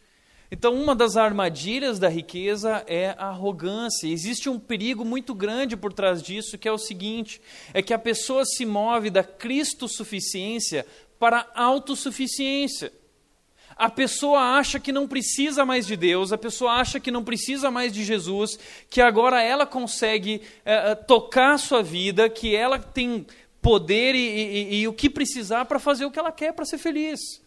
Então, 0.56 0.72
uma 0.72 0.94
das 0.94 1.16
armadilhas 1.16 1.98
da 1.98 2.08
riqueza 2.08 2.84
é 2.86 3.08
a 3.18 3.26
arrogância. 3.26 4.06
Existe 4.06 4.48
um 4.48 4.56
perigo 4.56 5.04
muito 5.04 5.34
grande 5.34 5.76
por 5.76 5.92
trás 5.92 6.22
disso, 6.22 6.56
que 6.56 6.68
é 6.68 6.70
o 6.70 6.78
seguinte: 6.78 7.40
é 7.72 7.82
que 7.82 7.92
a 7.92 7.98
pessoa 7.98 8.44
se 8.44 8.64
move 8.64 9.10
da 9.10 9.24
Cristo-suficiência 9.24 10.86
para 11.18 11.50
a 11.56 11.64
autossuficiência. 11.64 12.92
A 13.74 13.90
pessoa 13.90 14.56
acha 14.56 14.78
que 14.78 14.92
não 14.92 15.08
precisa 15.08 15.66
mais 15.66 15.88
de 15.88 15.96
Deus, 15.96 16.32
a 16.32 16.38
pessoa 16.38 16.74
acha 16.74 17.00
que 17.00 17.10
não 17.10 17.24
precisa 17.24 17.68
mais 17.68 17.92
de 17.92 18.04
Jesus, 18.04 18.56
que 18.88 19.00
agora 19.00 19.42
ela 19.42 19.66
consegue 19.66 20.40
é, 20.64 20.94
tocar 20.94 21.54
a 21.54 21.58
sua 21.58 21.82
vida, 21.82 22.28
que 22.28 22.54
ela 22.54 22.78
tem 22.78 23.26
poder 23.60 24.14
e, 24.14 24.18
e, 24.18 24.80
e 24.82 24.86
o 24.86 24.92
que 24.92 25.10
precisar 25.10 25.64
para 25.64 25.80
fazer 25.80 26.04
o 26.04 26.12
que 26.12 26.18
ela 26.20 26.30
quer 26.30 26.52
para 26.52 26.64
ser 26.64 26.78
feliz. 26.78 27.43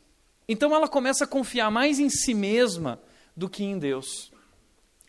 Então 0.47 0.73
ela 0.73 0.87
começa 0.87 1.25
a 1.25 1.27
confiar 1.27 1.69
mais 1.69 1.99
em 1.99 2.09
si 2.09 2.33
mesma 2.33 3.01
do 3.35 3.49
que 3.49 3.63
em 3.63 3.77
Deus. 3.77 4.31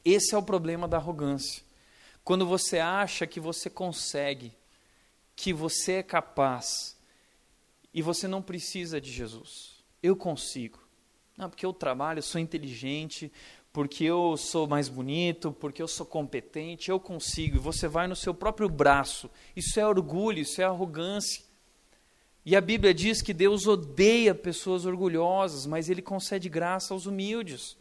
Esse 0.05 0.34
é 0.34 0.39
o 0.39 0.43
problema 0.43 0.89
da 0.89 0.97
arrogância. 0.97 1.62
Quando 2.24 2.47
você 2.47 2.78
acha 2.78 3.26
que 3.26 3.41
você 3.41 3.70
consegue, 3.70 4.53
que 5.34 5.53
você 5.53 5.95
é 5.95 6.03
capaz, 6.03 6.99
e 7.93 8.03
você 8.03 8.28
não 8.28 8.43
precisa 8.43 9.01
de 9.01 9.11
Jesus. 9.11 9.82
Eu 10.03 10.14
consigo. 10.14 10.78
Não, 11.36 11.49
porque 11.49 11.64
eu 11.64 11.72
trabalho, 11.72 12.18
eu 12.18 12.22
sou 12.22 12.41
inteligente, 12.41 13.32
porque 13.72 14.05
eu 14.05 14.36
sou 14.36 14.66
mais 14.66 14.89
bonito, 14.89 15.53
porque 15.53 15.82
eu 15.82 15.89
sou 15.89 16.05
competente, 16.05 16.91
eu 16.91 17.01
consigo. 17.01 17.57
E 17.57 17.61
você 17.61 17.89
vai 17.89 18.07
no 18.07 18.16
seu 18.16 18.34
próprio 18.34 18.68
braço. 18.68 19.30
Isso 19.57 19.78
é 19.78 19.86
orgulho, 19.86 20.41
isso 20.41 20.61
é 20.61 20.64
arrogância. 20.64 21.43
E 22.49 22.57
a 22.57 22.62
Bíblia 22.62 22.94
diz 22.94 23.20
que 23.20 23.34
Deus 23.34 23.66
odeia 23.66 24.34
pessoas 24.34 24.86
orgulhosas, 24.86 25.66
mas 25.66 25.90
ele 25.90 26.01
concede 26.01 26.49
graça 26.49 26.94
aos 26.94 27.05
humildes. 27.05 27.76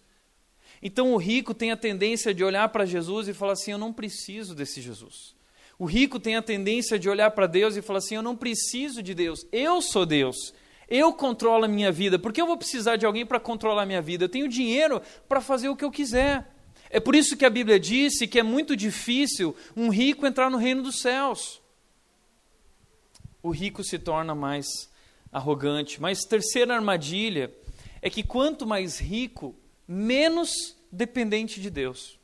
Então 0.84 1.14
o 1.14 1.18
rico 1.18 1.54
tem 1.54 1.72
a 1.72 1.78
tendência 1.78 2.34
de 2.34 2.44
olhar 2.44 2.68
para 2.68 2.84
Jesus 2.84 3.30
e 3.30 3.34
falar 3.34 3.54
assim: 3.54 3.72
Eu 3.72 3.78
não 3.78 3.94
preciso 3.94 4.54
desse 4.54 4.82
Jesus. 4.82 5.34
O 5.80 5.86
rico 5.86 6.20
tem 6.20 6.36
a 6.36 6.42
tendência 6.42 7.00
de 7.00 7.08
olhar 7.08 7.32
para 7.32 7.48
Deus 7.48 7.78
e 7.78 7.82
falar 7.82 8.00
assim: 8.00 8.16
Eu 8.16 8.22
não 8.22 8.36
preciso 8.36 9.02
de 9.02 9.14
Deus, 9.14 9.48
eu 9.54 9.82
sou 9.82 10.06
Deus. 10.06 10.54
Eu 10.90 11.14
controlo 11.14 11.64
a 11.64 11.70
minha 11.70 11.90
vida. 11.90 12.20
Por 12.20 12.34
que 12.34 12.42
eu 12.42 12.46
vou 12.46 12.58
precisar 12.58 12.98
de 12.98 13.06
alguém 13.06 13.26
para 13.26 13.40
controlar 13.40 13.84
a 13.84 13.86
minha 13.86 14.02
vida? 14.02 14.26
Eu 14.26 14.30
tenho 14.30 14.50
dinheiro 14.50 15.02
para 15.30 15.40
fazer 15.40 15.70
o 15.70 15.78
que 15.78 15.86
eu 15.86 15.92
quiser. 15.92 16.46
É 16.90 17.00
por 17.00 17.16
isso 17.16 17.38
que 17.38 17.46
a 17.46 17.50
Bíblia 17.50 17.80
disse 17.80 18.28
que 18.28 18.38
é 18.38 18.44
muito 18.44 18.76
difícil 18.76 19.56
um 19.78 19.88
rico 19.88 20.28
entrar 20.28 20.50
no 20.50 20.58
reino 20.58 20.84
dos 20.84 21.00
céus. 21.00 21.62
O 23.48 23.52
rico 23.52 23.82
se 23.82 23.98
torna 23.98 24.36
mais 24.36 24.68
arrogante. 25.32 26.02
Mas 26.02 26.26
terceira 26.26 26.76
armadilha 26.76 27.50
é 28.02 28.10
que 28.10 28.22
quanto 28.22 28.68
mais 28.68 29.00
rico, 29.00 29.56
menos 29.88 30.76
dependente 30.92 31.62
de 31.62 31.70
Deus. 31.70 32.20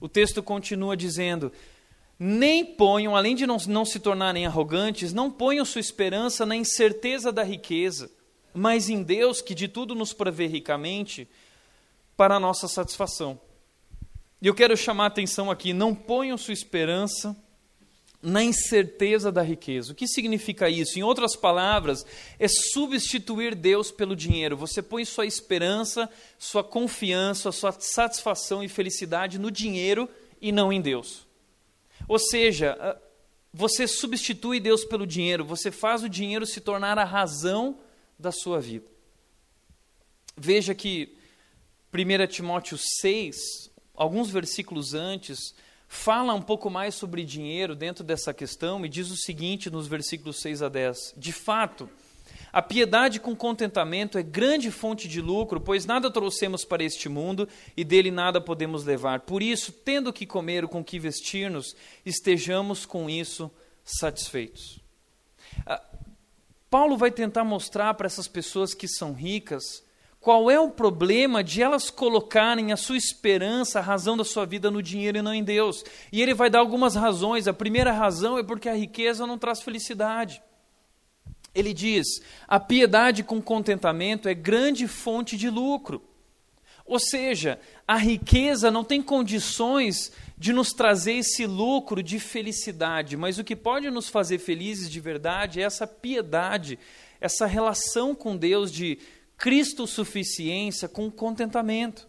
O 0.00 0.08
texto 0.08 0.42
continua 0.42 0.96
dizendo: 0.96 1.52
nem 2.18 2.64
ponham, 2.64 3.14
além 3.14 3.36
de 3.36 3.46
não, 3.46 3.58
não 3.68 3.84
se 3.84 4.00
tornarem 4.00 4.44
arrogantes, 4.44 5.12
não 5.12 5.30
ponham 5.30 5.64
sua 5.64 5.80
esperança 5.80 6.44
na 6.44 6.56
incerteza 6.56 7.30
da 7.30 7.44
riqueza, 7.44 8.10
mas 8.52 8.88
em 8.88 9.04
Deus, 9.04 9.40
que 9.40 9.54
de 9.54 9.68
tudo 9.68 9.94
nos 9.94 10.12
provê 10.12 10.48
ricamente, 10.48 11.28
para 12.16 12.34
a 12.34 12.40
nossa 12.40 12.66
satisfação. 12.66 13.38
E 14.42 14.48
eu 14.48 14.54
quero 14.54 14.76
chamar 14.76 15.04
a 15.04 15.06
atenção 15.06 15.48
aqui: 15.48 15.72
não 15.72 15.94
ponham 15.94 16.36
sua 16.36 16.52
esperança 16.52 17.36
na 18.22 18.42
incerteza 18.42 19.30
da 19.30 19.42
riqueza. 19.42 19.92
O 19.92 19.94
que 19.94 20.06
significa 20.06 20.68
isso? 20.68 20.98
Em 20.98 21.02
outras 21.02 21.36
palavras, 21.36 22.04
é 22.38 22.48
substituir 22.48 23.54
Deus 23.54 23.90
pelo 23.90 24.16
dinheiro. 24.16 24.56
Você 24.56 24.82
põe 24.82 25.04
sua 25.04 25.26
esperança, 25.26 26.08
sua 26.38 26.64
confiança, 26.64 27.52
sua 27.52 27.72
satisfação 27.72 28.62
e 28.64 28.68
felicidade 28.68 29.38
no 29.38 29.50
dinheiro 29.50 30.08
e 30.40 30.50
não 30.50 30.72
em 30.72 30.80
Deus. 30.80 31.26
Ou 32.08 32.18
seja, 32.18 32.76
ah, 32.80 32.98
você 33.52 33.86
substitui 33.86 34.60
Deus 34.60 34.84
pelo 34.84 35.06
dinheiro, 35.06 35.44
você 35.44 35.70
faz 35.70 36.02
o 36.02 36.08
dinheiro 36.08 36.44
se 36.44 36.60
tornar 36.60 36.98
a 36.98 37.04
razão 37.04 37.78
da 38.18 38.32
sua 38.32 38.60
vida. 38.60 38.86
Veja 40.36 40.74
que 40.74 41.16
1 41.92 42.26
Timóteo 42.26 42.76
6, 42.76 43.70
alguns 43.94 44.28
versículos 44.30 44.92
antes, 44.92 45.54
fala 45.96 46.34
um 46.34 46.42
pouco 46.42 46.70
mais 46.70 46.94
sobre 46.94 47.24
dinheiro 47.24 47.74
dentro 47.74 48.04
dessa 48.04 48.32
questão 48.32 48.84
e 48.84 48.88
diz 48.88 49.10
o 49.10 49.16
seguinte 49.16 49.70
nos 49.70 49.88
versículos 49.88 50.40
6 50.40 50.62
a 50.62 50.68
10: 50.68 51.14
De 51.16 51.32
fato, 51.32 51.88
a 52.52 52.62
piedade 52.62 53.18
com 53.18 53.34
contentamento 53.34 54.16
é 54.18 54.22
grande 54.22 54.70
fonte 54.70 55.08
de 55.08 55.20
lucro, 55.20 55.60
pois 55.60 55.86
nada 55.86 56.10
trouxemos 56.10 56.64
para 56.64 56.84
este 56.84 57.08
mundo 57.08 57.48
e 57.76 57.82
dele 57.82 58.10
nada 58.10 58.40
podemos 58.40 58.84
levar. 58.84 59.20
Por 59.20 59.42
isso, 59.42 59.72
tendo 59.72 60.12
que 60.12 60.26
comer 60.26 60.64
ou 60.64 60.70
com 60.70 60.84
que 60.84 60.98
vestir-nos, 60.98 61.74
estejamos 62.04 62.86
com 62.86 63.10
isso 63.10 63.50
satisfeitos. 63.84 64.78
Ah, 65.66 65.82
Paulo 66.70 66.96
vai 66.96 67.10
tentar 67.10 67.44
mostrar 67.44 67.94
para 67.94 68.06
essas 68.06 68.28
pessoas 68.28 68.74
que 68.74 68.86
são 68.86 69.12
ricas 69.12 69.82
qual 70.26 70.50
é 70.50 70.58
o 70.58 70.68
problema 70.68 71.44
de 71.44 71.62
elas 71.62 71.88
colocarem 71.88 72.72
a 72.72 72.76
sua 72.76 72.96
esperança, 72.96 73.78
a 73.78 73.82
razão 73.82 74.16
da 74.16 74.24
sua 74.24 74.44
vida 74.44 74.72
no 74.72 74.82
dinheiro 74.82 75.18
e 75.18 75.22
não 75.22 75.32
em 75.32 75.44
Deus. 75.44 75.84
E 76.10 76.20
ele 76.20 76.34
vai 76.34 76.50
dar 76.50 76.58
algumas 76.58 76.96
razões. 76.96 77.46
A 77.46 77.52
primeira 77.52 77.92
razão 77.92 78.36
é 78.36 78.42
porque 78.42 78.68
a 78.68 78.74
riqueza 78.74 79.24
não 79.24 79.38
traz 79.38 79.62
felicidade. 79.62 80.42
Ele 81.54 81.72
diz: 81.72 82.08
a 82.48 82.58
piedade 82.58 83.22
com 83.22 83.40
contentamento 83.40 84.28
é 84.28 84.34
grande 84.34 84.88
fonte 84.88 85.36
de 85.36 85.48
lucro. 85.48 86.02
Ou 86.84 86.98
seja, 86.98 87.60
a 87.86 87.96
riqueza 87.96 88.68
não 88.68 88.82
tem 88.82 89.00
condições 89.00 90.10
de 90.36 90.52
nos 90.52 90.72
trazer 90.72 91.18
esse 91.18 91.46
lucro 91.46 92.02
de 92.02 92.18
felicidade, 92.18 93.16
mas 93.16 93.38
o 93.38 93.44
que 93.44 93.54
pode 93.54 93.88
nos 93.92 94.08
fazer 94.08 94.40
felizes 94.40 94.90
de 94.90 94.98
verdade 94.98 95.60
é 95.60 95.64
essa 95.64 95.86
piedade, 95.86 96.80
essa 97.20 97.46
relação 97.46 98.12
com 98.12 98.36
Deus 98.36 98.72
de 98.72 98.98
Cristo 99.36 99.86
suficiência 99.86 100.88
com 100.88 101.10
contentamento. 101.10 102.08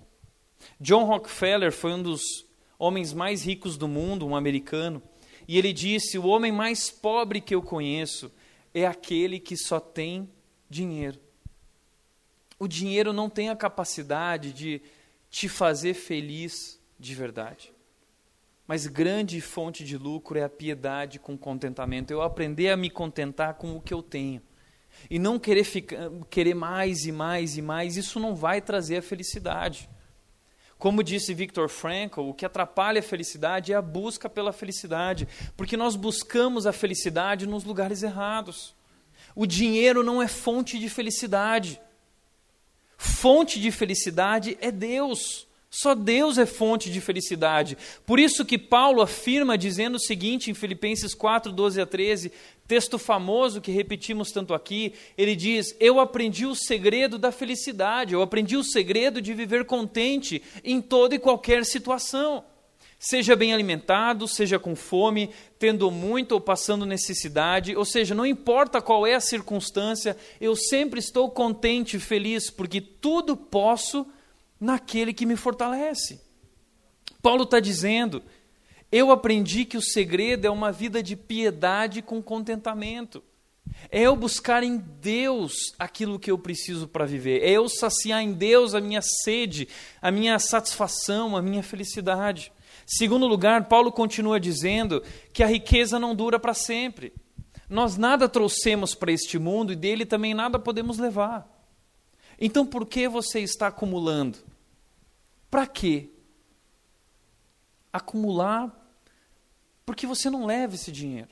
John 0.80 1.06
Rockefeller 1.06 1.72
foi 1.72 1.94
um 1.94 2.02
dos 2.02 2.22
homens 2.80 3.14
mais 3.14 3.44
ricos 3.44 3.78
do 3.78 3.88
mundo, 3.88 4.26
um 4.26 4.36
americano, 4.36 5.02
e 5.48 5.58
ele 5.58 5.74
disse: 5.74 6.18
O 6.18 6.26
homem 6.26 6.52
mais 6.52 6.90
pobre 6.90 7.42
que 7.42 7.54
eu 7.54 7.62
conheço 7.62 8.32
é 8.74 8.86
aquele 8.86 9.40
que 9.40 9.58
só 9.58 9.80
tem 9.80 10.30
dinheiro. 10.70 11.20
O 12.60 12.68
dinheiro 12.68 13.14
não 13.14 13.30
tem 13.30 13.50
a 13.50 13.56
capacidade 13.56 14.52
de 14.52 14.82
te 15.30 15.48
fazer 15.48 15.94
feliz 15.94 16.82
de 17.00 17.14
verdade. 17.14 17.72
Mas 18.68 18.88
grande 18.88 19.40
fonte 19.40 19.84
de 19.84 19.98
lucro 19.98 20.38
é 20.38 20.44
a 20.44 20.50
piedade 20.50 21.20
com 21.20 21.38
contentamento. 21.38 22.12
Eu 22.12 22.22
aprender 22.22 22.70
a 22.70 22.78
me 22.78 22.90
contentar 22.90 23.54
com 23.54 23.76
o 23.76 23.82
que 23.82 23.94
eu 23.94 24.02
tenho. 24.02 24.42
E 25.10 25.20
não 25.20 25.40
querer, 25.40 25.64
ficar, 25.64 26.10
querer 26.30 26.54
mais 26.54 27.06
e 27.06 27.12
mais 27.12 27.58
e 27.58 27.62
mais, 27.62 27.98
isso 27.98 28.20
não 28.20 28.36
vai 28.36 28.62
trazer 28.62 28.98
a 28.98 29.02
felicidade. 29.02 29.90
Como 30.78 31.04
disse 31.04 31.34
Viktor 31.34 31.68
Frankl, 31.70 32.22
o 32.22 32.34
que 32.34 32.46
atrapalha 32.46 33.00
a 33.00 33.04
felicidade 33.04 33.74
é 33.74 33.76
a 33.76 33.82
busca 33.82 34.30
pela 34.30 34.54
felicidade, 34.54 35.28
porque 35.56 35.76
nós 35.76 35.96
buscamos 35.96 36.68
a 36.68 36.74
felicidade 36.74 37.48
nos 37.48 37.64
lugares 37.64 38.04
errados. 38.04 38.76
O 39.36 39.46
dinheiro 39.46 40.04
não 40.04 40.22
é 40.22 40.28
fonte 40.28 40.78
de 40.78 40.88
felicidade. 40.88 41.82
Fonte 42.98 43.60
de 43.60 43.72
felicidade 43.72 44.58
é 44.62 44.72
Deus. 44.72 45.47
Só 45.70 45.94
Deus 45.94 46.38
é 46.38 46.46
fonte 46.46 46.90
de 46.90 47.02
felicidade. 47.02 47.78
Por 48.06 48.20
isso 48.20 48.46
que 48.46 48.58
Paulo 48.58 49.02
afirma 49.02 49.58
dizendo 49.58 49.96
o 49.96 50.00
seguinte 50.00 50.50
em 50.50 50.54
Filipenses 50.54 51.14
4, 51.14 51.52
12 51.52 51.82
a 51.82 51.86
13, 51.86 52.32
texto 52.66 52.98
famoso 52.98 53.60
que 53.60 53.72
repetimos 53.72 54.32
tanto 54.32 54.54
aqui, 54.54 54.94
ele 55.18 55.36
diz: 55.36 55.76
Eu 55.80 56.00
aprendi 56.00 56.46
o 56.46 56.56
segredo 56.56 57.18
da 57.18 57.32
felicidade, 57.32 58.14
eu 58.14 58.22
aprendi 58.22 58.56
o 58.56 58.64
segredo 58.64 59.22
de 59.22 59.34
viver 59.34 59.66
contente 59.66 60.42
em 60.64 60.82
toda 60.82 61.16
e 61.16 61.20
qualquer 61.20 61.66
situação. 61.66 62.44
Seja 63.00 63.36
bem 63.36 63.54
alimentado, 63.54 64.28
seja 64.28 64.58
com 64.58 64.76
fome, 64.76 65.30
tendo 65.60 65.92
muito 65.92 66.32
ou 66.32 66.42
passando 66.42 66.84
necessidade, 66.84 67.76
ou 67.76 67.86
seja, 67.86 68.16
não 68.16 68.26
importa 68.26 68.82
qual 68.82 69.06
é 69.06 69.14
a 69.14 69.20
circunstância, 69.20 70.18
eu 70.42 70.56
sempre 70.56 71.00
estou 71.00 71.30
contente 71.30 71.98
e 71.98 72.00
feliz, 72.00 72.50
porque 72.50 72.82
tudo 72.82 73.38
posso 73.38 74.08
naquele 74.60 75.14
que 75.14 75.26
me 75.26 75.36
fortalece. 75.36 76.22
Paulo 77.22 77.44
está 77.44 77.60
dizendo: 77.60 78.22
eu 78.92 79.12
aprendi 79.12 79.66
que 79.66 79.78
o 79.78 79.82
segredo 79.82 80.46
é 80.46 80.50
uma 80.50 80.72
vida 80.72 81.04
de 81.04 81.16
piedade 81.16 82.02
com 82.02 82.22
contentamento. 82.22 83.22
É 83.92 84.02
eu 84.02 84.16
buscar 84.16 84.64
em 84.64 84.78
Deus 84.78 85.74
aquilo 85.78 86.18
que 86.18 86.32
eu 86.32 86.38
preciso 86.38 86.88
para 86.88 87.06
viver. 87.06 87.44
É 87.44 87.52
eu 87.52 87.68
saciar 87.68 88.22
em 88.22 88.32
Deus 88.32 88.74
a 88.74 88.80
minha 88.80 89.02
sede, 89.02 89.68
a 90.02 90.10
minha 90.10 90.40
satisfação, 90.40 91.36
a 91.36 91.42
minha 91.42 91.62
felicidade. 91.62 92.52
Segundo 92.86 93.28
lugar, 93.28 93.68
Paulo 93.68 93.92
continua 93.92 94.40
dizendo 94.40 95.04
que 95.34 95.44
a 95.44 95.48
riqueza 95.48 96.00
não 96.00 96.16
dura 96.16 96.40
para 96.40 96.54
sempre. 96.54 97.14
Nós 97.70 97.98
nada 97.98 98.30
trouxemos 98.30 98.96
para 98.96 99.12
este 99.12 99.38
mundo 99.38 99.74
e 99.74 99.76
dele 99.76 100.06
também 100.06 100.34
nada 100.34 100.58
podemos 100.58 100.98
levar. 100.98 101.57
Então 102.40 102.66
por 102.66 102.86
que 102.86 103.08
você 103.08 103.40
está 103.40 103.68
acumulando? 103.68 104.38
Para 105.50 105.66
quê? 105.66 106.10
Acumular 107.92 108.74
porque 109.86 110.06
você 110.06 110.30
não 110.30 110.46
leva 110.46 110.76
esse 110.76 110.92
dinheiro. 110.92 111.30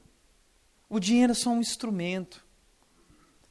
O 0.89 0.99
dinheiro 0.99 1.31
é 1.31 1.35
só 1.35 1.49
um 1.49 1.59
instrumento. 1.59 2.43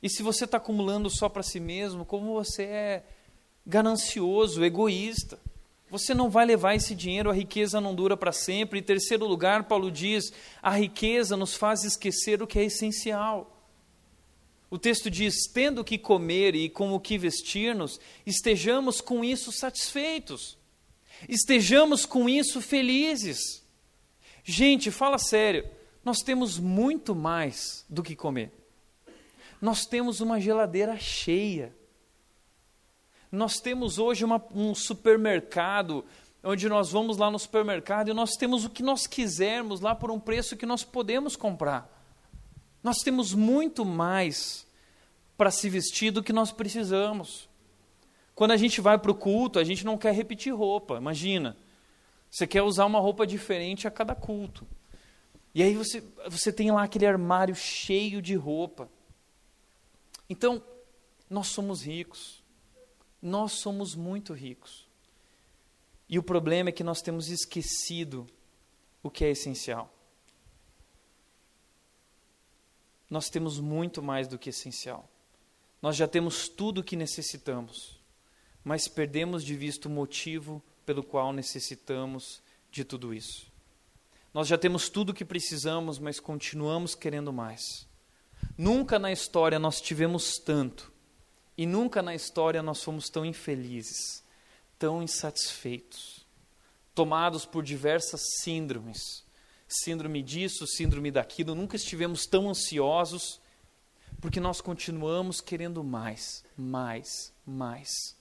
E 0.03 0.09
se 0.09 0.23
você 0.23 0.45
está 0.45 0.57
acumulando 0.57 1.11
só 1.11 1.29
para 1.29 1.43
si 1.43 1.61
mesmo, 1.61 2.05
como 2.05 2.33
você 2.33 2.63
é 2.63 3.05
ganancioso, 3.67 4.65
egoísta. 4.65 5.39
Você 5.91 6.13
não 6.13 6.29
vai 6.29 6.45
levar 6.45 6.75
esse 6.75 6.95
dinheiro, 6.95 7.31
a 7.31 7.35
riqueza 7.35 7.81
não 7.81 7.95
dura 7.95 8.17
para 8.17 8.33
sempre. 8.33 8.81
Em 8.81 8.83
terceiro 8.83 9.27
lugar, 9.27 9.65
Paulo 9.65 9.91
diz: 9.91 10.33
a 10.63 10.71
riqueza 10.71 11.37
nos 11.37 11.55
faz 11.55 11.85
esquecer 11.85 12.43
o 12.43 12.47
que 12.47 12.59
é 12.59 12.65
essencial. 12.65 13.54
O 14.75 14.79
texto 14.79 15.09
diz: 15.09 15.47
tendo 15.47 15.83
o 15.83 15.85
que 15.85 15.97
comer 15.97 16.57
e 16.57 16.69
com 16.69 16.93
o 16.93 16.99
que 16.99 17.17
vestir-nos, 17.17 18.01
estejamos 18.27 19.01
com 19.01 19.25
isso 19.25 19.53
satisfeitos, 19.53 20.59
estejamos 21.29 22.05
com 22.05 22.29
isso 22.29 22.61
felizes. 22.61 23.65
Gente, 24.43 24.91
fala 24.91 25.17
sério, 25.17 25.65
nós 26.05 26.19
temos 26.19 26.59
muito 26.59 27.15
mais 27.15 27.85
do 27.89 28.03
que 28.03 28.17
comer. 28.17 28.51
Nós 29.61 29.87
temos 29.87 30.21
uma 30.21 30.41
geladeira 30.41 30.99
cheia 30.99 31.73
nós 33.31 33.59
temos 33.59 33.99
hoje 33.99 34.25
uma, 34.25 34.41
um 34.55 34.75
supermercado, 34.75 36.05
onde 36.43 36.69
nós 36.69 36.93
vamos 36.93 37.17
lá 37.17 37.31
no 37.31 37.39
supermercado 37.39 38.09
e 38.09 38.15
nós 38.15 38.37
temos 38.37 38.65
o 38.65 38.71
que 38.71 38.83
nós 38.83 39.07
quisermos 39.07 39.81
lá 39.81 39.95
por 39.95 40.11
um 40.11 40.21
preço 40.21 40.57
que 40.57 40.65
nós 40.65 40.85
podemos 40.85 41.35
comprar. 41.35 41.94
Nós 42.85 42.99
temos 42.99 43.33
muito 43.33 43.83
mais 43.83 44.67
para 45.39 45.51
se 45.51 45.71
vestir 45.71 46.11
do 46.11 46.23
que 46.23 46.35
nós 46.35 46.53
precisamos. 46.53 47.49
Quando 48.35 48.51
a 48.51 48.59
gente 48.59 48.79
vai 48.83 48.99
para 48.99 49.11
o 49.11 49.15
culto, 49.15 49.59
a 49.59 49.65
gente 49.65 49.87
não 49.87 49.97
quer 49.97 50.13
repetir 50.13 50.55
roupa, 50.55 50.99
imagina. 50.99 51.57
Você 52.31 52.47
quer 52.47 52.61
usar 52.61 52.85
uma 52.85 53.01
roupa 53.01 53.27
diferente 53.27 53.89
a 53.89 53.91
cada 53.91 54.15
culto. 54.15 54.67
E 55.55 55.63
aí 55.63 55.75
você, 55.75 56.05
você 56.29 56.53
tem 56.53 56.71
lá 56.71 56.83
aquele 56.83 57.07
armário 57.07 57.55
cheio 57.55 58.21
de 58.21 58.35
roupa. 58.35 58.91
Então, 60.29 60.63
nós 61.31 61.47
somos 61.47 61.87
ricos. 61.87 62.43
Nós 63.23 63.53
somos 63.53 63.95
muito 63.95 64.35
ricos. 64.35 64.87
E 66.07 66.19
o 66.19 66.23
problema 66.23 66.69
é 66.69 66.73
que 66.73 66.85
nós 66.85 67.01
temos 67.01 67.31
esquecido 67.31 68.27
o 69.03 69.09
que 69.09 69.25
é 69.25 69.31
essencial. 69.31 69.94
Nós 73.15 73.31
temos 73.31 73.61
muito 73.61 74.03
mais 74.03 74.27
do 74.27 74.37
que 74.37 74.51
essencial. 74.51 75.09
Nós 75.81 75.95
já 75.95 76.09
temos 76.09 76.49
tudo 76.49 76.81
o 76.81 76.83
que 76.83 76.97
necessitamos, 76.97 78.03
mas 78.65 78.89
perdemos 78.89 79.45
de 79.45 79.55
vista 79.55 79.87
o 79.87 79.91
motivo 79.91 80.61
pelo 80.85 81.05
qual 81.05 81.33
necessitamos 81.33 82.43
de 82.73 82.83
tudo 82.83 83.15
isso. 83.15 83.47
Nós 84.35 84.49
já 84.49 84.59
temos 84.59 84.89
tudo 84.89 85.11
o 85.11 85.15
que 85.15 85.25
precisamos, 85.25 86.01
mas 86.01 86.19
continuamos 86.19 86.97
querendo 86.97 87.33
mais. 87.33 87.87
Nunca 88.59 88.99
na 88.99 89.13
história 89.13 89.61
nós 89.61 89.81
tivemos 89.81 90.37
tanto 90.37 90.93
e 91.57 91.67
nunca 91.67 92.03
na 92.03 92.17
história 92.17 92.65
nós 92.65 92.83
fomos 92.83 93.09
tão 93.09 93.25
infelizes, 93.25 94.25
tão 94.77 95.01
insatisfeitos, 95.01 96.27
tomados 96.93 97.47
por 97.47 97.63
diversas 97.63 98.23
síndromes. 98.41 99.24
Síndrome 99.67 100.23
disso, 100.23 100.67
síndrome 100.67 101.11
daquilo, 101.11 101.55
nunca 101.55 101.77
estivemos 101.77 102.27
tão 102.27 102.49
ansiosos, 102.49 103.41
porque 104.21 104.41
nós 104.41 104.61
continuamos 104.61 105.41
querendo 105.41 105.83
mais, 105.83 106.45
mais, 106.57 107.33
mais. 107.47 108.17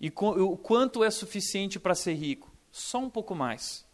E 0.00 0.08
o 0.08 0.56
quanto 0.56 1.04
é 1.04 1.10
suficiente 1.10 1.78
para 1.78 1.94
ser 1.94 2.14
rico? 2.14 2.52
Só 2.70 2.98
um 2.98 3.10
pouco 3.10 3.34
mais. 3.34 3.84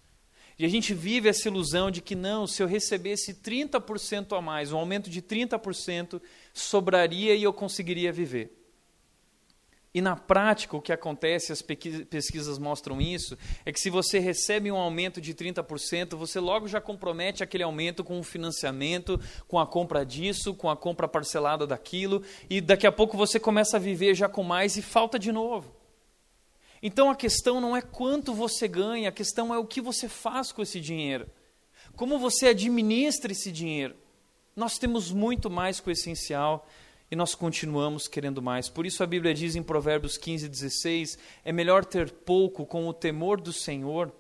E 0.59 0.65
a 0.65 0.69
gente 0.69 0.93
vive 0.93 1.29
essa 1.29 1.49
ilusão 1.49 1.91
de 1.91 2.01
que 2.01 2.17
não, 2.17 2.47
se 2.47 2.63
eu 2.63 2.67
recebesse 2.67 3.35
30% 3.35 4.37
a 4.37 4.41
mais, 4.41 4.73
um 4.73 4.79
aumento 4.79 5.09
de 5.09 5.23
30%, 5.23 6.21
sobraria 6.53 7.35
e 7.35 7.45
eu 7.45 7.53
conseguiria 7.53 8.13
viver. 8.13 8.58
E 9.99 10.01
na 10.01 10.15
prática, 10.15 10.77
o 10.77 10.81
que 10.81 10.93
acontece, 10.93 11.51
as 11.51 11.61
pesquisas 11.61 12.57
mostram 12.57 13.01
isso, 13.01 13.37
é 13.67 13.73
que 13.73 13.81
se 13.81 13.91
você 13.91 14.21
recebe 14.21 14.71
um 14.71 14.77
aumento 14.77 15.21
de 15.21 15.35
30%, 15.35 16.15
você 16.15 16.39
logo 16.39 16.69
já 16.69 16.81
compromete 16.81 17.43
aquele 17.43 17.65
aumento 17.65 18.05
com 18.05 18.17
o 18.21 18.23
financiamento, 18.23 19.21
com 19.49 19.59
a 19.59 19.67
compra 19.67 20.07
disso, 20.07 20.55
com 20.55 20.71
a 20.71 20.77
compra 20.77 21.09
parcelada 21.09 21.67
daquilo, 21.67 22.23
e 22.49 22.61
daqui 22.61 22.87
a 22.87 22.93
pouco 22.93 23.17
você 23.17 23.41
começa 23.41 23.77
a 23.77 23.81
viver 23.81 24.15
já 24.15 24.29
com 24.29 24.45
mais 24.45 24.77
e 24.77 24.83
falta 24.83 25.19
de 25.19 25.33
novo. 25.33 25.75
Então 26.81 27.11
a 27.11 27.17
questão 27.17 27.61
não 27.61 27.77
é 27.77 27.83
quanto 27.83 28.33
você 28.33 28.69
ganha, 28.69 29.09
a 29.09 29.13
questão 29.13 29.53
é 29.53 29.59
o 29.59 29.67
que 29.67 29.81
você 29.81 30.09
faz 30.09 30.53
com 30.53 30.63
esse 30.63 30.81
dinheiro. 30.81 31.29
Como 31.97 32.21
você 32.21 32.47
administra 32.47 33.33
esse 33.33 33.51
dinheiro. 33.51 33.97
Nós 34.55 34.79
temos 34.79 35.11
muito 35.11 35.51
mais 35.51 35.81
com 35.81 35.91
o 35.91 35.93
essencial 35.93 36.69
e 37.11 37.17
nós 37.17 37.35
continuamos 37.35 38.07
querendo 38.07 38.43
mais. 38.43 38.69
Por 38.69 38.85
isso 38.85 39.03
a 39.03 39.07
Bíblia 39.07 39.33
diz 39.33 39.57
em 39.57 39.63
Provérbios 39.63 40.19
15, 40.19 40.49
16: 40.49 41.19
é 41.45 41.53
melhor 41.53 41.85
ter 41.85 42.11
pouco 42.11 42.67
com 42.67 42.87
o 42.87 42.93
temor 42.93 43.41
do 43.41 43.53
Senhor 43.53 44.13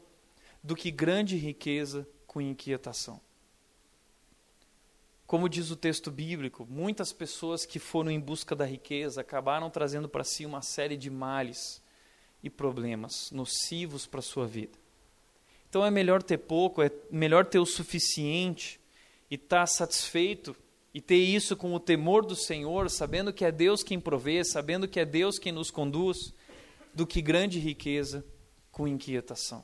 do 0.62 0.74
que 0.74 0.91
grande 0.91 1.36
riqueza 1.36 2.09
com 2.26 2.41
inquietação. 2.41 3.20
Como 5.26 5.49
diz 5.49 5.70
o 5.70 5.76
texto 5.76 6.11
bíblico, 6.11 6.66
muitas 6.70 7.12
pessoas 7.12 7.66
que 7.66 7.78
foram 7.78 8.11
em 8.11 8.18
busca 8.18 8.57
da 8.57 8.64
riqueza 8.64 9.20
acabaram 9.20 9.68
trazendo 9.68 10.09
para 10.09 10.24
si 10.24 10.47
uma 10.47 10.62
série 10.62 10.97
de 10.97 11.11
males 11.11 11.82
e 12.43 12.49
problemas 12.49 13.30
nocivos 13.30 14.07
para 14.07 14.20
a 14.20 14.22
sua 14.22 14.47
vida. 14.47 14.78
Então 15.68 15.84
é 15.84 15.91
melhor 15.91 16.22
ter 16.22 16.39
pouco, 16.39 16.80
é 16.80 16.91
melhor 17.11 17.45
ter 17.45 17.59
o 17.59 17.66
suficiente 17.66 18.80
e 19.30 19.34
estar 19.34 19.61
tá 19.61 19.66
satisfeito 19.66 20.57
e 20.99 21.01
ter 21.01 21.18
isso 21.18 21.57
com 21.57 21.72
o 21.72 21.78
temor 21.78 22.26
do 22.26 22.34
Senhor, 22.34 22.90
sabendo 22.90 23.32
que 23.32 23.44
é 23.44 23.53
Deus 23.53 23.84
quem 23.84 24.01
provê, 24.01 24.42
sabendo 24.42 24.88
que 24.88 24.99
é 24.99 25.05
Deus 25.05 25.38
quem 25.38 25.53
nos 25.53 25.70
conduz, 25.70 26.34
do 26.92 27.07
que 27.07 27.22
grande 27.22 27.61
riqueza 27.61 28.26
com 28.72 28.88
inquietação. 28.88 29.62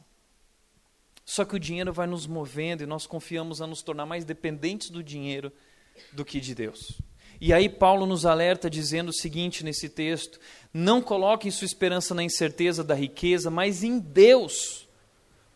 Só 1.24 1.44
que 1.44 1.56
o 1.56 1.58
dinheiro 1.58 1.92
vai 1.92 2.06
nos 2.06 2.24
movendo 2.28 2.84
e 2.84 2.86
nós 2.86 3.04
confiamos 3.04 3.60
a 3.60 3.66
nos 3.66 3.82
tornar 3.82 4.06
mais 4.06 4.24
dependentes 4.24 4.90
do 4.90 5.02
dinheiro 5.02 5.50
do 6.12 6.24
que 6.24 6.38
de 6.38 6.54
Deus. 6.54 7.00
E 7.40 7.52
aí 7.52 7.68
Paulo 7.68 8.06
nos 8.06 8.24
alerta 8.24 8.70
dizendo 8.70 9.08
o 9.08 9.12
seguinte 9.12 9.64
nesse 9.64 9.88
texto: 9.88 10.38
não 10.72 11.02
coloquem 11.02 11.50
sua 11.50 11.66
esperança 11.66 12.14
na 12.14 12.22
incerteza 12.22 12.84
da 12.84 12.94
riqueza, 12.94 13.50
mas 13.50 13.82
em 13.82 13.98
Deus. 13.98 14.86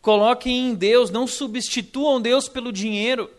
Coloquem 0.01 0.71
em 0.71 0.75
Deus, 0.75 1.09
não 1.09 1.25
substituam 1.25 2.21
Deus 2.21 2.49
pelo 2.49 2.73
dinheiro, 2.73 3.31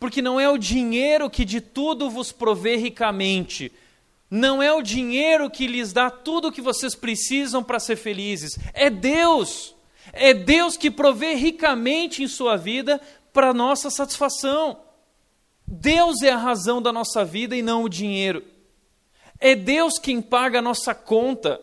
porque 0.00 0.22
não 0.22 0.40
é 0.40 0.48
o 0.48 0.56
dinheiro 0.56 1.28
que 1.28 1.44
de 1.44 1.60
tudo 1.60 2.08
vos 2.08 2.32
provê 2.32 2.76
ricamente. 2.76 3.70
Não 4.30 4.62
é 4.62 4.72
o 4.72 4.80
dinheiro 4.80 5.50
que 5.50 5.66
lhes 5.66 5.92
dá 5.92 6.08
tudo 6.08 6.48
o 6.48 6.52
que 6.52 6.62
vocês 6.62 6.94
precisam 6.94 7.62
para 7.62 7.78
ser 7.78 7.96
felizes. 7.96 8.58
É 8.72 8.88
Deus. 8.88 9.74
É 10.12 10.32
Deus 10.32 10.76
que 10.78 10.90
provê 10.90 11.34
ricamente 11.34 12.22
em 12.22 12.28
sua 12.28 12.56
vida 12.56 12.98
para 13.30 13.52
nossa 13.52 13.90
satisfação. 13.90 14.80
Deus 15.66 16.22
é 16.22 16.30
a 16.30 16.36
razão 16.38 16.80
da 16.80 16.92
nossa 16.92 17.22
vida 17.22 17.54
e 17.54 17.60
não 17.60 17.84
o 17.84 17.88
dinheiro. 17.88 18.42
É 19.38 19.54
Deus 19.54 19.98
quem 19.98 20.22
paga 20.22 20.60
a 20.60 20.62
nossa 20.62 20.94
conta, 20.94 21.60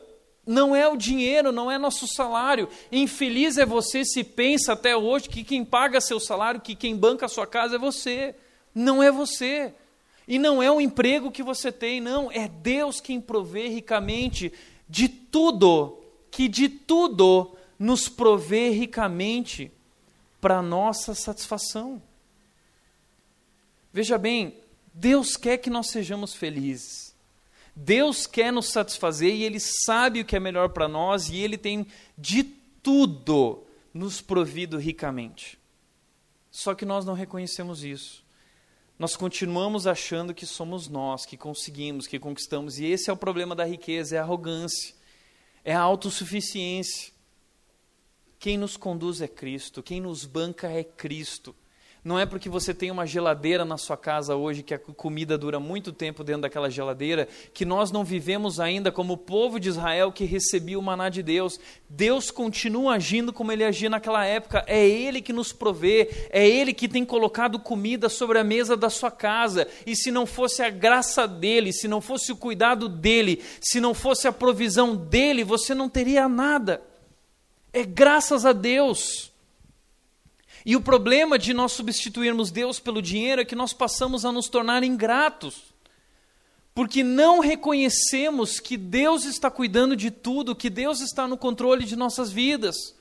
não 0.47 0.73
é 0.73 0.87
o 0.87 0.95
dinheiro, 0.95 1.51
não 1.51 1.69
é 1.69 1.77
nosso 1.77 2.07
salário. 2.07 2.69
Infeliz 2.89 3.57
é 3.57 3.65
você 3.65 4.05
se 4.05 4.23
pensa 4.23 4.73
até 4.73 4.95
hoje 4.95 5.27
que 5.27 5.43
quem 5.43 5.65
paga 5.65 5.99
seu 5.99 6.19
salário, 6.21 6.61
que 6.61 6.73
quem 6.73 6.95
banca 6.95 7.27
sua 7.27 7.45
casa 7.45 7.75
é 7.75 7.79
você. 7.79 8.33
Não 8.73 9.03
é 9.03 9.11
você. 9.11 9.73
E 10.25 10.39
não 10.39 10.63
é 10.63 10.71
o 10.71 10.79
emprego 10.79 11.31
que 11.31 11.43
você 11.43 11.71
tem, 11.71 11.99
não. 11.99 12.31
É 12.31 12.47
Deus 12.47 13.01
quem 13.01 13.19
provê 13.19 13.67
ricamente 13.67 14.53
de 14.87 15.09
tudo, 15.09 15.99
que 16.31 16.47
de 16.47 16.69
tudo 16.69 17.55
nos 17.77 18.07
provê 18.07 18.69
ricamente 18.69 19.69
para 20.39 20.61
nossa 20.61 21.13
satisfação. 21.13 22.01
Veja 23.91 24.17
bem, 24.17 24.55
Deus 24.93 25.35
quer 25.35 25.57
que 25.57 25.69
nós 25.69 25.87
sejamos 25.87 26.33
felizes. 26.33 27.06
Deus 27.79 28.25
quer 28.25 28.51
nos 28.51 28.71
satisfazer 28.71 29.35
e 29.35 29.43
Ele 29.43 29.59
sabe 29.59 30.21
o 30.21 30.25
que 30.25 30.35
é 30.35 30.39
melhor 30.39 30.69
para 30.69 30.87
nós 30.87 31.29
e 31.29 31.37
Ele 31.37 31.59
tem 31.59 31.85
de 32.17 32.43
tudo 32.43 33.63
nos 33.93 34.19
provido 34.19 34.79
ricamente. 34.79 35.59
Só 36.49 36.73
que 36.73 36.85
nós 36.85 37.05
não 37.05 37.13
reconhecemos 37.13 37.83
isso. 37.83 38.25
nós 38.97 39.15
continuamos 39.15 39.85
achando 39.85 40.33
que 40.33 40.43
somos 40.43 40.87
nós, 40.87 41.23
que 41.23 41.37
conseguimos, 41.37 42.07
que 42.07 42.17
conquistamos. 42.17 42.79
E 42.79 42.85
esse 42.85 43.11
é 43.11 43.13
o 43.13 43.17
problema 43.17 43.55
da 43.55 43.63
riqueza: 43.63 44.15
é 44.15 44.19
a 44.19 44.23
arrogância, 44.23 44.95
é 45.63 45.75
a 45.75 45.79
autossuficiência. 45.79 47.13
Quem 48.39 48.57
nos 48.57 48.75
conduz 48.75 49.21
é 49.21 49.27
Cristo, 49.27 49.83
quem 49.83 50.01
nos 50.01 50.25
banca 50.25 50.67
é 50.67 50.83
Cristo. 50.83 51.55
Não 52.07 52.17
é 52.17 52.25
porque 52.25 52.47
você 52.47 52.73
tem 52.73 52.89
uma 52.89 53.05
geladeira 53.05 53.65
na 53.65 53.75
sua 53.77 53.97
casa 53.97 54.33
hoje 54.33 54.63
que 54.63 54.73
a 54.73 54.79
comida 54.79 55.37
dura 55.37 55.59
muito 55.59 55.91
tempo 55.91 56.23
dentro 56.23 56.43
daquela 56.43 56.69
geladeira 56.69 57.27
que 57.53 57.65
nós 57.65 57.91
não 57.91 58.05
vivemos 58.05 58.61
ainda 58.61 58.93
como 58.93 59.15
o 59.15 59.17
povo 59.17 59.59
de 59.59 59.67
Israel 59.67 60.09
que 60.09 60.23
recebia 60.23 60.79
o 60.79 60.81
maná 60.81 61.09
de 61.09 61.21
Deus. 61.21 61.59
Deus 61.89 62.31
continua 62.31 62.93
agindo 62.93 63.33
como 63.33 63.51
ele 63.51 63.65
agia 63.65 63.89
naquela 63.89 64.23
época. 64.23 64.63
É 64.67 64.87
ele 64.87 65.21
que 65.21 65.33
nos 65.33 65.51
provê, 65.51 66.29
é 66.29 66.47
ele 66.47 66.73
que 66.73 66.87
tem 66.87 67.03
colocado 67.03 67.59
comida 67.59 68.07
sobre 68.07 68.39
a 68.39 68.43
mesa 68.43 68.77
da 68.77 68.89
sua 68.89 69.11
casa. 69.11 69.67
E 69.85 69.93
se 69.93 70.09
não 70.09 70.25
fosse 70.25 70.63
a 70.63 70.69
graça 70.69 71.27
dele, 71.27 71.73
se 71.73 71.89
não 71.89 71.99
fosse 71.99 72.31
o 72.31 72.37
cuidado 72.37 72.87
dele, 72.87 73.43
se 73.59 73.81
não 73.81 73.93
fosse 73.93 74.29
a 74.29 74.31
provisão 74.31 74.95
dele, 74.95 75.43
você 75.43 75.75
não 75.75 75.89
teria 75.89 76.29
nada. 76.29 76.81
É 77.73 77.83
graças 77.83 78.45
a 78.45 78.53
Deus. 78.53 79.35
E 80.67 80.75
o 80.75 80.81
problema 80.81 81.39
de 81.39 81.53
nós 81.53 81.71
substituirmos 81.71 82.51
Deus 82.51 82.77
pelo 82.77 83.01
dinheiro 83.01 83.41
é 83.41 83.45
que 83.45 83.55
nós 83.55 83.71
passamos 83.71 84.25
a 84.25 84.33
nos 84.33 84.49
tornar 84.49 84.83
ingratos. 84.83 85.73
Porque 86.75 87.05
não 87.05 87.39
reconhecemos 87.39 88.59
que 88.59 88.75
Deus 88.75 89.23
está 89.23 89.49
cuidando 89.49 89.95
de 89.95 90.11
tudo, 90.11 90.53
que 90.53 90.69
Deus 90.69 90.99
está 90.99 91.25
no 91.25 91.37
controle 91.37 91.85
de 91.85 91.95
nossas 91.95 92.33
vidas. 92.33 92.93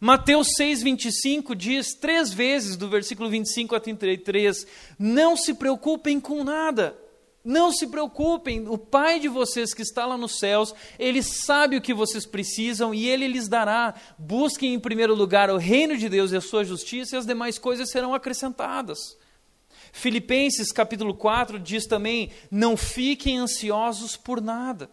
Mateus 0.00 0.48
6,25 0.58 1.54
diz 1.54 1.94
três 1.94 2.32
vezes, 2.32 2.76
do 2.76 2.88
versículo 2.88 3.30
25 3.30 3.76
a 3.76 3.78
33, 3.78 4.66
não 4.98 5.36
se 5.36 5.54
preocupem 5.54 6.18
com 6.18 6.42
nada. 6.42 6.98
Não 7.42 7.72
se 7.72 7.86
preocupem, 7.86 8.68
o 8.68 8.76
Pai 8.76 9.18
de 9.18 9.26
vocês 9.26 9.72
que 9.72 9.80
está 9.80 10.04
lá 10.04 10.18
nos 10.18 10.38
céus, 10.38 10.74
Ele 10.98 11.22
sabe 11.22 11.76
o 11.76 11.80
que 11.80 11.94
vocês 11.94 12.26
precisam 12.26 12.94
e 12.94 13.08
Ele 13.08 13.26
lhes 13.26 13.48
dará. 13.48 13.94
Busquem 14.18 14.74
em 14.74 14.80
primeiro 14.80 15.14
lugar 15.14 15.48
o 15.50 15.56
reino 15.56 15.96
de 15.96 16.08
Deus 16.08 16.32
e 16.32 16.36
a 16.36 16.40
sua 16.40 16.64
justiça, 16.64 17.16
e 17.16 17.18
as 17.18 17.26
demais 17.26 17.58
coisas 17.58 17.90
serão 17.90 18.14
acrescentadas. 18.14 19.16
Filipenses 19.92 20.70
capítulo 20.70 21.14
4 21.14 21.58
diz 21.58 21.86
também: 21.86 22.30
Não 22.50 22.76
fiquem 22.76 23.38
ansiosos 23.38 24.16
por 24.16 24.40
nada. 24.40 24.90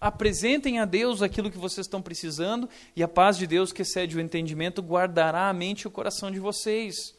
Apresentem 0.00 0.78
a 0.78 0.86
Deus 0.86 1.20
aquilo 1.20 1.50
que 1.50 1.58
vocês 1.58 1.86
estão 1.86 2.00
precisando, 2.00 2.70
e 2.96 3.02
a 3.02 3.08
paz 3.08 3.36
de 3.36 3.46
Deus, 3.46 3.70
que 3.70 3.82
excede 3.82 4.16
o 4.16 4.20
entendimento, 4.20 4.80
guardará 4.80 5.50
a 5.50 5.52
mente 5.52 5.82
e 5.82 5.86
o 5.88 5.90
coração 5.90 6.30
de 6.30 6.40
vocês. 6.40 7.14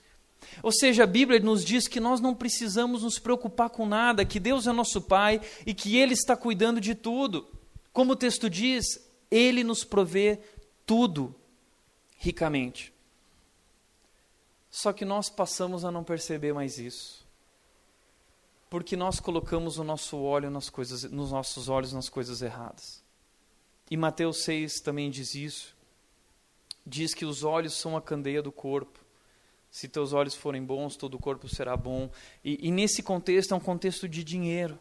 Ou 0.64 0.72
seja, 0.72 1.04
a 1.04 1.08
Bíblia 1.08 1.40
nos 1.40 1.64
diz 1.64 1.88
que 1.88 2.00
nós 2.00 2.20
não 2.20 2.36
precisamos 2.36 3.04
nos 3.04 3.20
preocupar 3.20 3.70
com 3.70 3.86
nada, 3.86 4.26
que 4.26 4.40
Deus 4.40 4.68
é 4.68 4.72
nosso 4.72 5.02
Pai 5.02 5.42
e 5.66 5.74
que 5.74 5.98
Ele 5.98 6.14
está 6.14 6.36
cuidando 6.36 6.82
de 6.82 6.96
tudo. 6.96 7.48
Como 7.94 8.14
o 8.14 8.16
texto 8.16 8.50
diz, 8.50 8.84
Ele 9.30 9.64
nos 9.64 9.84
provê 9.84 10.40
tudo 10.86 11.34
ricamente. 12.18 12.94
Só 14.70 14.94
que 14.94 15.04
nós 15.04 15.30
passamos 15.30 15.84
a 15.84 15.92
não 15.92 16.04
perceber 16.04 16.54
mais 16.54 16.78
isso. 16.78 17.26
Porque 18.70 18.96
nós 18.96 19.20
colocamos 19.20 19.78
o 19.78 19.84
nosso 19.84 20.18
olho 20.18 20.50
nas 20.50 20.70
coisas, 20.70 21.04
nos 21.04 21.32
nossos 21.32 21.68
olhos 21.68 21.92
nas 21.92 22.08
coisas 22.08 22.42
erradas. 22.42 23.04
E 23.90 23.98
Mateus 23.98 24.44
6 24.44 24.80
também 24.80 25.12
diz 25.12 25.36
isso. 25.36 25.76
Diz 26.86 27.14
que 27.14 27.26
os 27.26 27.44
olhos 27.44 27.74
são 27.74 27.98
a 27.98 28.02
candeia 28.02 28.42
do 28.42 28.52
corpo. 28.52 29.01
Se 29.72 29.88
teus 29.88 30.12
olhos 30.12 30.36
forem 30.36 30.62
bons, 30.62 30.98
todo 30.98 31.16
o 31.16 31.20
corpo 31.20 31.48
será 31.48 31.78
bom. 31.78 32.12
E, 32.44 32.68
e, 32.68 32.70
nesse 32.70 33.02
contexto 33.02 33.54
é 33.54 33.58
um 33.58 33.60
contexto 33.60 34.06
de 34.06 34.22
dinheiro. 34.22 34.78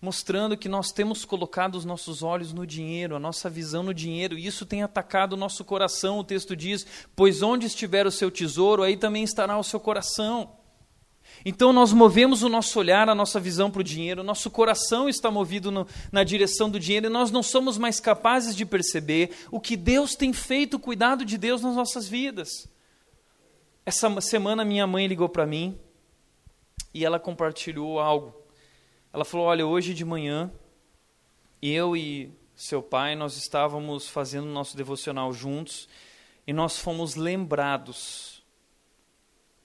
Mostrando 0.00 0.56
que 0.56 0.68
nós 0.68 0.90
temos 0.90 1.26
colocado 1.26 1.74
os 1.74 1.84
nossos 1.84 2.22
olhos 2.22 2.54
no 2.54 2.66
dinheiro, 2.66 3.14
a 3.14 3.20
nossa 3.20 3.50
visão 3.50 3.82
no 3.82 3.92
dinheiro, 3.92 4.36
e 4.38 4.46
isso 4.46 4.64
tem 4.64 4.82
atacado 4.82 5.34
o 5.34 5.36
nosso 5.36 5.62
coração. 5.62 6.18
O 6.18 6.24
texto 6.24 6.56
diz: 6.56 6.86
Pois 7.14 7.42
onde 7.42 7.66
estiver 7.66 8.06
o 8.06 8.10
seu 8.10 8.30
tesouro, 8.30 8.82
aí 8.82 8.96
também 8.96 9.22
estará 9.22 9.58
o 9.58 9.62
seu 9.62 9.78
coração. 9.78 10.56
Então 11.44 11.70
nós 11.70 11.92
movemos 11.92 12.42
o 12.42 12.48
nosso 12.48 12.78
olhar, 12.78 13.10
a 13.10 13.14
nossa 13.14 13.38
visão 13.38 13.70
para 13.70 13.80
o 13.80 13.84
dinheiro, 13.84 14.22
nosso 14.22 14.50
coração 14.50 15.06
está 15.06 15.30
movido 15.30 15.70
no, 15.70 15.86
na 16.10 16.24
direção 16.24 16.70
do 16.70 16.80
dinheiro 16.80 17.06
e 17.06 17.10
nós 17.10 17.30
não 17.30 17.42
somos 17.42 17.76
mais 17.76 18.00
capazes 18.00 18.56
de 18.56 18.64
perceber 18.64 19.30
o 19.50 19.60
que 19.60 19.76
Deus 19.76 20.14
tem 20.14 20.32
feito, 20.32 20.78
o 20.78 20.80
cuidado 20.80 21.26
de 21.26 21.36
Deus 21.36 21.60
nas 21.60 21.76
nossas 21.76 22.08
vidas. 22.08 22.48
Essa 23.86 24.20
semana 24.20 24.64
minha 24.64 24.84
mãe 24.84 25.06
ligou 25.06 25.28
para 25.28 25.46
mim 25.46 25.78
e 26.92 27.04
ela 27.04 27.20
compartilhou 27.20 28.00
algo. 28.00 28.34
Ela 29.12 29.24
falou: 29.24 29.46
Olha, 29.46 29.64
hoje 29.64 29.94
de 29.94 30.04
manhã, 30.04 30.52
eu 31.62 31.96
e 31.96 32.36
seu 32.56 32.82
pai, 32.82 33.14
nós 33.14 33.36
estávamos 33.36 34.08
fazendo 34.08 34.48
nosso 34.48 34.76
devocional 34.76 35.32
juntos 35.32 35.88
e 36.44 36.52
nós 36.52 36.80
fomos 36.80 37.14
lembrados 37.14 38.44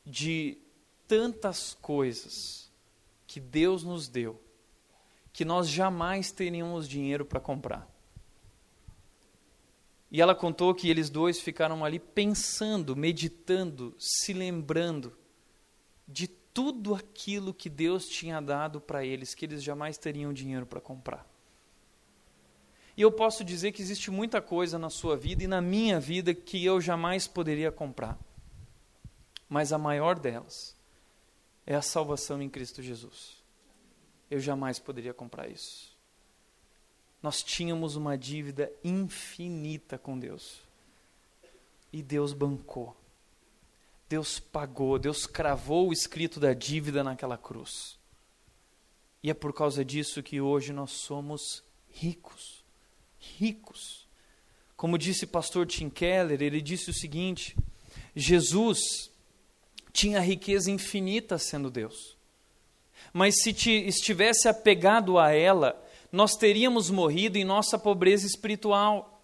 de 0.05 0.55
tantas 1.07 1.73
coisas 1.81 2.71
que 3.25 3.39
Deus 3.39 3.83
nos 3.83 4.07
deu 4.07 4.39
que 5.33 5.43
nós 5.43 5.67
jamais 5.67 6.31
teríamos 6.31 6.87
dinheiro 6.87 7.25
para 7.25 7.39
comprar. 7.39 7.90
E 10.11 10.19
ela 10.19 10.35
contou 10.35 10.75
que 10.75 10.89
eles 10.89 11.09
dois 11.09 11.39
ficaram 11.39 11.85
ali 11.85 11.97
pensando, 11.97 12.97
meditando, 12.97 13.95
se 13.97 14.33
lembrando 14.33 15.17
de 16.05 16.27
tudo 16.27 16.93
aquilo 16.93 17.53
que 17.53 17.69
Deus 17.69 18.09
tinha 18.09 18.41
dado 18.41 18.81
para 18.81 19.05
eles, 19.05 19.33
que 19.33 19.45
eles 19.45 19.63
jamais 19.63 19.97
teriam 19.97 20.33
dinheiro 20.33 20.65
para 20.65 20.81
comprar. 20.81 21.25
E 22.97 23.01
eu 23.01 23.09
posso 23.09 23.41
dizer 23.41 23.71
que 23.71 23.81
existe 23.81 24.11
muita 24.11 24.41
coisa 24.41 24.77
na 24.77 24.89
sua 24.89 25.15
vida 25.15 25.45
e 25.45 25.47
na 25.47 25.61
minha 25.61 25.97
vida 25.97 26.33
que 26.33 26.63
eu 26.63 26.81
jamais 26.81 27.25
poderia 27.25 27.71
comprar. 27.71 28.19
Mas 29.47 29.71
a 29.71 29.77
maior 29.77 30.19
delas 30.19 30.75
é 31.65 31.73
a 31.73 31.81
salvação 31.81 32.41
em 32.41 32.49
Cristo 32.49 32.83
Jesus. 32.83 33.41
Eu 34.29 34.41
jamais 34.41 34.77
poderia 34.77 35.13
comprar 35.13 35.49
isso 35.49 35.90
nós 37.21 37.43
tínhamos 37.43 37.95
uma 37.95 38.17
dívida 38.17 38.71
infinita 38.83 39.97
com 39.97 40.17
Deus. 40.17 40.61
E 41.93 42.01
Deus 42.01 42.33
bancou. 42.33 42.95
Deus 44.09 44.39
pagou, 44.39 44.99
Deus 44.99 45.25
cravou 45.25 45.89
o 45.89 45.93
escrito 45.93 46.39
da 46.39 46.53
dívida 46.53 47.03
naquela 47.03 47.37
cruz. 47.37 47.97
E 49.23 49.29
é 49.29 49.33
por 49.33 49.53
causa 49.53 49.85
disso 49.85 50.23
que 50.23 50.41
hoje 50.41 50.73
nós 50.73 50.91
somos 50.91 51.63
ricos. 51.89 52.63
Ricos. 53.19 54.07
Como 54.75 54.97
disse 54.97 55.27
pastor 55.27 55.67
Tim 55.67 55.89
Keller, 55.89 56.41
ele 56.41 56.59
disse 56.59 56.89
o 56.89 56.93
seguinte: 56.93 57.55
Jesus 58.15 59.11
tinha 59.93 60.19
riqueza 60.19 60.71
infinita 60.71 61.37
sendo 61.37 61.69
Deus. 61.69 62.17
Mas 63.13 63.41
se 63.41 63.51
estivesse 63.51 64.47
apegado 64.47 65.19
a 65.19 65.31
ela, 65.31 65.81
nós 66.11 66.35
teríamos 66.35 66.89
morrido 66.89 67.37
em 67.37 67.45
nossa 67.45 67.79
pobreza 67.79 68.27
espiritual. 68.27 69.23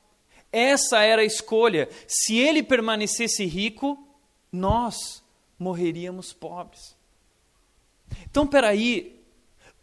Essa 0.51 1.03
era 1.03 1.21
a 1.21 1.25
escolha. 1.25 1.89
Se 2.07 2.37
ele 2.37 2.63
permanecesse 2.63 3.45
rico, 3.45 4.07
nós 4.51 5.21
morreríamos 5.59 6.31
pobres. 6.31 6.95
Então, 8.23 8.47
peraí, 8.47 9.19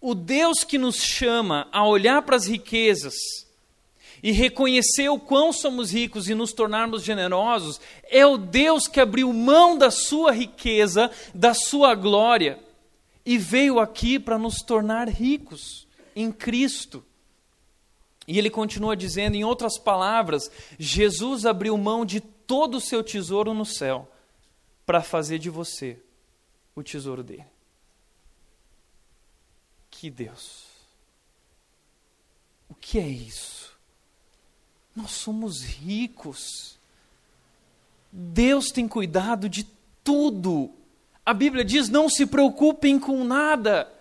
o 0.01 0.15
Deus 0.15 0.65
que 0.65 0.79
nos 0.79 0.97
chama 0.97 1.69
a 1.71 1.87
olhar 1.87 2.23
para 2.23 2.37
as 2.37 2.47
riquezas 2.47 3.15
e 4.23 4.33
reconhecer 4.33 5.11
o 5.11 5.19
quão 5.19 5.53
somos 5.53 5.93
ricos 5.93 6.31
e 6.31 6.35
nos 6.35 6.55
tornarmos 6.55 7.03
generosos, 7.03 7.79
é 8.09 8.25
o 8.25 8.39
Deus 8.39 8.89
que 8.89 8.99
abriu 8.99 9.31
mão 9.35 9.77
da 9.77 9.91
sua 9.91 10.33
riqueza, 10.33 11.11
da 11.35 11.53
sua 11.53 11.95
glória, 11.95 12.59
e 13.27 13.37
veio 13.37 13.79
aqui 13.79 14.19
para 14.19 14.39
nos 14.39 14.63
tornar 14.63 15.11
ricos 15.11 15.85
em 16.15 16.31
Cristo. 16.33 17.05
E 18.27 18.39
ele 18.39 18.51
continua 18.51 18.97
dizendo, 18.97 19.37
em 19.37 19.45
outras 19.45 19.79
palavras, 19.79 20.51
Jesus 20.79 21.45
abriu 21.45 21.77
mão 21.77 22.05
de 22.05 22.21
todo 22.21 22.77
o 22.77 22.81
seu 22.81 23.03
tesouro 23.03 23.53
no 23.53 23.67
céu 23.67 24.11
para 24.87 25.03
fazer 25.03 25.39
de 25.39 25.51
você 25.51 25.99
o 26.75 26.83
tesouro 26.83 27.23
dele. 27.23 27.47
Que 29.91 30.11
Deus! 30.11 30.65
O 32.69 32.75
que 32.75 32.99
é 32.99 33.07
isso? 33.07 33.73
Nós 34.95 35.13
somos 35.13 35.63
ricos. 35.63 36.79
Deus 38.11 38.71
tem 38.71 38.89
cuidado 38.89 39.49
de 39.49 39.65
tudo. 40.03 40.71
A 41.25 41.33
Bíblia 41.33 41.65
diz: 41.65 41.89
não 41.89 42.09
se 42.09 42.27
preocupem 42.27 42.99
com 42.99 43.25
nada. 43.25 43.94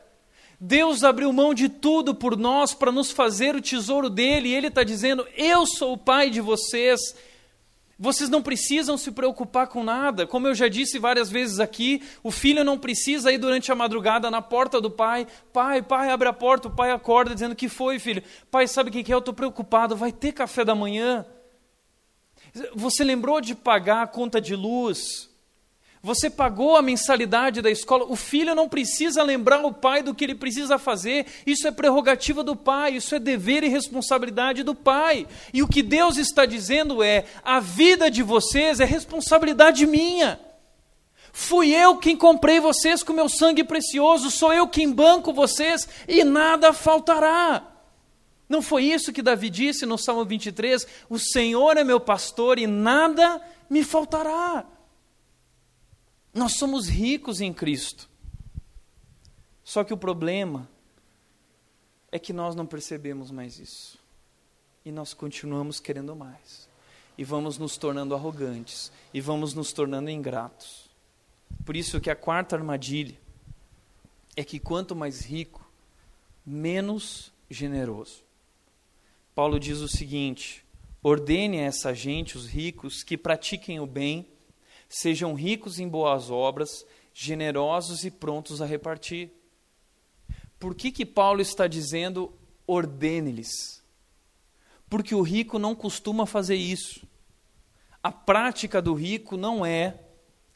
Deus 0.66 1.04
abriu 1.04 1.34
mão 1.34 1.54
de 1.54 1.68
tudo 1.68 2.16
por 2.16 2.38
nós 2.38 2.74
para 2.74 2.90
nos 2.90 3.12
fazer 3.12 3.54
o 3.54 3.62
tesouro 3.62 4.10
dele, 4.10 4.48
e 4.48 4.56
Ele 4.56 4.68
está 4.68 4.82
dizendo: 4.82 5.28
Eu 5.36 5.68
sou 5.68 5.92
o 5.92 5.98
Pai 5.98 6.30
de 6.30 6.40
vocês. 6.40 7.02
Vocês 8.00 8.30
não 8.30 8.42
precisam 8.42 8.98
se 8.98 9.12
preocupar 9.12 9.68
com 9.68 9.84
nada. 9.84 10.26
Como 10.26 10.48
eu 10.48 10.56
já 10.56 10.70
disse 10.70 10.98
várias 10.98 11.30
vezes 11.30 11.60
aqui, 11.60 12.02
o 12.24 12.32
filho 12.32 12.64
não 12.64 12.78
precisa 12.78 13.32
ir 13.32 13.38
durante 13.38 13.74
a 13.74 13.76
madrugada 13.76 14.32
na 14.32 14.42
porta 14.42 14.80
do 14.80 14.90
pai. 14.90 15.28
Pai, 15.52 15.82
pai, 15.82 16.10
abre 16.10 16.30
a 16.30 16.34
porta. 16.34 16.70
O 16.70 16.72
pai 16.72 16.92
acorda 16.92 17.34
dizendo: 17.34 17.58
Que 17.58 17.68
foi, 17.68 18.00
filho? 18.00 18.24
Pai, 18.50 18.66
sabe 18.66 18.90
o 18.90 18.94
que 18.94 19.12
é? 19.12 19.14
Eu 19.14 19.20
estou 19.20 19.34
preocupado. 19.34 19.98
Vai 19.98 20.14
ter 20.14 20.32
café 20.32 20.64
da 20.64 20.74
manhã? 20.74 21.26
Você 22.74 23.04
lembrou 23.04 23.42
de 23.42 23.54
pagar 23.54 24.04
a 24.04 24.08
conta 24.08 24.40
de 24.40 24.56
luz? 24.56 25.30
Você 26.06 26.30
pagou 26.30 26.76
a 26.76 26.82
mensalidade 26.82 27.62
da 27.62 27.72
escola. 27.72 28.04
O 28.10 28.18
filho 28.18 28.54
não 28.54 28.68
precisa 28.68 29.24
lembrar 29.24 29.66
o 29.66 29.72
pai 29.72 30.04
do 30.04 30.14
que 30.14 30.26
ele 30.26 30.36
precisa 30.36 30.78
fazer. 30.78 31.26
Isso 31.46 31.66
é 31.66 31.72
prerrogativa 31.72 32.44
do 32.44 32.58
pai, 32.58 32.98
isso 32.98 33.16
é 33.16 33.20
dever 33.20 33.64
e 33.64 33.70
responsabilidade 33.70 34.64
do 34.64 34.76
pai. 34.76 35.26
E 35.54 35.64
o 35.64 35.68
que 35.68 35.82
Deus 35.82 36.18
está 36.18 36.46
dizendo 36.46 37.02
é: 37.02 37.24
a 37.42 37.62
vida 37.62 38.12
de 38.12 38.22
vocês 38.22 38.82
é 38.82 38.86
responsabilidade 38.86 39.86
minha. 39.88 40.38
Fui 41.32 41.74
eu 41.74 41.96
quem 41.96 42.18
comprei 42.18 42.60
vocês 42.60 43.02
com 43.02 43.14
meu 43.14 43.30
sangue 43.30 43.64
precioso, 43.64 44.30
sou 44.30 44.52
eu 44.52 44.68
quem 44.68 44.92
banco 44.92 45.32
vocês 45.32 45.88
e 46.06 46.22
nada 46.26 46.74
faltará. 46.74 47.66
Não 48.50 48.62
foi 48.62 48.84
isso 48.84 49.14
que 49.14 49.22
Davi 49.22 49.50
disse 49.50 49.86
no 49.86 49.98
Salmo 49.98 50.26
23? 50.26 50.86
O 51.10 51.18
Senhor 51.18 51.78
é 51.78 51.84
meu 51.86 52.02
pastor 52.02 52.60
e 52.60 52.68
nada 52.68 53.42
me 53.70 53.86
faltará. 53.86 54.66
Nós 56.34 56.54
somos 56.54 56.88
ricos 56.88 57.42
em 57.42 57.54
Cristo. 57.54 58.10
Só 59.64 59.84
que 59.84 59.94
o 59.94 59.98
problema 59.98 60.70
é 62.12 62.18
que 62.18 62.34
nós 62.34 62.56
não 62.56 62.66
percebemos 62.66 63.30
mais 63.30 63.60
isso. 63.60 64.00
E 64.84 64.92
nós 64.92 65.14
continuamos 65.14 65.80
querendo 65.80 66.16
mais. 66.16 66.68
E 67.18 67.24
vamos 67.24 67.58
nos 67.58 67.78
tornando 67.78 68.16
arrogantes. 68.16 68.92
E 69.14 69.22
vamos 69.22 69.54
nos 69.54 69.72
tornando 69.72 70.10
ingratos. 70.10 70.90
Por 71.64 71.78
isso 71.78 72.02
que 72.02 72.10
a 72.10 72.16
quarta 72.16 72.56
armadilha 72.56 73.18
é 74.36 74.44
que 74.44 74.60
quanto 74.60 74.96
mais 74.96 75.22
rico, 75.22 75.64
menos 76.46 77.32
generoso. 77.50 78.24
Paulo 79.36 79.60
diz 79.60 79.80
o 79.80 79.88
seguinte: 79.88 80.66
ordene 81.02 81.60
a 81.60 81.64
essa 81.64 81.94
gente, 81.94 82.38
os 82.38 82.48
ricos, 82.48 83.04
que 83.04 83.18
pratiquem 83.18 83.80
o 83.80 83.86
bem 83.86 84.28
Sejam 84.96 85.34
ricos 85.34 85.80
em 85.80 85.88
boas 85.88 86.30
obras, 86.30 86.86
generosos 87.16 88.06
e 88.06 88.12
prontos 88.12 88.62
a 88.62 88.66
repartir. 88.68 89.32
Por 90.60 90.76
que, 90.76 90.92
que 90.92 91.04
Paulo 91.04 91.42
está 91.42 91.66
dizendo 91.66 92.32
ordene-lhes? 92.68 93.82
Porque 94.88 95.16
o 95.16 95.24
rico 95.24 95.58
não 95.58 95.74
costuma 95.74 96.28
fazer 96.28 96.58
isso. 96.58 97.08
A 98.04 98.12
prática 98.12 98.80
do 98.80 98.94
rico 98.94 99.36
não 99.36 99.66
é 99.66 100.00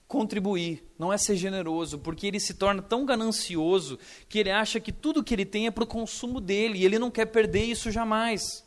contribuir, 0.07 0.87
não 0.99 1.11
é 1.11 1.17
ser 1.17 1.35
generoso, 1.35 1.97
porque 1.97 2.27
ele 2.27 2.39
se 2.39 2.53
torna 2.53 2.83
tão 2.83 3.07
ganancioso 3.07 3.97
que 4.29 4.37
ele 4.37 4.51
acha 4.51 4.79
que 4.79 4.91
tudo 4.91 5.23
que 5.23 5.33
ele 5.33 5.45
tem 5.45 5.65
é 5.65 5.71
para 5.71 5.83
o 5.83 5.87
consumo 5.87 6.39
dele 6.39 6.77
e 6.77 6.85
ele 6.85 6.99
não 6.99 7.09
quer 7.09 7.25
perder 7.25 7.63
isso 7.63 7.89
jamais. 7.89 8.63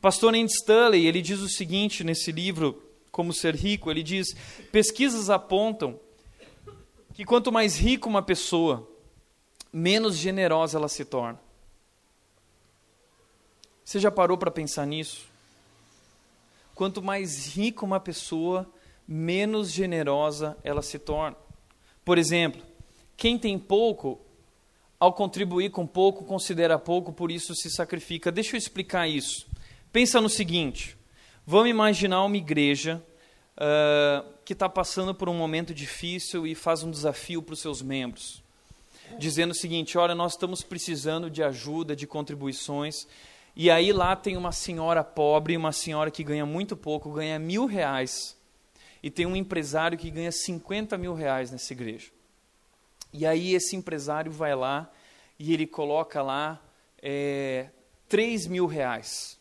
Pastor 0.00 0.34
Andy 0.34 0.50
Stanley, 0.50 1.06
ele 1.06 1.20
diz 1.20 1.40
o 1.40 1.48
seguinte 1.50 2.02
nesse 2.02 2.32
livro 2.32 2.83
como 3.14 3.32
ser 3.32 3.54
rico, 3.54 3.92
ele 3.92 4.02
diz: 4.02 4.34
pesquisas 4.72 5.30
apontam 5.30 6.00
que 7.12 7.24
quanto 7.24 7.52
mais 7.52 7.78
rica 7.78 8.08
uma 8.08 8.20
pessoa, 8.20 8.90
menos 9.72 10.16
generosa 10.16 10.76
ela 10.76 10.88
se 10.88 11.04
torna. 11.04 11.40
Você 13.84 14.00
já 14.00 14.10
parou 14.10 14.36
para 14.36 14.50
pensar 14.50 14.84
nisso? 14.84 15.26
Quanto 16.74 17.00
mais 17.00 17.54
rica 17.54 17.84
uma 17.84 18.00
pessoa, 18.00 18.68
menos 19.06 19.70
generosa 19.70 20.58
ela 20.64 20.82
se 20.82 20.98
torna. 20.98 21.36
Por 22.04 22.18
exemplo, 22.18 22.60
quem 23.16 23.38
tem 23.38 23.56
pouco, 23.56 24.20
ao 24.98 25.12
contribuir 25.12 25.70
com 25.70 25.86
pouco, 25.86 26.24
considera 26.24 26.80
pouco, 26.80 27.12
por 27.12 27.30
isso 27.30 27.54
se 27.54 27.70
sacrifica. 27.70 28.32
Deixa 28.32 28.56
eu 28.56 28.58
explicar 28.58 29.06
isso. 29.06 29.46
Pensa 29.92 30.20
no 30.20 30.28
seguinte: 30.28 30.96
Vamos 31.46 31.68
imaginar 31.68 32.24
uma 32.24 32.38
igreja 32.38 33.04
uh, 33.58 34.32
que 34.46 34.54
está 34.54 34.66
passando 34.66 35.14
por 35.14 35.28
um 35.28 35.34
momento 35.34 35.74
difícil 35.74 36.46
e 36.46 36.54
faz 36.54 36.82
um 36.82 36.90
desafio 36.90 37.42
para 37.42 37.52
os 37.52 37.60
seus 37.60 37.82
membros, 37.82 38.42
dizendo 39.18 39.50
o 39.50 39.54
seguinte: 39.54 39.98
olha, 39.98 40.14
nós 40.14 40.32
estamos 40.32 40.62
precisando 40.62 41.28
de 41.28 41.42
ajuda, 41.42 41.94
de 41.94 42.06
contribuições. 42.06 43.06
E 43.54 43.70
aí 43.70 43.92
lá 43.92 44.16
tem 44.16 44.38
uma 44.38 44.52
senhora 44.52 45.04
pobre, 45.04 45.54
uma 45.54 45.70
senhora 45.70 46.10
que 46.10 46.24
ganha 46.24 46.46
muito 46.46 46.74
pouco, 46.74 47.12
ganha 47.12 47.38
mil 47.38 47.66
reais, 47.66 48.34
e 49.02 49.10
tem 49.10 49.26
um 49.26 49.36
empresário 49.36 49.98
que 49.98 50.10
ganha 50.10 50.32
50 50.32 50.96
mil 50.96 51.12
reais 51.12 51.50
nessa 51.50 51.74
igreja. 51.74 52.10
E 53.12 53.26
aí 53.26 53.54
esse 53.54 53.76
empresário 53.76 54.32
vai 54.32 54.54
lá 54.54 54.90
e 55.38 55.52
ele 55.52 55.66
coloca 55.66 56.22
lá 56.22 56.58
é, 57.02 57.68
3 58.08 58.46
mil 58.46 58.64
reais 58.64 59.38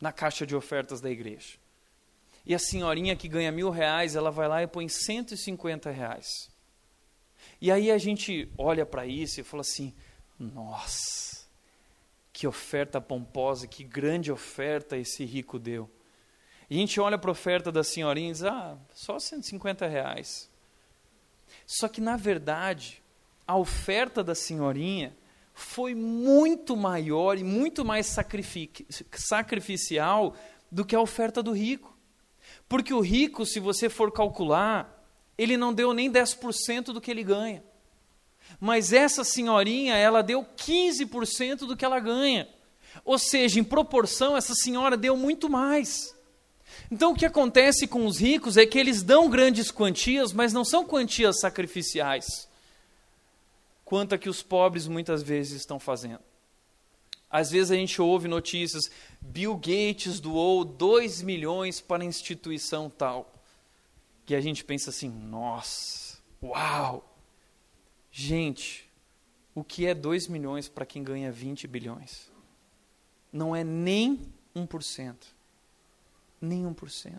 na 0.00 0.12
caixa 0.12 0.46
de 0.46 0.54
ofertas 0.54 1.00
da 1.00 1.10
igreja. 1.10 1.58
E 2.44 2.54
a 2.54 2.58
senhorinha 2.58 3.16
que 3.16 3.28
ganha 3.28 3.52
mil 3.52 3.70
reais, 3.70 4.16
ela 4.16 4.30
vai 4.30 4.48
lá 4.48 4.62
e 4.62 4.66
põe 4.66 4.88
150 4.88 5.90
reais. 5.90 6.50
E 7.60 7.70
aí 7.70 7.90
a 7.90 7.98
gente 7.98 8.50
olha 8.56 8.86
para 8.86 9.06
isso 9.06 9.40
e 9.40 9.44
fala 9.44 9.60
assim: 9.60 9.94
nossa, 10.38 11.46
que 12.32 12.46
oferta 12.46 13.00
pomposa, 13.00 13.66
que 13.66 13.82
grande 13.82 14.30
oferta 14.30 14.96
esse 14.96 15.24
rico 15.24 15.58
deu. 15.58 15.90
E 16.70 16.76
a 16.76 16.78
gente 16.78 17.00
olha 17.00 17.18
para 17.18 17.30
a 17.30 17.32
oferta 17.32 17.72
da 17.72 17.82
senhorinha 17.82 18.30
e 18.30 18.32
diz: 18.32 18.44
ah, 18.44 18.78
só 18.94 19.18
150 19.18 19.86
reais. 19.86 20.48
Só 21.66 21.88
que, 21.88 22.00
na 22.00 22.16
verdade, 22.16 23.02
a 23.46 23.56
oferta 23.56 24.22
da 24.22 24.34
senhorinha 24.34 25.16
foi 25.60 25.94
muito 25.94 26.76
maior 26.76 27.36
e 27.36 27.42
muito 27.42 27.84
mais 27.84 28.06
sacrificial 29.12 30.36
do 30.70 30.84
que 30.84 30.94
a 30.94 31.00
oferta 31.00 31.42
do 31.42 31.50
rico. 31.52 31.98
Porque 32.68 32.94
o 32.94 33.00
rico, 33.00 33.44
se 33.44 33.58
você 33.58 33.88
for 33.88 34.12
calcular, 34.12 35.04
ele 35.36 35.56
não 35.56 35.74
deu 35.74 35.92
nem 35.92 36.10
10% 36.10 36.92
do 36.92 37.00
que 37.00 37.10
ele 37.10 37.24
ganha. 37.24 37.64
Mas 38.60 38.92
essa 38.92 39.24
senhorinha, 39.24 39.96
ela 39.96 40.22
deu 40.22 40.44
15% 40.44 41.66
do 41.66 41.76
que 41.76 41.84
ela 41.84 41.98
ganha. 41.98 42.48
Ou 43.04 43.18
seja, 43.18 43.58
em 43.58 43.64
proporção, 43.64 44.36
essa 44.36 44.54
senhora 44.54 44.96
deu 44.96 45.16
muito 45.16 45.50
mais. 45.50 46.14
Então, 46.90 47.12
o 47.12 47.16
que 47.16 47.26
acontece 47.26 47.86
com 47.86 48.06
os 48.06 48.18
ricos 48.18 48.56
é 48.56 48.64
que 48.64 48.78
eles 48.78 49.02
dão 49.02 49.28
grandes 49.28 49.70
quantias, 49.70 50.32
mas 50.32 50.52
não 50.52 50.64
são 50.64 50.84
quantias 50.84 51.40
sacrificiais, 51.40 52.47
quanto 53.88 54.14
a 54.14 54.18
que 54.18 54.28
os 54.28 54.42
pobres 54.42 54.86
muitas 54.86 55.22
vezes 55.22 55.54
estão 55.54 55.80
fazendo. 55.80 56.20
Às 57.30 57.50
vezes 57.50 57.70
a 57.70 57.74
gente 57.74 58.02
ouve 58.02 58.28
notícias, 58.28 58.90
Bill 59.18 59.56
Gates 59.56 60.20
doou 60.20 60.62
2 60.62 61.22
milhões 61.22 61.80
para 61.80 62.02
a 62.02 62.06
instituição 62.06 62.90
tal. 62.90 63.32
Que 64.26 64.34
a 64.34 64.42
gente 64.42 64.62
pensa 64.62 64.90
assim, 64.90 65.08
nossa, 65.08 66.18
uau! 66.42 67.18
Gente, 68.12 68.90
o 69.54 69.64
que 69.64 69.86
é 69.86 69.94
2 69.94 70.28
milhões 70.28 70.68
para 70.68 70.84
quem 70.84 71.02
ganha 71.02 71.32
20 71.32 71.66
bilhões? 71.66 72.30
Não 73.32 73.56
é 73.56 73.64
nem 73.64 74.20
1%. 74.54 75.16
Nem 76.42 76.62
1%. 76.64 77.18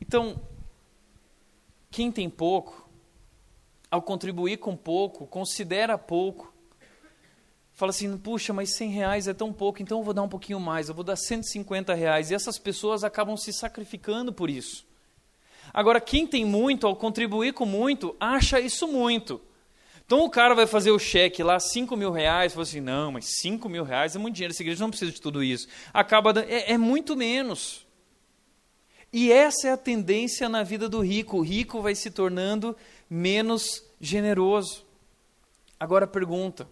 Então, 0.00 0.42
quem 1.88 2.10
tem 2.10 2.28
pouco, 2.28 2.83
ao 3.94 4.02
contribuir 4.02 4.56
com 4.56 4.76
pouco, 4.76 5.24
considera 5.24 5.96
pouco, 5.96 6.52
fala 7.72 7.90
assim, 7.90 8.16
puxa, 8.18 8.52
mas 8.52 8.74
100 8.74 8.90
reais 8.90 9.28
é 9.28 9.32
tão 9.32 9.52
pouco, 9.52 9.80
então 9.80 9.98
eu 9.98 10.04
vou 10.04 10.12
dar 10.12 10.22
um 10.22 10.28
pouquinho 10.28 10.58
mais, 10.58 10.88
eu 10.88 10.94
vou 10.96 11.04
dar 11.04 11.14
150 11.14 11.94
reais. 11.94 12.30
E 12.30 12.34
essas 12.34 12.58
pessoas 12.58 13.04
acabam 13.04 13.36
se 13.36 13.52
sacrificando 13.52 14.32
por 14.32 14.50
isso. 14.50 14.84
Agora, 15.72 16.00
quem 16.00 16.26
tem 16.26 16.44
muito, 16.44 16.88
ao 16.88 16.96
contribuir 16.96 17.52
com 17.52 17.64
muito, 17.64 18.16
acha 18.18 18.58
isso 18.58 18.88
muito. 18.88 19.40
Então 20.04 20.24
o 20.24 20.30
cara 20.30 20.56
vai 20.56 20.66
fazer 20.66 20.90
o 20.90 20.98
cheque 20.98 21.40
lá, 21.44 21.60
5 21.60 21.96
mil 21.96 22.10
reais, 22.10 22.52
fala 22.52 22.64
assim, 22.64 22.80
não, 22.80 23.12
mas 23.12 23.26
5 23.40 23.68
mil 23.68 23.84
reais 23.84 24.16
é 24.16 24.18
muito 24.18 24.34
dinheiro, 24.34 24.52
essa 24.52 24.62
igreja 24.62 24.82
não 24.82 24.90
precisa 24.90 25.12
de 25.12 25.20
tudo 25.20 25.40
isso. 25.40 25.68
Acaba, 25.92 26.32
é, 26.48 26.72
é 26.72 26.78
muito 26.78 27.16
menos. 27.16 27.86
E 29.16 29.30
essa 29.30 29.68
é 29.68 29.70
a 29.70 29.76
tendência 29.76 30.48
na 30.48 30.64
vida 30.64 30.88
do 30.88 31.00
rico. 31.00 31.38
O 31.38 31.40
rico 31.40 31.80
vai 31.80 31.94
se 31.94 32.10
tornando 32.10 32.76
menos 33.08 33.84
generoso. 34.00 34.84
Agora 35.78 36.06
pergunta: 36.06 36.68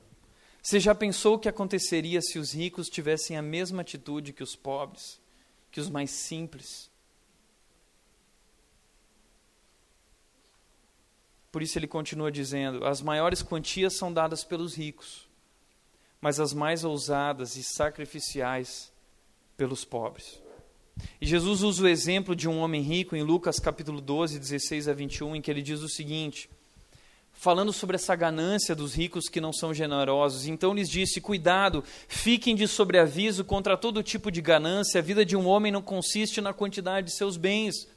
você 0.62 0.78
já 0.78 0.94
pensou 0.94 1.34
o 1.34 1.38
que 1.38 1.48
aconteceria 1.48 2.20
se 2.22 2.38
os 2.38 2.52
ricos 2.52 2.88
tivessem 2.88 3.36
a 3.36 3.42
mesma 3.42 3.82
atitude 3.82 4.32
que 4.32 4.42
os 4.42 4.54
pobres, 4.54 5.20
que 5.70 5.80
os 5.80 5.88
mais 5.88 6.10
simples? 6.10 6.90
Por 11.52 11.62
isso 11.62 11.78
ele 11.78 11.86
continua 11.86 12.32
dizendo: 12.32 12.84
as 12.86 13.02
maiores 13.02 13.42
quantias 13.42 13.94
são 13.94 14.12
dadas 14.12 14.42
pelos 14.42 14.74
ricos, 14.74 15.28
mas 16.20 16.40
as 16.40 16.54
mais 16.54 16.82
ousadas 16.82 17.56
e 17.56 17.62
sacrificiais 17.62 18.90
pelos 19.56 19.84
pobres. 19.84 20.41
E 21.20 21.26
Jesus 21.26 21.62
usa 21.62 21.84
o 21.84 21.88
exemplo 21.88 22.34
de 22.34 22.48
um 22.48 22.58
homem 22.58 22.82
rico 22.82 23.14
em 23.14 23.22
Lucas 23.22 23.58
capítulo 23.58 24.00
12, 24.00 24.38
16 24.38 24.88
a 24.88 24.92
21, 24.92 25.36
em 25.36 25.40
que 25.40 25.50
ele 25.50 25.62
diz 25.62 25.80
o 25.80 25.88
seguinte: 25.88 26.48
falando 27.42 27.72
sobre 27.72 27.96
essa 27.96 28.14
ganância 28.14 28.72
dos 28.72 28.94
ricos 28.94 29.28
que 29.28 29.40
não 29.40 29.52
são 29.52 29.74
generosos. 29.74 30.46
Então 30.46 30.72
lhes 30.72 30.88
disse: 30.88 31.20
Cuidado, 31.20 31.82
fiquem 32.06 32.54
de 32.54 32.68
sobreaviso 32.68 33.44
contra 33.44 33.76
todo 33.76 34.02
tipo 34.02 34.30
de 34.30 34.40
ganância. 34.40 35.00
A 35.00 35.02
vida 35.02 35.24
de 35.24 35.36
um 35.36 35.48
homem 35.48 35.72
não 35.72 35.82
consiste 35.82 36.40
na 36.40 36.52
quantidade 36.52 37.08
de 37.08 37.16
seus 37.16 37.36
bens. 37.36 37.88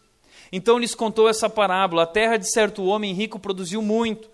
Então 0.52 0.80
lhes 0.80 0.96
contou 0.96 1.30
essa 1.30 1.48
parábola: 1.48 2.04
A 2.04 2.08
terra 2.08 2.38
de 2.38 2.52
certo 2.52 2.84
homem 2.86 3.14
rico 3.14 3.38
produziu 3.38 3.82
muito. 3.82 4.30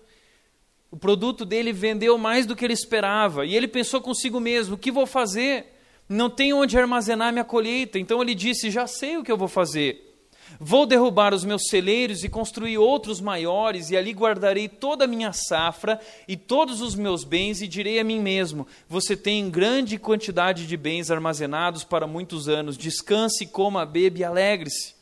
O 0.90 0.96
produto 0.96 1.44
dele 1.44 1.72
vendeu 1.72 2.16
mais 2.16 2.46
do 2.46 2.56
que 2.56 2.64
ele 2.64 2.74
esperava. 2.74 3.44
E 3.44 3.54
ele 3.54 3.68
pensou 3.68 4.00
consigo 4.00 4.40
mesmo: 4.40 4.76
O 4.76 4.78
que 4.78 4.90
vou 4.90 5.06
fazer? 5.06 5.66
Não 6.08 6.28
tenho 6.28 6.58
onde 6.58 6.78
armazenar 6.78 7.32
minha 7.32 7.44
colheita. 7.44 7.98
Então 7.98 8.20
ele 8.20 8.34
disse: 8.34 8.70
Já 8.70 8.86
sei 8.86 9.16
o 9.16 9.22
que 9.22 9.32
eu 9.32 9.36
vou 9.36 9.48
fazer. 9.48 10.12
Vou 10.60 10.86
derrubar 10.86 11.32
os 11.32 11.44
meus 11.44 11.66
celeiros 11.68 12.22
e 12.24 12.28
construir 12.28 12.78
outros 12.78 13.20
maiores, 13.20 13.90
e 13.90 13.96
ali 13.96 14.12
guardarei 14.12 14.68
toda 14.68 15.04
a 15.04 15.08
minha 15.08 15.32
safra 15.32 15.98
e 16.28 16.36
todos 16.36 16.80
os 16.80 16.94
meus 16.94 17.24
bens, 17.24 17.62
e 17.62 17.68
direi 17.68 17.98
a 17.98 18.04
mim 18.04 18.20
mesmo: 18.20 18.66
Você 18.88 19.16
tem 19.16 19.50
grande 19.50 19.98
quantidade 19.98 20.66
de 20.66 20.76
bens 20.76 21.10
armazenados 21.10 21.84
para 21.84 22.06
muitos 22.06 22.48
anos, 22.48 22.76
descanse, 22.76 23.46
coma, 23.46 23.86
bebe 23.86 24.20
e 24.20 24.24
alegre-se. 24.24 24.94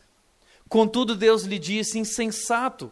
Contudo, 0.68 1.16
Deus 1.16 1.42
lhe 1.42 1.58
disse: 1.58 1.98
Insensato. 1.98 2.90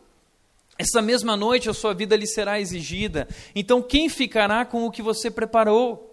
Essa 0.76 1.02
mesma 1.02 1.36
noite 1.36 1.68
a 1.68 1.74
sua 1.74 1.92
vida 1.92 2.14
lhe 2.14 2.26
será 2.26 2.60
exigida. 2.60 3.26
Então, 3.52 3.82
quem 3.82 4.08
ficará 4.08 4.64
com 4.64 4.86
o 4.86 4.92
que 4.92 5.02
você 5.02 5.28
preparou? 5.28 6.07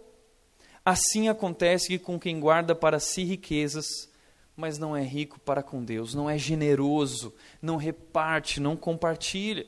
Assim 0.85 1.27
acontece 1.27 1.97
com 1.97 2.19
quem 2.19 2.39
guarda 2.39 2.75
para 2.75 2.99
si 2.99 3.23
riquezas 3.23 4.07
mas 4.55 4.77
não 4.77 4.95
é 4.95 5.03
rico 5.03 5.39
para 5.39 5.61
com 5.61 5.83
Deus, 5.83 6.13
não 6.13 6.29
é 6.29 6.37
generoso, 6.37 7.33
não 7.61 7.75
reparte, 7.75 8.61
não 8.61 8.77
compartilha. 8.77 9.65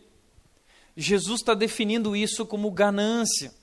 Jesus 0.96 1.42
está 1.42 1.54
definindo 1.54 2.16
isso 2.16 2.46
como 2.46 2.72
ganância. 2.72 3.54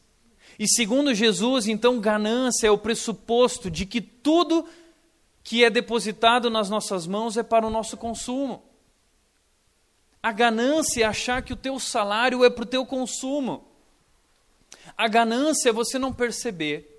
E 0.58 0.68
segundo 0.68 1.14
Jesus, 1.14 1.66
então, 1.66 1.98
ganância 1.98 2.66
é 2.66 2.70
o 2.70 2.78
pressuposto 2.78 3.70
de 3.70 3.86
que 3.86 4.00
tudo 4.00 4.68
que 5.42 5.64
é 5.64 5.70
depositado 5.70 6.50
nas 6.50 6.68
nossas 6.68 7.06
mãos 7.06 7.36
é 7.36 7.42
para 7.42 7.66
o 7.66 7.70
nosso 7.70 7.96
consumo. 7.96 8.62
A 10.22 10.30
ganância 10.30 11.02
é 11.02 11.06
achar 11.06 11.42
que 11.42 11.52
o 11.52 11.56
teu 11.56 11.78
salário 11.78 12.44
é 12.44 12.50
para 12.50 12.62
o 12.62 12.66
teu 12.66 12.86
consumo. 12.86 13.66
A 14.96 15.08
ganância 15.08 15.70
é 15.70 15.72
você 15.72 15.98
não 15.98 16.12
perceber 16.12 16.93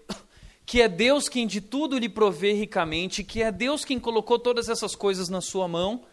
que 0.66 0.82
é 0.82 0.88
Deus 0.88 1.30
quem 1.30 1.46
de 1.46 1.62
tudo 1.62 1.98
lhe 1.98 2.10
provê 2.10 2.54
ricamente, 2.54 3.24
que 3.24 3.44
é 3.44 3.52
Deus 3.52 3.86
quem 3.86 4.00
colocou 4.00 4.40
todas 4.40 4.68
essas 4.68 4.96
coisas 4.96 5.30
na 5.30 5.42
sua 5.42 5.68
mão, 5.68 6.06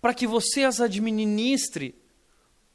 para 0.00 0.12
que 0.12 0.26
você 0.26 0.64
as 0.64 0.80
administre 0.80 1.94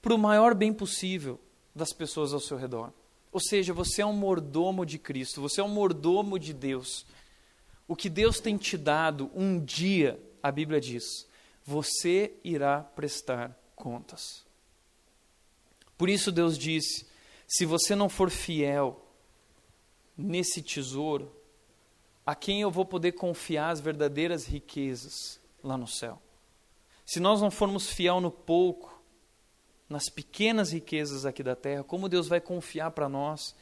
para 0.01 0.13
o 0.13 0.17
maior 0.17 0.55
bem 0.55 0.74
possível 0.74 1.39
das 1.76 1.91
pessoas 1.91 2.34
ao 2.34 2.39
seu 2.39 2.57
redor. 2.57 2.91
Ou 3.32 3.39
seja, 3.39 3.74
você 3.74 4.01
é 4.01 4.05
um 4.05 4.13
mordomo 4.13 4.86
de 4.86 4.97
Cristo, 4.97 5.41
você 5.41 5.61
é 5.61 5.63
um 5.63 5.70
mordomo 5.70 6.39
de 6.39 6.53
Deus. 6.53 7.05
O 7.88 7.95
que 7.95 8.09
Deus 8.09 8.39
tem 8.39 8.57
te 8.57 8.78
dado, 8.78 9.30
um 9.36 9.59
dia, 9.59 10.20
a 10.41 10.51
Bíblia 10.51 10.80
diz, 10.80 11.28
você 11.65 12.34
irá 12.43 12.82
prestar 12.82 13.55
contas. 13.76 14.43
Por 15.97 16.09
isso 16.09 16.32
Deus 16.32 16.57
disse: 16.57 17.05
se 17.47 17.65
você 17.65 17.93
não 17.93 18.07
for 18.07 18.30
fiel, 18.30 19.05
nesse 20.20 20.61
tesouro, 20.61 21.32
a 22.26 22.36
quem 22.36 22.61
eu 22.61 22.70
vou 22.70 22.86
poder 22.86 23.13
confiar 23.13 23.70
as 23.70 23.80
verdadeiras 23.80 24.45
riquezas 24.45 25.39
lá 25.63 25.78
no 25.78 25.88
céu? 25.88 26.22
Se 27.05 27.20
nós 27.20 27.41
não 27.41 27.49
formos 27.49 27.89
fiel 27.89 28.20
no 28.20 28.30
pouco, 28.30 29.01
nas 29.88 30.09
pequenas 30.09 30.72
riquezas 30.72 31.26
aqui 31.26 31.41
da 31.41 31.55
terra, 31.55 31.84
como 31.84 32.09
Deus 32.09 32.28
vai 32.28 32.39
confiar 32.39 32.91
para 32.91 33.09
nós 33.09 33.55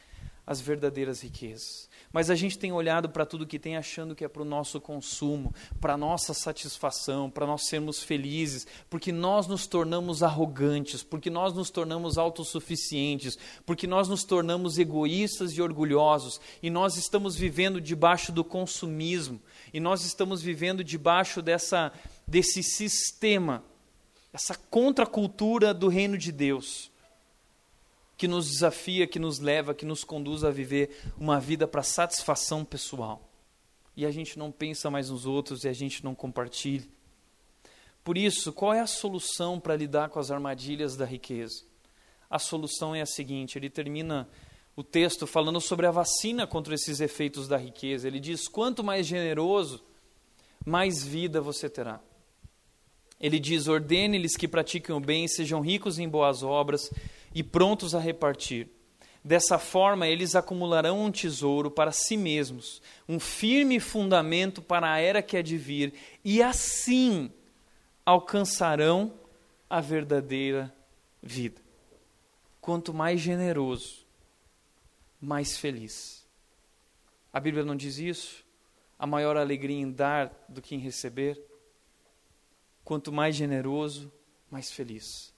as 0.48 0.62
verdadeiras 0.62 1.22
riquezas. 1.22 1.89
Mas 2.10 2.30
a 2.30 2.36
gente 2.36 2.58
tem 2.58 2.72
olhado 2.72 3.10
para 3.10 3.26
tudo 3.26 3.45
que 3.45 3.60
tem 3.60 3.76
achando 3.76 4.16
que 4.16 4.24
é 4.24 4.30
para 4.30 4.41
o 4.41 4.45
nosso 4.45 4.80
consumo, 4.80 5.54
para 5.82 5.95
a 5.95 5.98
nossa 5.98 6.34
satisfação, 6.34 7.30
para 7.30 7.45
nós 7.45 7.68
sermos 7.68 8.02
felizes, 8.02 8.66
porque 8.89 9.12
nós 9.12 9.45
nos 9.45 9.68
tornamos 9.68 10.24
arrogantes, 10.24 11.04
porque 11.04 11.30
nós 11.30 11.54
nos 11.54 11.70
tornamos 11.70 12.18
autossuficientes, 12.18 13.38
porque 13.66 13.86
nós 13.86 14.08
nos 14.08 14.24
tornamos 14.24 14.80
egoístas 14.80 15.52
e 15.52 15.62
orgulhosos, 15.62 16.39
e 16.64 16.70
nós 16.70 16.95
estamos 16.95 17.36
vivendo 17.36 17.82
debaixo 17.82 18.32
do 18.32 18.45
consumismo, 18.45 19.41
e 19.74 19.82
nós 19.82 20.06
estamos 20.06 20.41
vivendo 20.41 20.82
debaixo 20.82 21.41
dessa, 21.41 21.91
desse 22.26 22.64
sistema, 22.64 23.66
essa 24.32 24.56
contracultura 24.70 25.74
do 25.74 25.89
reino 25.89 26.18
de 26.18 26.32
Deus 26.32 26.89
que 28.18 28.28
nos 28.28 28.49
desafia, 28.49 29.05
que 29.05 29.20
nos 29.20 29.39
leva, 29.39 29.76
que 29.76 29.86
nos 29.86 30.03
conduz 30.03 30.43
a 30.43 30.49
viver 30.49 30.89
uma 31.18 31.39
vida 31.39 31.68
para 31.68 31.84
satisfação 31.84 32.65
pessoal. 32.65 33.30
E 33.95 34.05
a 34.05 34.11
gente 34.11 34.39
não 34.39 34.51
pensa 34.51 34.89
mais 34.89 35.09
nos 35.09 35.26
outros 35.26 35.63
e 35.63 35.70
a 35.70 35.74
gente 35.74 36.03
não 36.03 36.15
compartilha. 36.15 36.88
Por 38.03 38.18
isso, 38.18 38.51
qual 38.51 38.74
é 38.74 38.80
a 38.80 38.88
solução 38.88 39.59
para 39.59 39.76
lidar 39.76 40.09
com 40.09 40.20
as 40.20 40.32
armadilhas 40.32 40.95
da 40.95 41.05
riqueza? 41.05 41.63
A 42.30 42.39
solução 42.39 42.95
é 42.95 43.01
a 43.01 43.05
seguinte: 43.05 43.57
ele 43.57 43.70
termina 43.70 44.28
o 44.76 44.84
texto 44.84 45.28
falando 45.28 45.61
sobre 45.61 45.86
a 45.86 45.91
vacina 45.91 46.47
contra 46.47 46.74
esses 46.74 46.99
efeitos 46.99 47.47
da 47.47 47.57
riqueza. 47.57 48.07
Ele 48.07 48.20
diz: 48.20 48.47
quanto 48.47 48.84
mais 48.84 49.05
generoso, 49.05 49.84
mais 50.65 51.03
vida 51.03 51.39
você 51.41 51.70
terá. 51.70 51.99
Ele 53.20 53.39
diz: 53.39 53.68
ordene-lhes 53.68 54.38
que 54.38 54.47
pratiquem 54.47 54.95
o 54.95 54.99
bem, 54.99 55.28
sejam 55.28 55.61
ricos 55.61 55.99
em 55.99 56.07
boas 56.07 56.43
obras 56.43 56.89
e 57.38 57.43
prontos 57.43 57.93
a 57.93 57.99
repartir. 57.99 58.67
Dessa 59.23 59.59
forma, 59.59 60.07
eles 60.07 60.35
acumularão 60.35 61.05
um 61.05 61.11
tesouro 61.11 61.69
para 61.69 61.91
si 61.91 62.17
mesmos, 62.17 62.81
um 63.07 63.19
firme 63.19 63.79
fundamento 63.79 64.59
para 64.59 64.91
a 64.91 64.97
era 64.97 65.21
que 65.21 65.38
há 65.38 65.43
de 65.43 65.55
vir, 65.55 65.93
e 66.25 66.41
assim 66.41 67.31
alcançarão 68.03 69.13
a 69.69 69.79
verdadeira 69.79 70.73
vida. 71.21 71.61
Quanto 72.59 72.91
mais 72.91 73.21
generoso, 73.21 74.03
mais 75.21 75.59
feliz. 75.59 76.25
A 77.31 77.39
Bíblia 77.39 77.63
não 77.63 77.75
diz 77.75 77.99
isso? 77.99 78.43
A 78.97 79.05
maior 79.05 79.38
alegria 79.38 79.77
em 79.77 79.91
dar 79.91 80.33
do 80.49 80.59
que 80.59 80.73
em 80.73 80.79
receber? 80.79 81.39
Quanto 82.83 83.11
mais 83.11 83.35
generoso, 83.35 84.11
mais 84.49 84.71
feliz. 84.71 85.31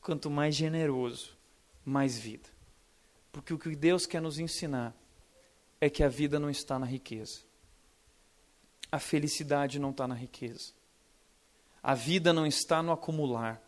Quanto 0.00 0.30
mais 0.30 0.54
generoso, 0.54 1.33
mais 1.84 2.18
vida. 2.18 2.48
Porque 3.30 3.52
o 3.52 3.58
que 3.58 3.74
Deus 3.74 4.06
quer 4.06 4.22
nos 4.22 4.38
ensinar 4.38 4.94
é 5.80 5.90
que 5.90 6.02
a 6.02 6.08
vida 6.08 6.38
não 6.38 6.48
está 6.48 6.78
na 6.78 6.86
riqueza. 6.86 7.40
A 8.90 8.98
felicidade 8.98 9.78
não 9.78 9.90
está 9.90 10.06
na 10.06 10.14
riqueza. 10.14 10.72
A 11.82 11.94
vida 11.94 12.32
não 12.32 12.46
está 12.46 12.82
no 12.82 12.92
acumular. 12.92 13.60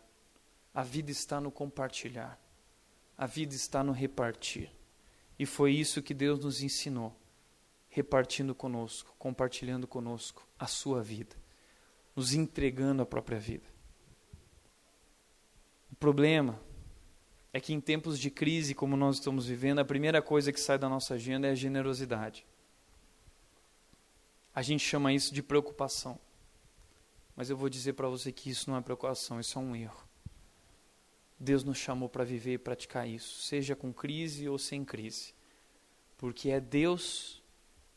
A 0.73 0.83
vida 0.83 1.11
está 1.11 1.41
no 1.41 1.51
compartilhar. 1.51 2.39
A 3.17 3.25
vida 3.25 3.53
está 3.53 3.83
no 3.83 3.91
repartir. 3.91 4.71
E 5.37 5.45
foi 5.45 5.73
isso 5.73 6.01
que 6.01 6.13
Deus 6.13 6.39
nos 6.39 6.61
ensinou, 6.61 7.15
repartindo 7.89 8.55
conosco, 8.55 9.13
compartilhando 9.19 9.87
conosco 9.87 10.47
a 10.57 10.65
sua 10.65 11.01
vida, 11.03 11.35
nos 12.15 12.33
entregando 12.33 13.03
a 13.03 13.05
própria 13.05 13.39
vida. 13.39 13.65
O 15.91 15.95
problema 15.95 16.59
é 17.53 17.59
que 17.59 17.73
em 17.73 17.81
tempos 17.81 18.19
de 18.19 18.29
crise 18.29 18.75
como 18.75 18.97
nós 18.97 19.15
estamos 19.15 19.47
vivendo, 19.47 19.79
a 19.79 19.85
primeira 19.85 20.21
coisa 20.21 20.51
que 20.51 20.59
sai 20.59 20.77
da 20.77 20.89
nossa 20.89 21.13
agenda 21.13 21.47
é 21.47 21.51
a 21.51 21.55
generosidade. 21.55 22.45
A 24.53 24.61
gente 24.61 24.83
chama 24.83 25.13
isso 25.13 25.33
de 25.33 25.43
preocupação. 25.43 26.19
Mas 27.35 27.51
eu 27.51 27.55
vou 27.55 27.69
dizer 27.69 27.93
para 27.93 28.07
você 28.07 28.31
que 28.31 28.49
isso 28.49 28.69
não 28.69 28.77
é 28.77 28.81
preocupação, 28.81 29.39
isso 29.39 29.59
é 29.59 29.61
um 29.61 29.75
erro. 29.75 30.07
Deus 31.39 31.63
nos 31.63 31.77
chamou 31.77 32.09
para 32.09 32.23
viver 32.23 32.53
e 32.53 32.57
praticar 32.57 33.07
isso, 33.07 33.43
seja 33.43 33.75
com 33.75 33.93
crise 33.93 34.49
ou 34.49 34.57
sem 34.57 34.83
crise. 34.83 35.35
Porque 36.17 36.49
é 36.49 36.59
Deus 36.59 37.43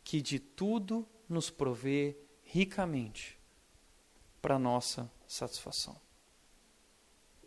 que 0.04 0.20
de 0.20 0.38
tudo 0.38 1.08
nos 1.26 1.48
provê 1.48 2.16
ricamente 2.42 3.38
para 4.42 4.58
nossa 4.58 5.10
satisfação. 5.26 5.98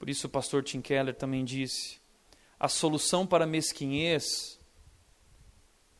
Por 0.04 0.10
isso 0.10 0.28
o 0.28 0.30
pastor 0.30 0.62
Tim 0.66 0.82
Keller 0.82 1.16
também 1.16 1.46
disse: 1.46 1.96
a 2.60 2.68
solução 2.68 3.26
para 3.26 3.46
a 3.46 3.48
mesquinhez, 3.48 4.60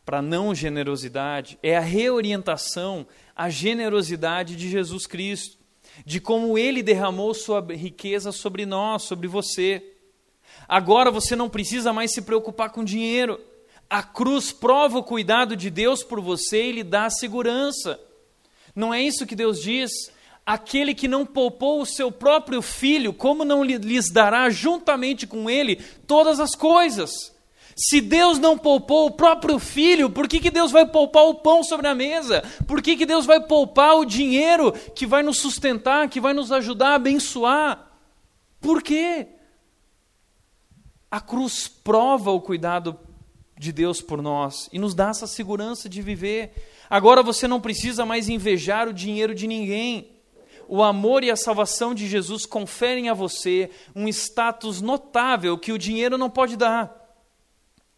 para 0.04 0.18
a 0.18 0.22
não 0.22 0.54
generosidade, 0.54 1.58
é 1.64 1.78
a 1.78 1.80
reorientação 1.80 3.08
à 3.34 3.50
generosidade 3.50 4.58
de 4.58 4.70
Jesus 4.70 5.08
Cristo, 5.08 5.58
de 6.06 6.20
como 6.20 6.58
ele 6.58 6.84
derramou 6.84 7.34
sua 7.34 7.66
riqueza 7.74 8.34
sobre 8.34 8.66
nós, 8.66 9.04
sobre 9.04 9.26
você. 9.26 9.82
Agora 10.68 11.10
você 11.10 11.34
não 11.34 11.50
precisa 11.50 11.94
mais 11.94 12.12
se 12.14 12.24
preocupar 12.24 12.72
com 12.72 12.84
dinheiro. 12.84 13.40
A 13.90 14.04
cruz 14.04 14.52
prova 14.52 14.98
o 14.98 15.04
cuidado 15.04 15.56
de 15.56 15.70
Deus 15.70 16.04
por 16.04 16.20
você 16.20 16.66
e 16.66 16.72
lhe 16.74 16.84
dá 16.84 17.10
segurança. 17.10 17.98
Não 18.76 18.94
é 18.94 19.02
isso 19.02 19.26
que 19.26 19.34
Deus 19.34 19.62
diz? 19.62 20.12
Aquele 20.46 20.94
que 20.94 21.08
não 21.08 21.26
poupou 21.26 21.82
o 21.82 21.86
seu 21.86 22.12
próprio 22.12 22.62
filho, 22.62 23.14
como 23.14 23.46
não 23.46 23.64
lhes 23.64 24.12
dará 24.12 24.50
juntamente 24.50 25.26
com 25.26 25.50
ele 25.50 25.78
todas 26.06 26.40
as 26.40 26.54
coisas? 26.54 27.34
Se 27.76 28.02
Deus 28.02 28.38
não 28.38 28.58
poupou 28.58 29.08
o 29.08 29.12
próprio 29.12 29.58
filho, 29.58 30.10
por 30.10 30.28
que, 30.28 30.40
que 30.40 30.52
Deus 30.52 30.72
vai 30.72 30.86
poupar 30.86 31.24
o 31.24 31.36
pão 31.36 31.64
sobre 31.64 31.88
a 31.88 31.96
mesa? 31.96 32.44
Por 32.68 32.82
que, 32.82 32.96
que 32.96 33.06
Deus 33.06 33.26
vai 33.26 33.40
poupar 33.42 33.96
o 33.96 34.06
dinheiro 34.06 34.72
que 34.94 35.08
vai 35.08 35.24
nos 35.24 35.40
sustentar, 35.40 36.10
que 36.10 36.20
vai 36.20 36.34
nos 36.34 36.52
ajudar 36.52 36.90
a 36.90 36.96
abençoar? 36.96 37.92
Por 38.60 38.84
quê? 38.84 39.28
A 41.10 41.20
cruz 41.20 41.68
prova 41.68 42.32
o 42.32 42.42
cuidado 42.42 43.00
de 43.58 43.72
Deus 43.72 44.02
por 44.02 44.22
nós 44.22 44.70
e 44.74 44.78
nos 44.78 44.94
dá 44.94 45.10
essa 45.10 45.26
segurança 45.26 45.88
de 45.88 46.02
viver. 46.02 46.54
Agora 46.90 47.24
você 47.24 47.48
não 47.48 47.62
precisa 47.62 48.06
mais 48.06 48.30
invejar 48.30 48.88
o 48.88 48.94
dinheiro 48.94 49.34
de 49.34 49.48
ninguém. 49.48 50.13
O 50.68 50.82
amor 50.82 51.24
e 51.24 51.32
a 51.32 51.36
salvação 51.36 51.94
de 51.94 52.08
Jesus 52.08 52.46
conferem 52.46 53.10
a 53.10 53.14
você 53.14 53.70
um 53.96 54.08
status 54.08 54.82
notável 54.82 55.58
que 55.58 55.72
o 55.72 55.78
dinheiro 55.78 56.18
não 56.18 56.30
pode 56.30 56.56
dar. 56.56 57.04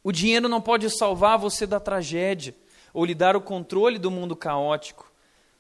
O 0.04 0.12
dinheiro 0.12 0.48
não 0.48 0.62
pode 0.62 0.90
salvar 0.90 1.38
você 1.38 1.66
da 1.66 1.80
tragédia 1.80 2.56
ou 2.94 3.04
lhe 3.04 3.16
dar 3.16 3.36
o 3.36 3.42
controle 3.42 3.98
do 3.98 4.12
mundo 4.12 4.36
caótico. 4.36 5.12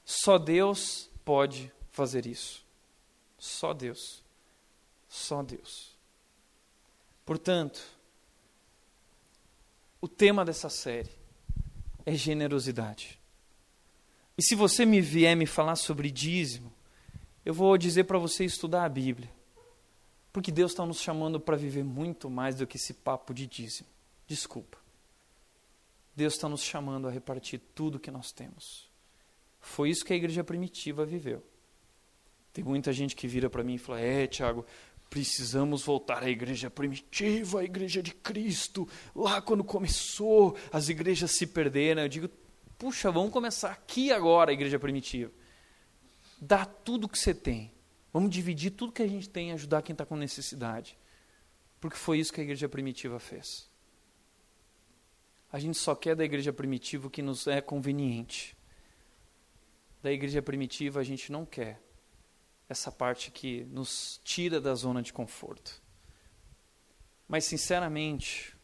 Só 0.05 0.37
Deus 0.37 1.09
pode 1.23 1.71
fazer 1.91 2.25
isso. 2.25 2.63
Só 3.37 3.73
Deus. 3.73 4.23
Só 5.09 5.41
Deus. 5.41 5.95
Portanto, 7.25 7.81
o 9.99 10.07
tema 10.07 10.45
dessa 10.45 10.69
série 10.69 11.09
é 12.05 12.13
generosidade. 12.13 13.19
E 14.37 14.43
se 14.43 14.53
você 14.53 14.85
me 14.85 15.01
vier 15.01 15.35
me 15.35 15.45
falar 15.45 15.75
sobre 15.75 16.11
dízimo, 16.11 16.71
eu 17.45 17.53
vou 17.53 17.77
dizer 17.77 18.05
para 18.05 18.17
você 18.17 18.43
estudar 18.43 18.83
a 18.83 18.89
Bíblia. 18.89 19.31
Porque 20.33 20.51
Deus 20.51 20.71
está 20.71 20.85
nos 20.85 20.99
chamando 20.99 21.39
para 21.39 21.55
viver 21.55 21.83
muito 21.83 22.29
mais 22.29 22.55
do 22.55 22.67
que 22.67 22.75
esse 22.75 22.93
papo 22.93 23.33
de 23.33 23.45
dízimo. 23.47 23.87
Desculpa. 24.27 24.77
Deus 26.15 26.33
está 26.33 26.49
nos 26.49 26.63
chamando 26.63 27.07
a 27.07 27.11
repartir 27.11 27.61
tudo 27.73 27.99
que 27.99 28.09
nós 28.09 28.31
temos. 28.31 28.89
Foi 29.61 29.89
isso 29.89 30.03
que 30.03 30.11
a 30.11 30.15
igreja 30.15 30.43
primitiva 30.43 31.05
viveu. 31.05 31.43
Tem 32.51 32.63
muita 32.63 32.91
gente 32.91 33.15
que 33.15 33.27
vira 33.27 33.49
para 33.49 33.63
mim 33.63 33.75
e 33.75 33.77
fala: 33.77 33.99
É, 33.99 34.25
Tiago, 34.25 34.65
precisamos 35.09 35.83
voltar 35.83 36.23
à 36.23 36.29
igreja 36.29 36.69
primitiva, 36.69 37.61
à 37.61 37.63
igreja 37.63 38.01
de 38.01 38.13
Cristo. 38.13 38.87
Lá 39.15 39.41
quando 39.41 39.63
começou, 39.63 40.57
as 40.71 40.89
igrejas 40.89 41.31
se 41.31 41.45
perderam. 41.45 42.01
Eu 42.01 42.09
digo: 42.09 42.29
Puxa, 42.77 43.11
vamos 43.11 43.31
começar 43.31 43.71
aqui 43.71 44.11
agora 44.11 44.51
a 44.51 44.53
igreja 44.53 44.79
primitiva. 44.79 45.31
Dá 46.39 46.65
tudo 46.65 47.07
que 47.07 47.17
você 47.17 47.33
tem. 47.33 47.71
Vamos 48.11 48.29
dividir 48.29 48.71
tudo 48.71 48.91
que 48.91 49.01
a 49.01 49.07
gente 49.07 49.29
tem 49.29 49.49
e 49.49 49.53
ajudar 49.53 49.81
quem 49.81 49.93
está 49.93 50.05
com 50.05 50.15
necessidade. 50.15 50.97
Porque 51.79 51.97
foi 51.97 52.19
isso 52.19 52.31
que 52.31 52.41
a 52.41 52.43
igreja 52.43 52.69
primitiva 52.69 53.19
fez. 53.19 53.69
A 55.51 55.59
gente 55.59 55.77
só 55.77 55.95
quer 55.95 56.15
da 56.15 56.23
igreja 56.23 56.51
primitiva 56.51 57.07
o 57.07 57.09
que 57.09 57.21
nos 57.21 57.47
é 57.47 57.61
conveniente. 57.61 58.57
Da 60.01 60.11
igreja 60.11 60.41
primitiva 60.41 60.99
a 60.99 61.03
gente 61.03 61.31
não 61.31 61.45
quer 61.45 61.81
essa 62.67 62.91
parte 62.91 63.31
que 63.31 63.63
nos 63.65 64.19
tira 64.23 64.59
da 64.59 64.73
zona 64.75 65.01
de 65.01 65.13
conforto. 65.13 65.81
Mas, 67.27 67.45
sinceramente, 67.45 68.55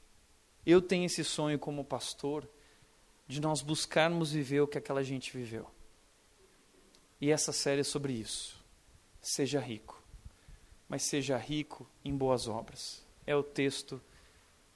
eu 0.65 0.81
tenho 0.81 1.05
esse 1.05 1.23
sonho 1.23 1.57
como 1.57 1.83
pastor 1.83 2.49
de 3.27 3.39
nós 3.39 3.61
buscarmos 3.61 4.31
viver 4.31 4.61
o 4.61 4.67
que 4.67 4.77
aquela 4.77 5.03
gente 5.03 5.35
viveu. 5.35 5.69
E 7.21 7.29
essa 7.29 7.53
série 7.53 7.81
é 7.81 7.83
sobre 7.83 8.13
isso. 8.13 8.59
Seja 9.21 9.59
rico, 9.59 10.03
mas 10.89 11.03
seja 11.03 11.37
rico 11.37 11.87
em 12.03 12.17
boas 12.17 12.47
obras. 12.47 13.05
É 13.27 13.35
o 13.35 13.43
texto 13.43 14.01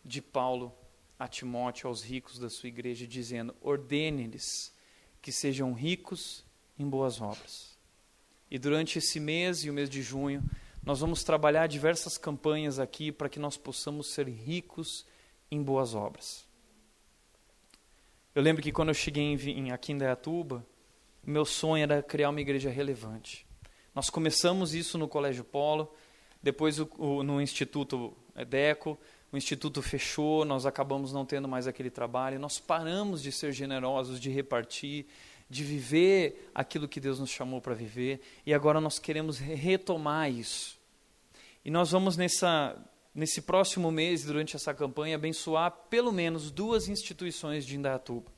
de 0.03 0.21
Paulo 0.21 0.71
a 1.17 1.27
Timóteo, 1.27 1.87
aos 1.87 2.03
ricos 2.03 2.37
da 2.37 2.49
sua 2.49 2.69
igreja, 2.69 3.07
dizendo: 3.07 3.55
ordene-lhes 3.61 4.71
que 5.21 5.31
sejam 5.31 5.73
ricos 5.73 6.45
em 6.77 6.87
boas 6.87 7.19
obras. 7.19 7.75
E 8.51 8.59
durante 8.59 8.99
esse 8.99 9.19
mês 9.19 9.63
e 9.63 9.69
o 9.71 9.73
mês 9.73 9.89
de 9.89 10.03
junho, 10.03 10.43
nós 10.83 10.99
vamos 10.99 11.23
trabalhar 11.23 11.65
diversas 11.65 12.15
campanhas 12.15 12.77
aqui 12.77 13.11
para 13.11 13.27
que 13.27 13.39
nós 13.39 13.57
possamos 13.57 14.07
ser 14.13 14.27
ricos 14.27 15.03
em 15.49 15.63
boas 15.63 15.95
obras. 15.95 16.45
Eu 18.35 18.43
lembro 18.43 18.61
que 18.61 18.71
quando 18.71 18.89
eu 18.89 18.93
cheguei 18.93 19.23
em, 19.23 19.71
aqui 19.71 19.93
em 19.93 19.97
Dayatuba, 19.97 20.63
meu 21.25 21.45
sonho 21.45 21.83
era 21.83 22.03
criar 22.03 22.29
uma 22.29 22.41
igreja 22.41 22.69
relevante. 22.69 23.45
Nós 23.93 24.09
começamos 24.09 24.73
isso 24.73 24.97
no 24.97 25.07
Colégio 25.07 25.43
Polo, 25.43 25.93
depois 26.41 26.79
o, 26.79 26.89
o, 26.97 27.23
no 27.23 27.41
Instituto 27.41 28.15
Deco, 28.47 28.97
o 29.31 29.37
instituto 29.37 29.81
fechou, 29.81 30.45
nós 30.45 30.65
acabamos 30.65 31.11
não 31.11 31.25
tendo 31.25 31.47
mais 31.47 31.67
aquele 31.67 31.89
trabalho, 31.89 32.39
nós 32.39 32.59
paramos 32.59 33.21
de 33.21 33.31
ser 33.31 33.51
generosos, 33.51 34.19
de 34.19 34.29
repartir, 34.29 35.07
de 35.49 35.63
viver 35.63 36.49
aquilo 36.53 36.87
que 36.87 36.99
Deus 36.99 37.19
nos 37.19 37.29
chamou 37.29 37.59
para 37.59 37.73
viver, 37.73 38.21
e 38.45 38.53
agora 38.53 38.79
nós 38.79 38.99
queremos 38.99 39.37
retomar 39.37 40.31
isso. 40.31 40.77
E 41.63 41.71
nós 41.71 41.91
vamos 41.91 42.15
nessa 42.15 42.77
nesse 43.13 43.41
próximo 43.41 43.89
mês, 43.91 44.25
durante 44.25 44.57
essa 44.57 44.73
campanha, 44.73 45.15
abençoar 45.15 45.71
pelo 45.89 46.11
menos 46.11 46.51
duas 46.51 46.89
instituições 46.89 47.65
de 47.65 47.77
Indaiatuba. 47.77 48.34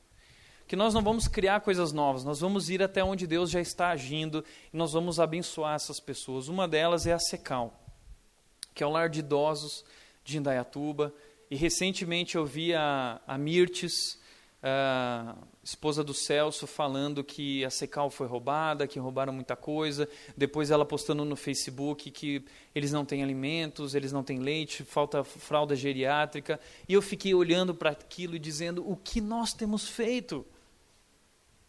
Que 0.68 0.76
nós 0.76 0.92
não 0.92 1.00
vamos 1.02 1.26
criar 1.26 1.62
coisas 1.62 1.94
novas, 1.94 2.24
nós 2.24 2.40
vamos 2.40 2.68
ir 2.68 2.82
até 2.82 3.02
onde 3.02 3.26
Deus 3.26 3.50
já 3.50 3.58
está 3.58 3.88
agindo 3.88 4.44
e 4.70 4.76
nós 4.76 4.92
vamos 4.92 5.18
abençoar 5.18 5.74
essas 5.74 5.98
pessoas. 5.98 6.46
Uma 6.46 6.68
delas 6.68 7.06
é 7.06 7.12
a 7.14 7.18
Secal, 7.18 7.72
que 8.74 8.84
é 8.84 8.86
o 8.86 8.90
lar 8.90 9.08
de 9.08 9.20
idosos 9.20 9.82
de 10.22 10.36
Indaiatuba. 10.36 11.10
E 11.50 11.56
recentemente 11.56 12.36
eu 12.36 12.44
vi 12.44 12.74
a, 12.74 13.18
a 13.26 13.38
Mirtes, 13.38 14.18
a 14.62 15.36
esposa 15.64 16.04
do 16.04 16.12
Celso, 16.12 16.66
falando 16.66 17.24
que 17.24 17.64
a 17.64 17.70
Secal 17.70 18.10
foi 18.10 18.26
roubada, 18.26 18.86
que 18.86 18.98
roubaram 18.98 19.32
muita 19.32 19.56
coisa. 19.56 20.06
Depois 20.36 20.70
ela 20.70 20.84
postando 20.84 21.24
no 21.24 21.34
Facebook 21.34 22.10
que 22.10 22.44
eles 22.74 22.92
não 22.92 23.06
têm 23.06 23.22
alimentos, 23.22 23.94
eles 23.94 24.12
não 24.12 24.22
têm 24.22 24.38
leite, 24.38 24.84
falta 24.84 25.24
fralda 25.24 25.74
geriátrica. 25.74 26.60
E 26.86 26.92
eu 26.92 27.00
fiquei 27.00 27.32
olhando 27.32 27.74
para 27.74 27.88
aquilo 27.88 28.36
e 28.36 28.38
dizendo: 28.38 28.86
o 28.86 28.94
que 28.94 29.18
nós 29.18 29.54
temos 29.54 29.88
feito? 29.88 30.44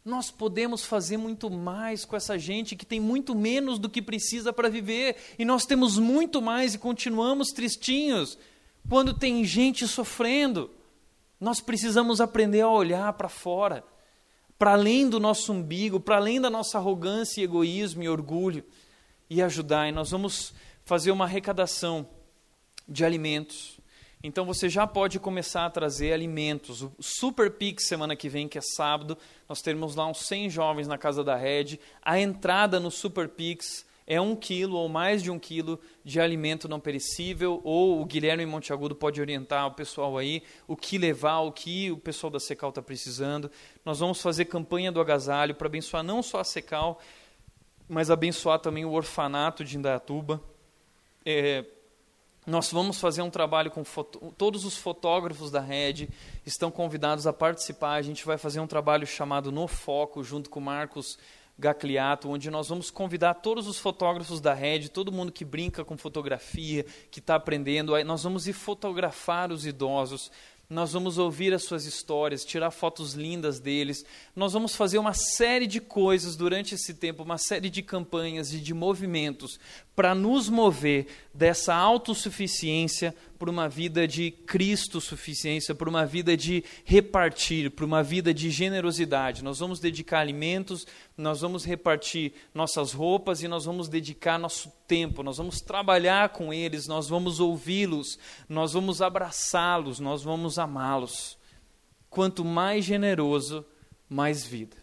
Nós 0.09 0.31
podemos 0.31 0.83
fazer 0.83 1.17
muito 1.17 1.51
mais 1.51 2.03
com 2.03 2.15
essa 2.15 2.35
gente 2.35 2.75
que 2.75 2.83
tem 2.83 2.99
muito 2.99 3.35
menos 3.35 3.77
do 3.77 3.87
que 3.87 4.01
precisa 4.01 4.51
para 4.51 4.67
viver, 4.67 5.15
e 5.37 5.45
nós 5.45 5.67
temos 5.67 5.99
muito 5.99 6.41
mais 6.41 6.73
e 6.73 6.79
continuamos 6.79 7.49
tristinhos. 7.49 8.35
Quando 8.89 9.13
tem 9.13 9.45
gente 9.45 9.87
sofrendo, 9.87 10.71
nós 11.39 11.61
precisamos 11.61 12.19
aprender 12.19 12.61
a 12.61 12.67
olhar 12.67 13.13
para 13.13 13.29
fora, 13.29 13.83
para 14.57 14.71
além 14.71 15.07
do 15.07 15.19
nosso 15.19 15.53
umbigo, 15.53 15.99
para 15.99 16.15
além 16.15 16.41
da 16.41 16.49
nossa 16.49 16.79
arrogância, 16.79 17.43
egoísmo 17.43 18.01
e 18.01 18.09
orgulho, 18.09 18.65
e 19.29 19.43
ajudar. 19.43 19.87
E 19.89 19.91
nós 19.91 20.09
vamos 20.09 20.55
fazer 20.85 21.11
uma 21.11 21.25
arrecadação 21.25 22.09
de 22.87 23.05
alimentos 23.05 23.78
então 24.21 24.45
você 24.45 24.67
já 24.67 24.85
pode 24.85 25.17
começar 25.17 25.65
a 25.65 25.69
trazer 25.69 26.11
alimentos. 26.11 26.81
O 26.81 26.91
Super 26.99 27.51
Pix 27.51 27.87
semana 27.87 28.17
que 28.17 28.27
vem, 28.27 28.49
que 28.49 28.57
é 28.57 28.61
sábado, 28.61 29.17
nós 29.47 29.61
teremos 29.61 29.95
lá 29.95 30.05
uns 30.05 30.27
100 30.27 30.49
jovens 30.49 30.87
na 30.89 30.97
casa 30.97 31.23
da 31.23 31.37
Red. 31.37 31.79
A 32.01 32.19
entrada 32.19 32.81
no 32.81 32.91
Super 32.91 33.29
Pix 33.29 33.85
é 34.05 34.19
um 34.19 34.35
quilo 34.35 34.75
ou 34.75 34.89
mais 34.89 35.23
de 35.23 35.31
um 35.31 35.39
quilo 35.39 35.79
de 36.03 36.19
alimento 36.19 36.67
não 36.67 36.81
perecível, 36.81 37.61
ou 37.63 38.01
o 38.01 38.05
Guilherme 38.05 38.45
Monteagudo 38.45 38.93
pode 38.93 39.21
orientar 39.21 39.67
o 39.67 39.71
pessoal 39.71 40.17
aí 40.17 40.43
o 40.67 40.75
que 40.75 40.97
levar, 40.97 41.39
o 41.41 41.51
que 41.51 41.89
o 41.89 41.97
pessoal 41.97 42.31
da 42.31 42.39
Secal 42.41 42.69
está 42.69 42.81
precisando. 42.81 43.49
Nós 43.85 43.99
vamos 43.99 44.21
fazer 44.21 44.45
campanha 44.45 44.91
do 44.91 44.99
agasalho 44.99 45.55
para 45.55 45.67
abençoar 45.67 46.03
não 46.03 46.21
só 46.21 46.39
a 46.39 46.43
Secal, 46.43 46.99
mas 47.87 48.11
abençoar 48.11 48.59
também 48.59 48.83
o 48.83 48.91
orfanato 48.91 49.63
de 49.63 49.77
Indaiatuba. 49.77 50.41
É, 51.25 51.63
nós 52.45 52.71
vamos 52.71 52.99
fazer 52.99 53.21
um 53.21 53.29
trabalho 53.29 53.69
com 53.69 53.83
foto... 53.83 54.33
todos 54.37 54.65
os 54.65 54.77
fotógrafos 54.77 55.51
da 55.51 55.59
rede 55.59 56.09
estão 56.45 56.71
convidados 56.71 57.27
a 57.27 57.33
participar. 57.33 57.93
A 57.93 58.01
gente 58.01 58.25
vai 58.25 58.37
fazer 58.37 58.59
um 58.59 58.67
trabalho 58.67 59.05
chamado 59.05 59.51
No 59.51 59.67
Foco, 59.67 60.23
junto 60.23 60.49
com 60.49 60.59
o 60.59 60.63
Marcos 60.63 61.17
Gacliato, 61.59 62.29
onde 62.29 62.49
nós 62.49 62.69
vamos 62.69 62.89
convidar 62.89 63.35
todos 63.35 63.67
os 63.67 63.77
fotógrafos 63.77 64.39
da 64.39 64.53
rede, 64.53 64.89
todo 64.89 65.11
mundo 65.11 65.31
que 65.31 65.43
brinca 65.43 65.83
com 65.83 65.97
fotografia, 65.97 66.85
que 67.11 67.19
está 67.19 67.35
aprendendo. 67.35 68.01
Nós 68.05 68.23
vamos 68.23 68.47
ir 68.47 68.53
fotografar 68.53 69.51
os 69.51 69.65
idosos 69.65 70.31
nós 70.69 70.93
vamos 70.93 71.17
ouvir 71.17 71.51
as 71.51 71.63
suas 71.63 71.85
histórias, 71.85 72.45
tirar 72.45 72.69
fotos 72.69 73.15
lindas 73.15 73.59
deles. 73.59 74.05
Nós 74.35 74.53
vamos 74.53 74.75
fazer 74.75 74.99
uma 74.99 75.15
série 75.15 75.65
de 75.65 75.81
coisas 75.81 76.35
durante 76.35 76.75
esse 76.75 76.93
tempo, 76.93 77.23
uma 77.23 77.39
série 77.39 77.71
de 77.71 77.81
campanhas 77.81 78.53
e 78.53 78.59
de 78.59 78.71
movimentos 78.71 79.59
para 79.95 80.13
nos 80.13 80.47
mover 80.47 81.07
dessa 81.33 81.73
autossuficiência 81.73 83.15
por 83.39 83.49
uma 83.49 83.67
vida 83.67 84.07
de 84.07 84.29
Cristo 84.29 85.01
suficiência, 85.01 85.73
por 85.73 85.89
uma 85.89 86.05
vida 86.05 86.37
de 86.37 86.63
repartir, 86.85 87.71
por 87.71 87.83
uma 87.83 88.03
vida 88.03 88.31
de 88.31 88.51
generosidade. 88.51 89.43
Nós 89.43 89.57
vamos 89.57 89.79
dedicar 89.79 90.19
alimentos, 90.19 90.85
nós 91.19 91.41
vamos 91.41 91.65
repartir 91.65 92.33
nossas 92.53 92.93
roupas 92.93 93.43
e 93.43 93.47
nós 93.47 93.65
vamos 93.65 93.89
dedicar 93.89 94.39
nosso 94.39 94.71
tempo, 94.87 95.21
nós 95.21 95.37
vamos 95.37 95.59
trabalhar 95.59 96.29
com 96.29 96.53
eles, 96.53 96.87
nós 96.87 97.09
vamos 97.09 97.41
ouvi-los, 97.41 98.17
nós 98.47 98.71
vamos 98.71 99.01
abraçá-los, 99.01 99.99
nós 99.99 100.23
vamos 100.23 100.57
amá-los. 100.57 101.37
Quanto 102.09 102.45
mais 102.45 102.85
generoso, 102.85 103.65
mais 104.07 104.45
vida. 104.45 104.77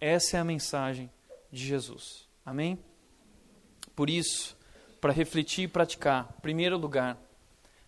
Essa 0.00 0.36
é 0.36 0.40
a 0.40 0.44
mensagem 0.44 1.10
de 1.50 1.66
Jesus. 1.66 2.28
Amém? 2.46 2.78
Por 3.96 4.08
isso, 4.08 4.56
para 5.00 5.12
refletir 5.12 5.64
e 5.64 5.68
praticar, 5.68 6.32
em 6.38 6.40
primeiro 6.40 6.78
lugar, 6.78 7.18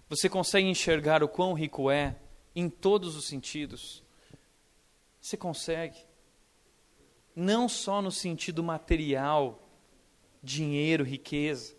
você 0.08 0.28
consegue 0.28 0.66
enxergar 0.66 1.22
o 1.22 1.28
quão 1.28 1.54
rico 1.54 1.90
é 1.90 2.16
em 2.56 2.68
todos 2.68 3.16
os 3.16 3.26
sentidos? 3.26 4.02
Você 5.20 5.36
consegue. 5.36 5.96
Não 7.34 7.68
só 7.68 8.00
no 8.00 8.10
sentido 8.10 8.62
material, 8.62 9.68
dinheiro, 10.42 11.04
riqueza, 11.04 11.74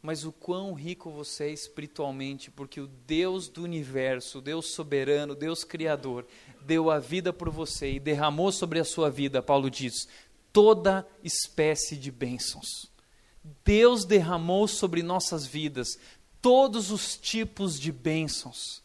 mas 0.00 0.24
o 0.24 0.30
quão 0.32 0.74
rico 0.74 1.10
você 1.10 1.44
é 1.44 1.50
espiritualmente, 1.50 2.50
porque 2.50 2.80
o 2.80 2.86
Deus 2.86 3.48
do 3.48 3.62
universo, 3.62 4.38
o 4.38 4.42
Deus 4.42 4.74
soberano, 4.74 5.32
o 5.32 5.36
Deus 5.36 5.64
criador, 5.64 6.26
deu 6.60 6.90
a 6.90 6.98
vida 6.98 7.32
por 7.32 7.48
você 7.48 7.92
e 7.92 8.00
derramou 8.00 8.52
sobre 8.52 8.78
a 8.78 8.84
sua 8.84 9.10
vida, 9.10 9.42
Paulo 9.42 9.70
diz, 9.70 10.06
toda 10.52 11.06
espécie 11.22 11.96
de 11.96 12.10
bênçãos. 12.10 12.92
Deus 13.64 14.04
derramou 14.04 14.68
sobre 14.68 15.02
nossas 15.02 15.46
vidas 15.46 15.98
todos 16.40 16.90
os 16.90 17.16
tipos 17.16 17.80
de 17.80 17.90
bênçãos. 17.90 18.82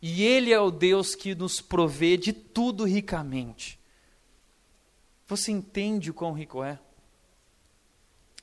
E 0.00 0.22
Ele 0.22 0.52
é 0.52 0.60
o 0.60 0.70
Deus 0.70 1.14
que 1.14 1.34
nos 1.34 1.60
provê 1.60 2.16
de 2.16 2.32
tudo 2.32 2.84
ricamente. 2.84 3.78
Você 5.32 5.50
entende 5.50 6.10
o 6.10 6.14
quão 6.14 6.34
rico 6.34 6.62
é? 6.62 6.78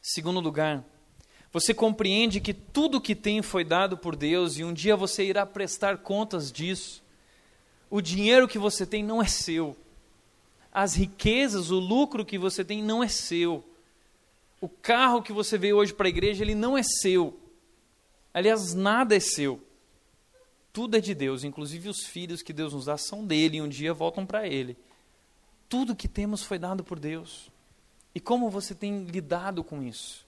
Segundo 0.02 0.40
lugar, 0.40 0.84
você 1.52 1.72
compreende 1.72 2.42
que 2.42 2.52
tudo 2.52 3.00
que 3.00 3.14
tem 3.14 3.44
foi 3.44 3.64
dado 3.64 3.96
por 3.96 4.16
Deus 4.16 4.58
e 4.58 4.64
um 4.64 4.74
dia 4.74 4.96
você 4.96 5.24
irá 5.24 5.46
prestar 5.46 6.00
contas 6.00 6.52
disso. 6.52 7.04
O 7.92 8.02
dinheiro 8.02 8.48
que 8.48 8.58
você 8.58 8.88
tem 8.88 9.04
não 9.04 9.22
é 9.22 9.28
seu. 9.28 9.78
As 10.72 10.96
riquezas, 10.96 11.70
o 11.70 11.78
lucro 11.78 12.26
que 12.26 12.40
você 12.40 12.66
tem 12.66 12.82
não 12.82 13.04
é 13.04 13.08
seu. 13.08 13.64
O 14.60 14.68
carro 14.68 15.22
que 15.22 15.32
você 15.32 15.60
veio 15.60 15.78
hoje 15.78 15.94
para 15.94 16.08
a 16.08 16.10
igreja, 16.10 16.44
ele 16.44 16.56
não 16.56 16.76
é 16.76 16.82
seu. 16.82 17.40
Aliás, 18.34 18.74
nada 18.74 19.16
é 19.16 19.20
seu. 19.20 19.62
Tudo 20.74 20.98
é 20.98 21.00
de 21.00 21.14
Deus, 21.14 21.44
inclusive 21.44 21.88
os 21.88 22.04
filhos 22.04 22.42
que 22.42 22.52
Deus 22.52 22.74
nos 22.74 22.86
dá 22.86 22.98
são 22.98 23.24
dele 23.24 23.58
e 23.58 23.62
um 23.62 23.70
dia 23.70 23.94
voltam 23.94 24.26
para 24.26 24.48
ele. 24.48 24.76
Tudo 25.70 25.96
que 25.96 26.08
temos 26.08 26.44
foi 26.44 26.58
dado 26.58 26.84
por 26.84 27.00
Deus. 27.00 27.52
E 28.14 28.20
como 28.20 28.50
você 28.50 28.74
tem 28.74 29.04
lidado 29.06 29.64
com 29.64 29.84
isso? 29.84 30.28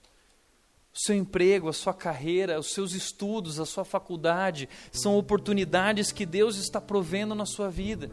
O 0.94 0.98
seu 0.98 1.16
emprego, 1.16 1.68
a 1.68 1.72
sua 1.72 1.92
carreira, 1.92 2.60
os 2.60 2.72
seus 2.72 2.92
estudos, 2.92 3.58
a 3.58 3.66
sua 3.66 3.84
faculdade, 3.84 4.68
são 4.92 5.16
oportunidades 5.16 6.12
que 6.12 6.24
Deus 6.24 6.56
está 6.56 6.80
provendo 6.80 7.34
na 7.34 7.44
sua 7.44 7.68
vida. 7.68 8.10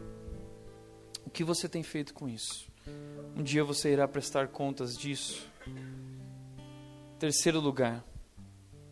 O 1.25 1.29
que 1.29 1.43
você 1.43 1.69
tem 1.69 1.83
feito 1.83 2.13
com 2.13 2.27
isso? 2.27 2.67
Um 3.35 3.43
dia 3.43 3.63
você 3.63 3.91
irá 3.91 4.07
prestar 4.07 4.47
contas 4.47 4.97
disso. 4.97 5.47
Terceiro 7.19 7.59
lugar, 7.59 8.03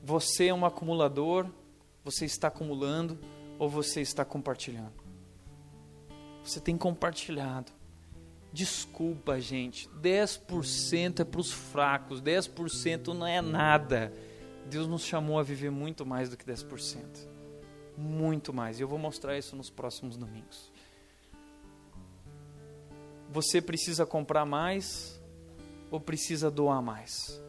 você 0.04 0.48
é 0.48 0.54
um 0.54 0.66
acumulador, 0.66 1.50
você 2.04 2.26
está 2.26 2.50
acumulando 2.50 3.18
ou 3.58 3.70
você 3.70 4.02
está 4.02 4.24
compartilhando? 4.24 4.94
Você 6.44 6.60
tem 6.60 6.78
compartilhado. 6.78 7.72
Desculpa, 8.52 9.40
gente, 9.40 9.90
10% 10.02 11.20
é 11.20 11.24
para 11.24 11.40
os 11.40 11.52
fracos, 11.52 12.22
10% 12.22 13.08
não 13.08 13.28
é 13.28 13.42
nada. 13.42 14.12
Deus 14.66 14.88
nos 14.88 15.04
chamou 15.04 15.40
a 15.40 15.44
viver 15.44 15.70
muito 15.70 16.06
mais 16.06 16.30
do 16.30 16.38
que 16.38 16.46
10%. 16.46 17.28
Muito 17.98 18.54
mais. 18.54 18.80
E 18.80 18.84
eu 18.84 18.88
vou 18.88 19.00
mostrar 19.00 19.38
isso 19.38 19.56
nos 19.56 19.70
próximos 19.70 20.18
domingos. 20.18 20.72
Você 23.30 23.62
precisa 23.62 24.06
comprar 24.06 24.46
mais 24.46 25.20
ou 25.92 26.00
precisa 26.00 26.50
doar 26.50 26.82
mais? 26.82 27.42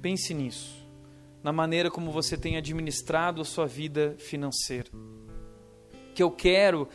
Pense 0.00 0.34
nisso, 0.34 0.86
na 1.42 1.52
maneira 1.52 1.90
como 1.90 2.10
você 2.10 2.36
tem 2.36 2.56
administrado 2.56 3.40
a 3.40 3.44
sua 3.44 3.66
vida 3.66 4.14
financeira. 4.18 4.90
Que 6.14 6.22
eu 6.22 6.30
quero 6.30 6.88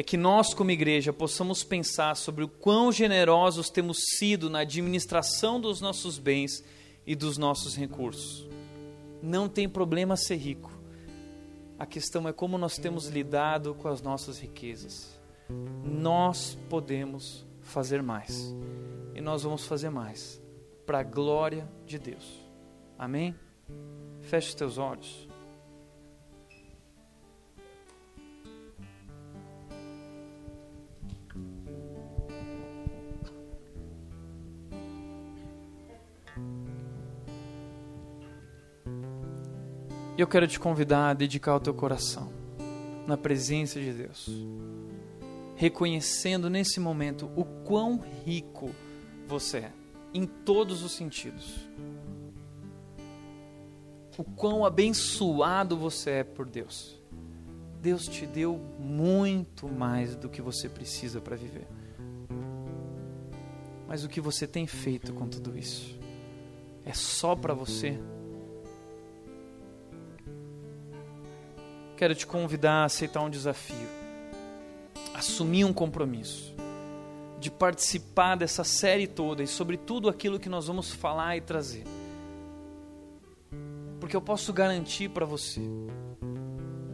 é 0.00 0.02
que 0.02 0.16
nós, 0.16 0.54
como 0.54 0.70
igreja, 0.70 1.12
possamos 1.12 1.62
pensar 1.62 2.16
sobre 2.16 2.42
o 2.42 2.48
quão 2.48 2.90
generosos 2.90 3.68
temos 3.68 3.98
sido 4.16 4.48
na 4.48 4.60
administração 4.60 5.60
dos 5.60 5.82
nossos 5.82 6.18
bens 6.18 6.64
e 7.06 7.14
dos 7.14 7.36
nossos 7.36 7.76
recursos. 7.76 8.48
Não 9.22 9.46
tem 9.46 9.68
problema 9.68 10.16
ser 10.16 10.36
rico. 10.36 10.72
A 11.78 11.84
questão 11.84 12.26
é 12.26 12.32
como 12.32 12.56
nós 12.56 12.78
temos 12.78 13.08
lidado 13.08 13.74
com 13.74 13.88
as 13.88 14.00
nossas 14.00 14.38
riquezas. 14.38 15.20
Nós 15.84 16.56
podemos 16.70 17.44
fazer 17.60 18.02
mais. 18.02 18.54
E 19.14 19.20
nós 19.20 19.42
vamos 19.42 19.66
fazer 19.66 19.90
mais 19.90 20.40
para 20.86 21.00
a 21.00 21.04
glória 21.04 21.70
de 21.84 21.98
Deus. 21.98 22.40
Amém? 22.98 23.34
Feche 24.22 24.48
os 24.48 24.54
teus 24.54 24.78
olhos. 24.78 25.29
E 40.20 40.22
eu 40.22 40.28
quero 40.28 40.46
te 40.46 40.60
convidar 40.60 41.08
a 41.08 41.14
dedicar 41.14 41.56
o 41.56 41.60
teu 41.60 41.72
coração 41.72 42.30
na 43.06 43.16
presença 43.16 43.80
de 43.80 43.90
Deus, 43.90 44.28
reconhecendo 45.56 46.50
nesse 46.50 46.78
momento 46.78 47.30
o 47.34 47.42
quão 47.42 47.98
rico 48.26 48.70
você 49.26 49.56
é 49.56 49.72
em 50.12 50.26
todos 50.26 50.82
os 50.82 50.92
sentidos. 50.92 51.66
O 54.18 54.22
quão 54.22 54.62
abençoado 54.62 55.74
você 55.74 56.10
é 56.10 56.24
por 56.24 56.44
Deus. 56.44 57.00
Deus 57.80 58.06
te 58.06 58.26
deu 58.26 58.60
muito 58.78 59.66
mais 59.70 60.16
do 60.16 60.28
que 60.28 60.42
você 60.42 60.68
precisa 60.68 61.18
para 61.18 61.34
viver. 61.34 61.66
Mas 63.88 64.04
o 64.04 64.08
que 64.10 64.20
você 64.20 64.46
tem 64.46 64.66
feito 64.66 65.14
com 65.14 65.26
tudo 65.26 65.56
isso? 65.56 65.98
É 66.84 66.92
só 66.92 67.34
para 67.34 67.54
você? 67.54 67.98
Quero 72.00 72.14
te 72.14 72.26
convidar 72.26 72.76
a 72.76 72.84
aceitar 72.86 73.20
um 73.20 73.28
desafio, 73.28 73.86
assumir 75.12 75.66
um 75.66 75.72
compromisso 75.74 76.54
de 77.38 77.50
participar 77.50 78.36
dessa 78.36 78.64
série 78.64 79.06
toda 79.06 79.42
e 79.42 79.46
sobre 79.46 79.76
tudo 79.76 80.08
aquilo 80.08 80.40
que 80.40 80.48
nós 80.48 80.66
vamos 80.66 80.90
falar 80.90 81.36
e 81.36 81.42
trazer. 81.42 81.84
Porque 84.00 84.16
eu 84.16 84.22
posso 84.22 84.50
garantir 84.50 85.10
para 85.10 85.26
você 85.26 85.60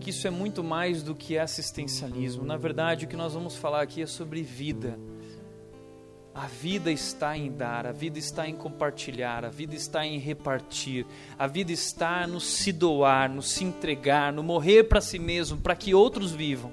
que 0.00 0.11
isso 0.11 0.26
é 0.26 0.30
muito 0.30 0.64
mais 0.64 1.04
do 1.04 1.14
que 1.14 1.38
assistencialismo. 1.38 2.44
Na 2.44 2.57
verdade, 2.57 3.04
o 3.04 3.09
que 3.09 3.16
nós 3.16 3.32
vamos 3.32 3.54
falar 3.54 3.82
aqui 3.82 4.02
é 4.02 4.07
sobre 4.07 4.42
vida. 4.42 4.98
A 6.37 6.47
vida 6.49 6.93
está 6.93 7.34
em 7.34 7.51
dar, 7.51 7.87
a 7.87 7.93
vida 7.93 8.18
está 8.18 8.47
em 8.47 8.55
compartilhar, 8.55 9.43
a 9.43 9.49
vida 9.49 9.74
está 9.74 10.05
em 10.05 10.18
repartir, 10.18 11.07
a 11.39 11.47
vida 11.47 11.72
está 11.72 12.26
no 12.26 12.39
se 12.39 12.72
doar, 12.72 13.30
no 13.30 13.41
se 13.41 13.64
entregar, 13.64 14.34
no 14.34 14.42
morrer 14.42 14.84
para 14.84 15.00
si 15.00 15.18
mesmo, 15.18 15.57
para 15.57 15.75
que 15.75 15.95
outros 15.95 16.33
vivam 16.33 16.71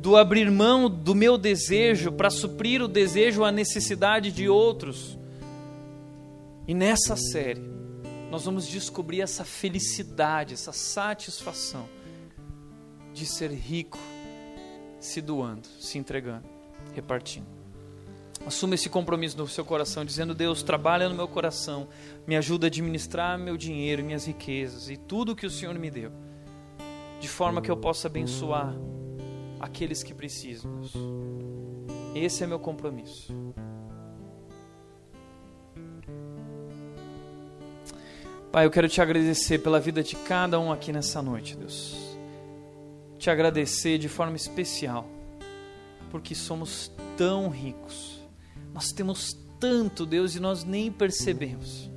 do 0.00 0.16
abrir 0.16 0.50
mão 0.50 0.90
do 0.90 1.14
meu 1.14 1.38
desejo 1.38 2.10
para 2.10 2.28
suprir 2.28 2.82
o 2.82 2.88
desejo, 2.88 3.44
a 3.44 3.52
necessidade 3.52 4.32
de 4.32 4.48
outros. 4.48 5.16
E 6.66 6.74
nessa 6.74 7.14
série, 7.14 7.62
nós 8.32 8.46
vamos 8.46 8.66
descobrir 8.66 9.20
essa 9.20 9.44
felicidade, 9.44 10.54
essa 10.54 10.72
satisfação 10.72 11.88
de 13.14 13.24
ser 13.26 13.52
rico, 13.52 14.00
se 14.98 15.20
doando, 15.20 15.68
se 15.78 15.98
entregando, 15.98 16.48
repartindo. 16.94 17.59
Assuma 18.46 18.74
esse 18.74 18.88
compromisso 18.88 19.36
no 19.36 19.46
seu 19.46 19.64
coração, 19.64 20.04
dizendo: 20.04 20.34
Deus, 20.34 20.62
trabalha 20.62 21.08
no 21.08 21.14
meu 21.14 21.28
coração, 21.28 21.88
me 22.26 22.36
ajuda 22.36 22.66
a 22.66 22.68
administrar 22.68 23.38
meu 23.38 23.56
dinheiro, 23.56 24.04
minhas 24.04 24.26
riquezas 24.26 24.88
e 24.88 24.96
tudo 24.96 25.36
que 25.36 25.46
o 25.46 25.50
Senhor 25.50 25.78
me 25.78 25.90
deu, 25.90 26.10
de 27.20 27.28
forma 27.28 27.60
que 27.60 27.70
eu 27.70 27.76
possa 27.76 28.08
abençoar 28.08 28.74
aqueles 29.60 30.02
que 30.02 30.14
precisam. 30.14 30.80
Esse 32.14 32.42
é 32.42 32.46
meu 32.46 32.58
compromisso. 32.58 33.32
Pai, 38.50 38.66
eu 38.66 38.70
quero 38.70 38.88
te 38.88 39.00
agradecer 39.00 39.60
pela 39.60 39.78
vida 39.78 40.02
de 40.02 40.16
cada 40.16 40.58
um 40.58 40.72
aqui 40.72 40.92
nessa 40.92 41.22
noite, 41.22 41.56
Deus. 41.56 42.16
Te 43.16 43.30
agradecer 43.30 43.96
de 43.96 44.08
forma 44.08 44.34
especial, 44.34 45.06
porque 46.10 46.34
somos 46.34 46.90
tão 47.16 47.48
ricos. 47.48 48.09
Nós 48.80 48.92
temos 48.92 49.36
tanto, 49.60 50.06
Deus, 50.06 50.34
e 50.34 50.40
nós 50.40 50.64
nem 50.64 50.90
percebemos. 50.90 51.90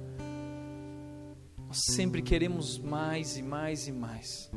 Nós 1.66 1.80
sempre 1.86 2.22
queremos 2.22 2.78
mais 2.78 3.38
e 3.38 3.42
mais 3.42 3.88
e 3.88 3.92
mais. 3.94 4.52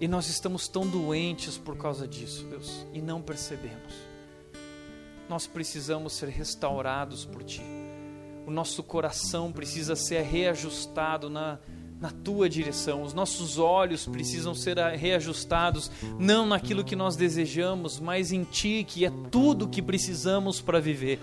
E 0.00 0.08
nós 0.08 0.30
estamos 0.30 0.66
tão 0.66 0.86
doentes 0.86 1.58
por 1.58 1.76
causa 1.76 2.08
disso, 2.08 2.42
Deus, 2.46 2.86
e 2.94 3.02
não 3.02 3.20
percebemos. 3.20 3.92
Nós 5.28 5.46
precisamos 5.46 6.14
ser 6.14 6.30
restaurados 6.30 7.26
por 7.26 7.42
Ti 7.42 7.60
o 8.46 8.50
nosso 8.50 8.82
coração 8.82 9.52
precisa 9.52 9.94
ser 9.94 10.22
reajustado 10.22 11.30
na, 11.30 11.58
na 12.00 12.10
tua 12.10 12.48
direção, 12.48 13.02
os 13.02 13.14
nossos 13.14 13.58
olhos 13.58 14.06
precisam 14.06 14.54
ser 14.54 14.78
reajustados, 14.78 15.90
não 16.18 16.46
naquilo 16.46 16.84
que 16.84 16.96
nós 16.96 17.14
desejamos, 17.16 18.00
mas 18.00 18.32
em 18.32 18.44
Ti, 18.44 18.84
que 18.86 19.04
é 19.04 19.12
tudo 19.30 19.68
que 19.68 19.80
precisamos 19.80 20.60
para 20.60 20.80
viver. 20.80 21.20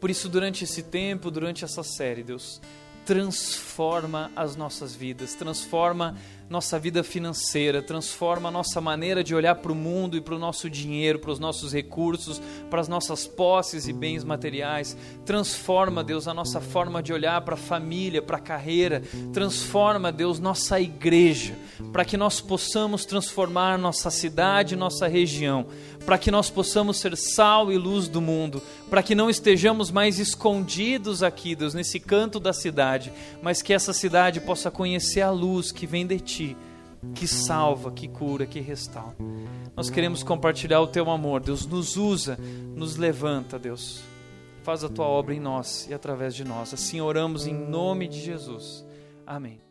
Por 0.00 0.10
isso, 0.10 0.28
durante 0.28 0.64
esse 0.64 0.82
tempo, 0.82 1.30
durante 1.30 1.64
essa 1.64 1.82
série, 1.82 2.22
Deus, 2.22 2.60
transforma 3.06 4.32
as 4.34 4.56
nossas 4.56 4.94
vidas, 4.94 5.34
transforma 5.34 6.16
nossa 6.50 6.78
vida 6.78 7.02
financeira, 7.02 7.82
transforma 7.82 8.48
a 8.48 8.52
nossa 8.52 8.80
maneira 8.80 9.22
de 9.22 9.34
olhar 9.34 9.56
para 9.56 9.72
o 9.72 9.74
mundo 9.74 10.16
e 10.16 10.20
para 10.20 10.34
o 10.34 10.38
nosso 10.38 10.70
dinheiro, 10.70 11.18
para 11.18 11.30
os 11.30 11.38
nossos 11.38 11.72
recursos, 11.72 12.40
para 12.68 12.80
as 12.80 12.88
nossas 12.88 13.26
posses 13.26 13.88
e 13.88 13.92
bens 13.92 14.22
materiais. 14.22 14.96
Transforma, 15.24 16.04
Deus, 16.04 16.28
a 16.28 16.34
nossa 16.34 16.60
forma 16.60 17.02
de 17.02 17.12
olhar 17.12 17.40
para 17.42 17.54
a 17.54 17.58
família, 17.58 18.22
para 18.22 18.36
a 18.36 18.40
carreira. 18.40 19.02
Transforma, 19.32 20.12
Deus, 20.12 20.38
nossa 20.38 20.80
igreja, 20.80 21.56
para 21.92 22.04
que 22.04 22.16
nós 22.16 22.40
possamos 22.40 23.04
transformar 23.04 23.76
nossa 23.76 24.10
cidade, 24.10 24.76
nossa 24.76 25.08
região, 25.08 25.66
para 26.06 26.16
que 26.16 26.30
nós 26.30 26.48
possamos 26.48 26.98
ser 26.98 27.16
sal 27.16 27.70
e 27.70 27.76
luz 27.76 28.08
do 28.08 28.20
mundo, 28.20 28.62
para 28.88 29.02
que 29.02 29.14
não 29.14 29.28
estejamos 29.28 29.90
mais 29.90 30.18
escondidos 30.18 31.22
aqui, 31.22 31.54
Deus, 31.54 31.74
nesse 31.74 32.00
canto 32.00 32.40
da 32.40 32.52
cidade, 32.52 33.12
mas 33.42 33.60
que 33.60 33.74
essa 33.74 33.92
cidade 33.92 34.40
possa 34.40 34.70
conhecer 34.70 35.20
a 35.20 35.30
luz 35.30 35.72
que 35.72 35.86
vem 35.86 36.06
de 36.06 36.20
Ti 36.20 36.56
que 37.14 37.26
salva, 37.26 37.92
que 37.92 38.08
cura, 38.08 38.46
que 38.46 38.60
restaura. 38.60 39.16
Nós 39.74 39.90
queremos 39.90 40.22
compartilhar 40.22 40.80
o 40.80 40.86
Teu 40.86 41.10
amor. 41.10 41.40
Deus 41.40 41.66
nos 41.66 41.96
usa, 41.96 42.38
nos 42.74 42.96
levanta, 42.96 43.58
Deus. 43.58 44.02
Faz 44.62 44.82
a 44.82 44.88
Tua 44.88 45.06
obra 45.06 45.34
em 45.34 45.40
nós 45.40 45.86
e 45.88 45.94
através 45.94 46.34
de 46.34 46.44
nós. 46.44 46.72
Assim 46.72 47.00
oramos 47.00 47.46
em 47.46 47.54
nome 47.54 48.08
de 48.08 48.20
Jesus. 48.20 48.84
Amém. 49.26 49.65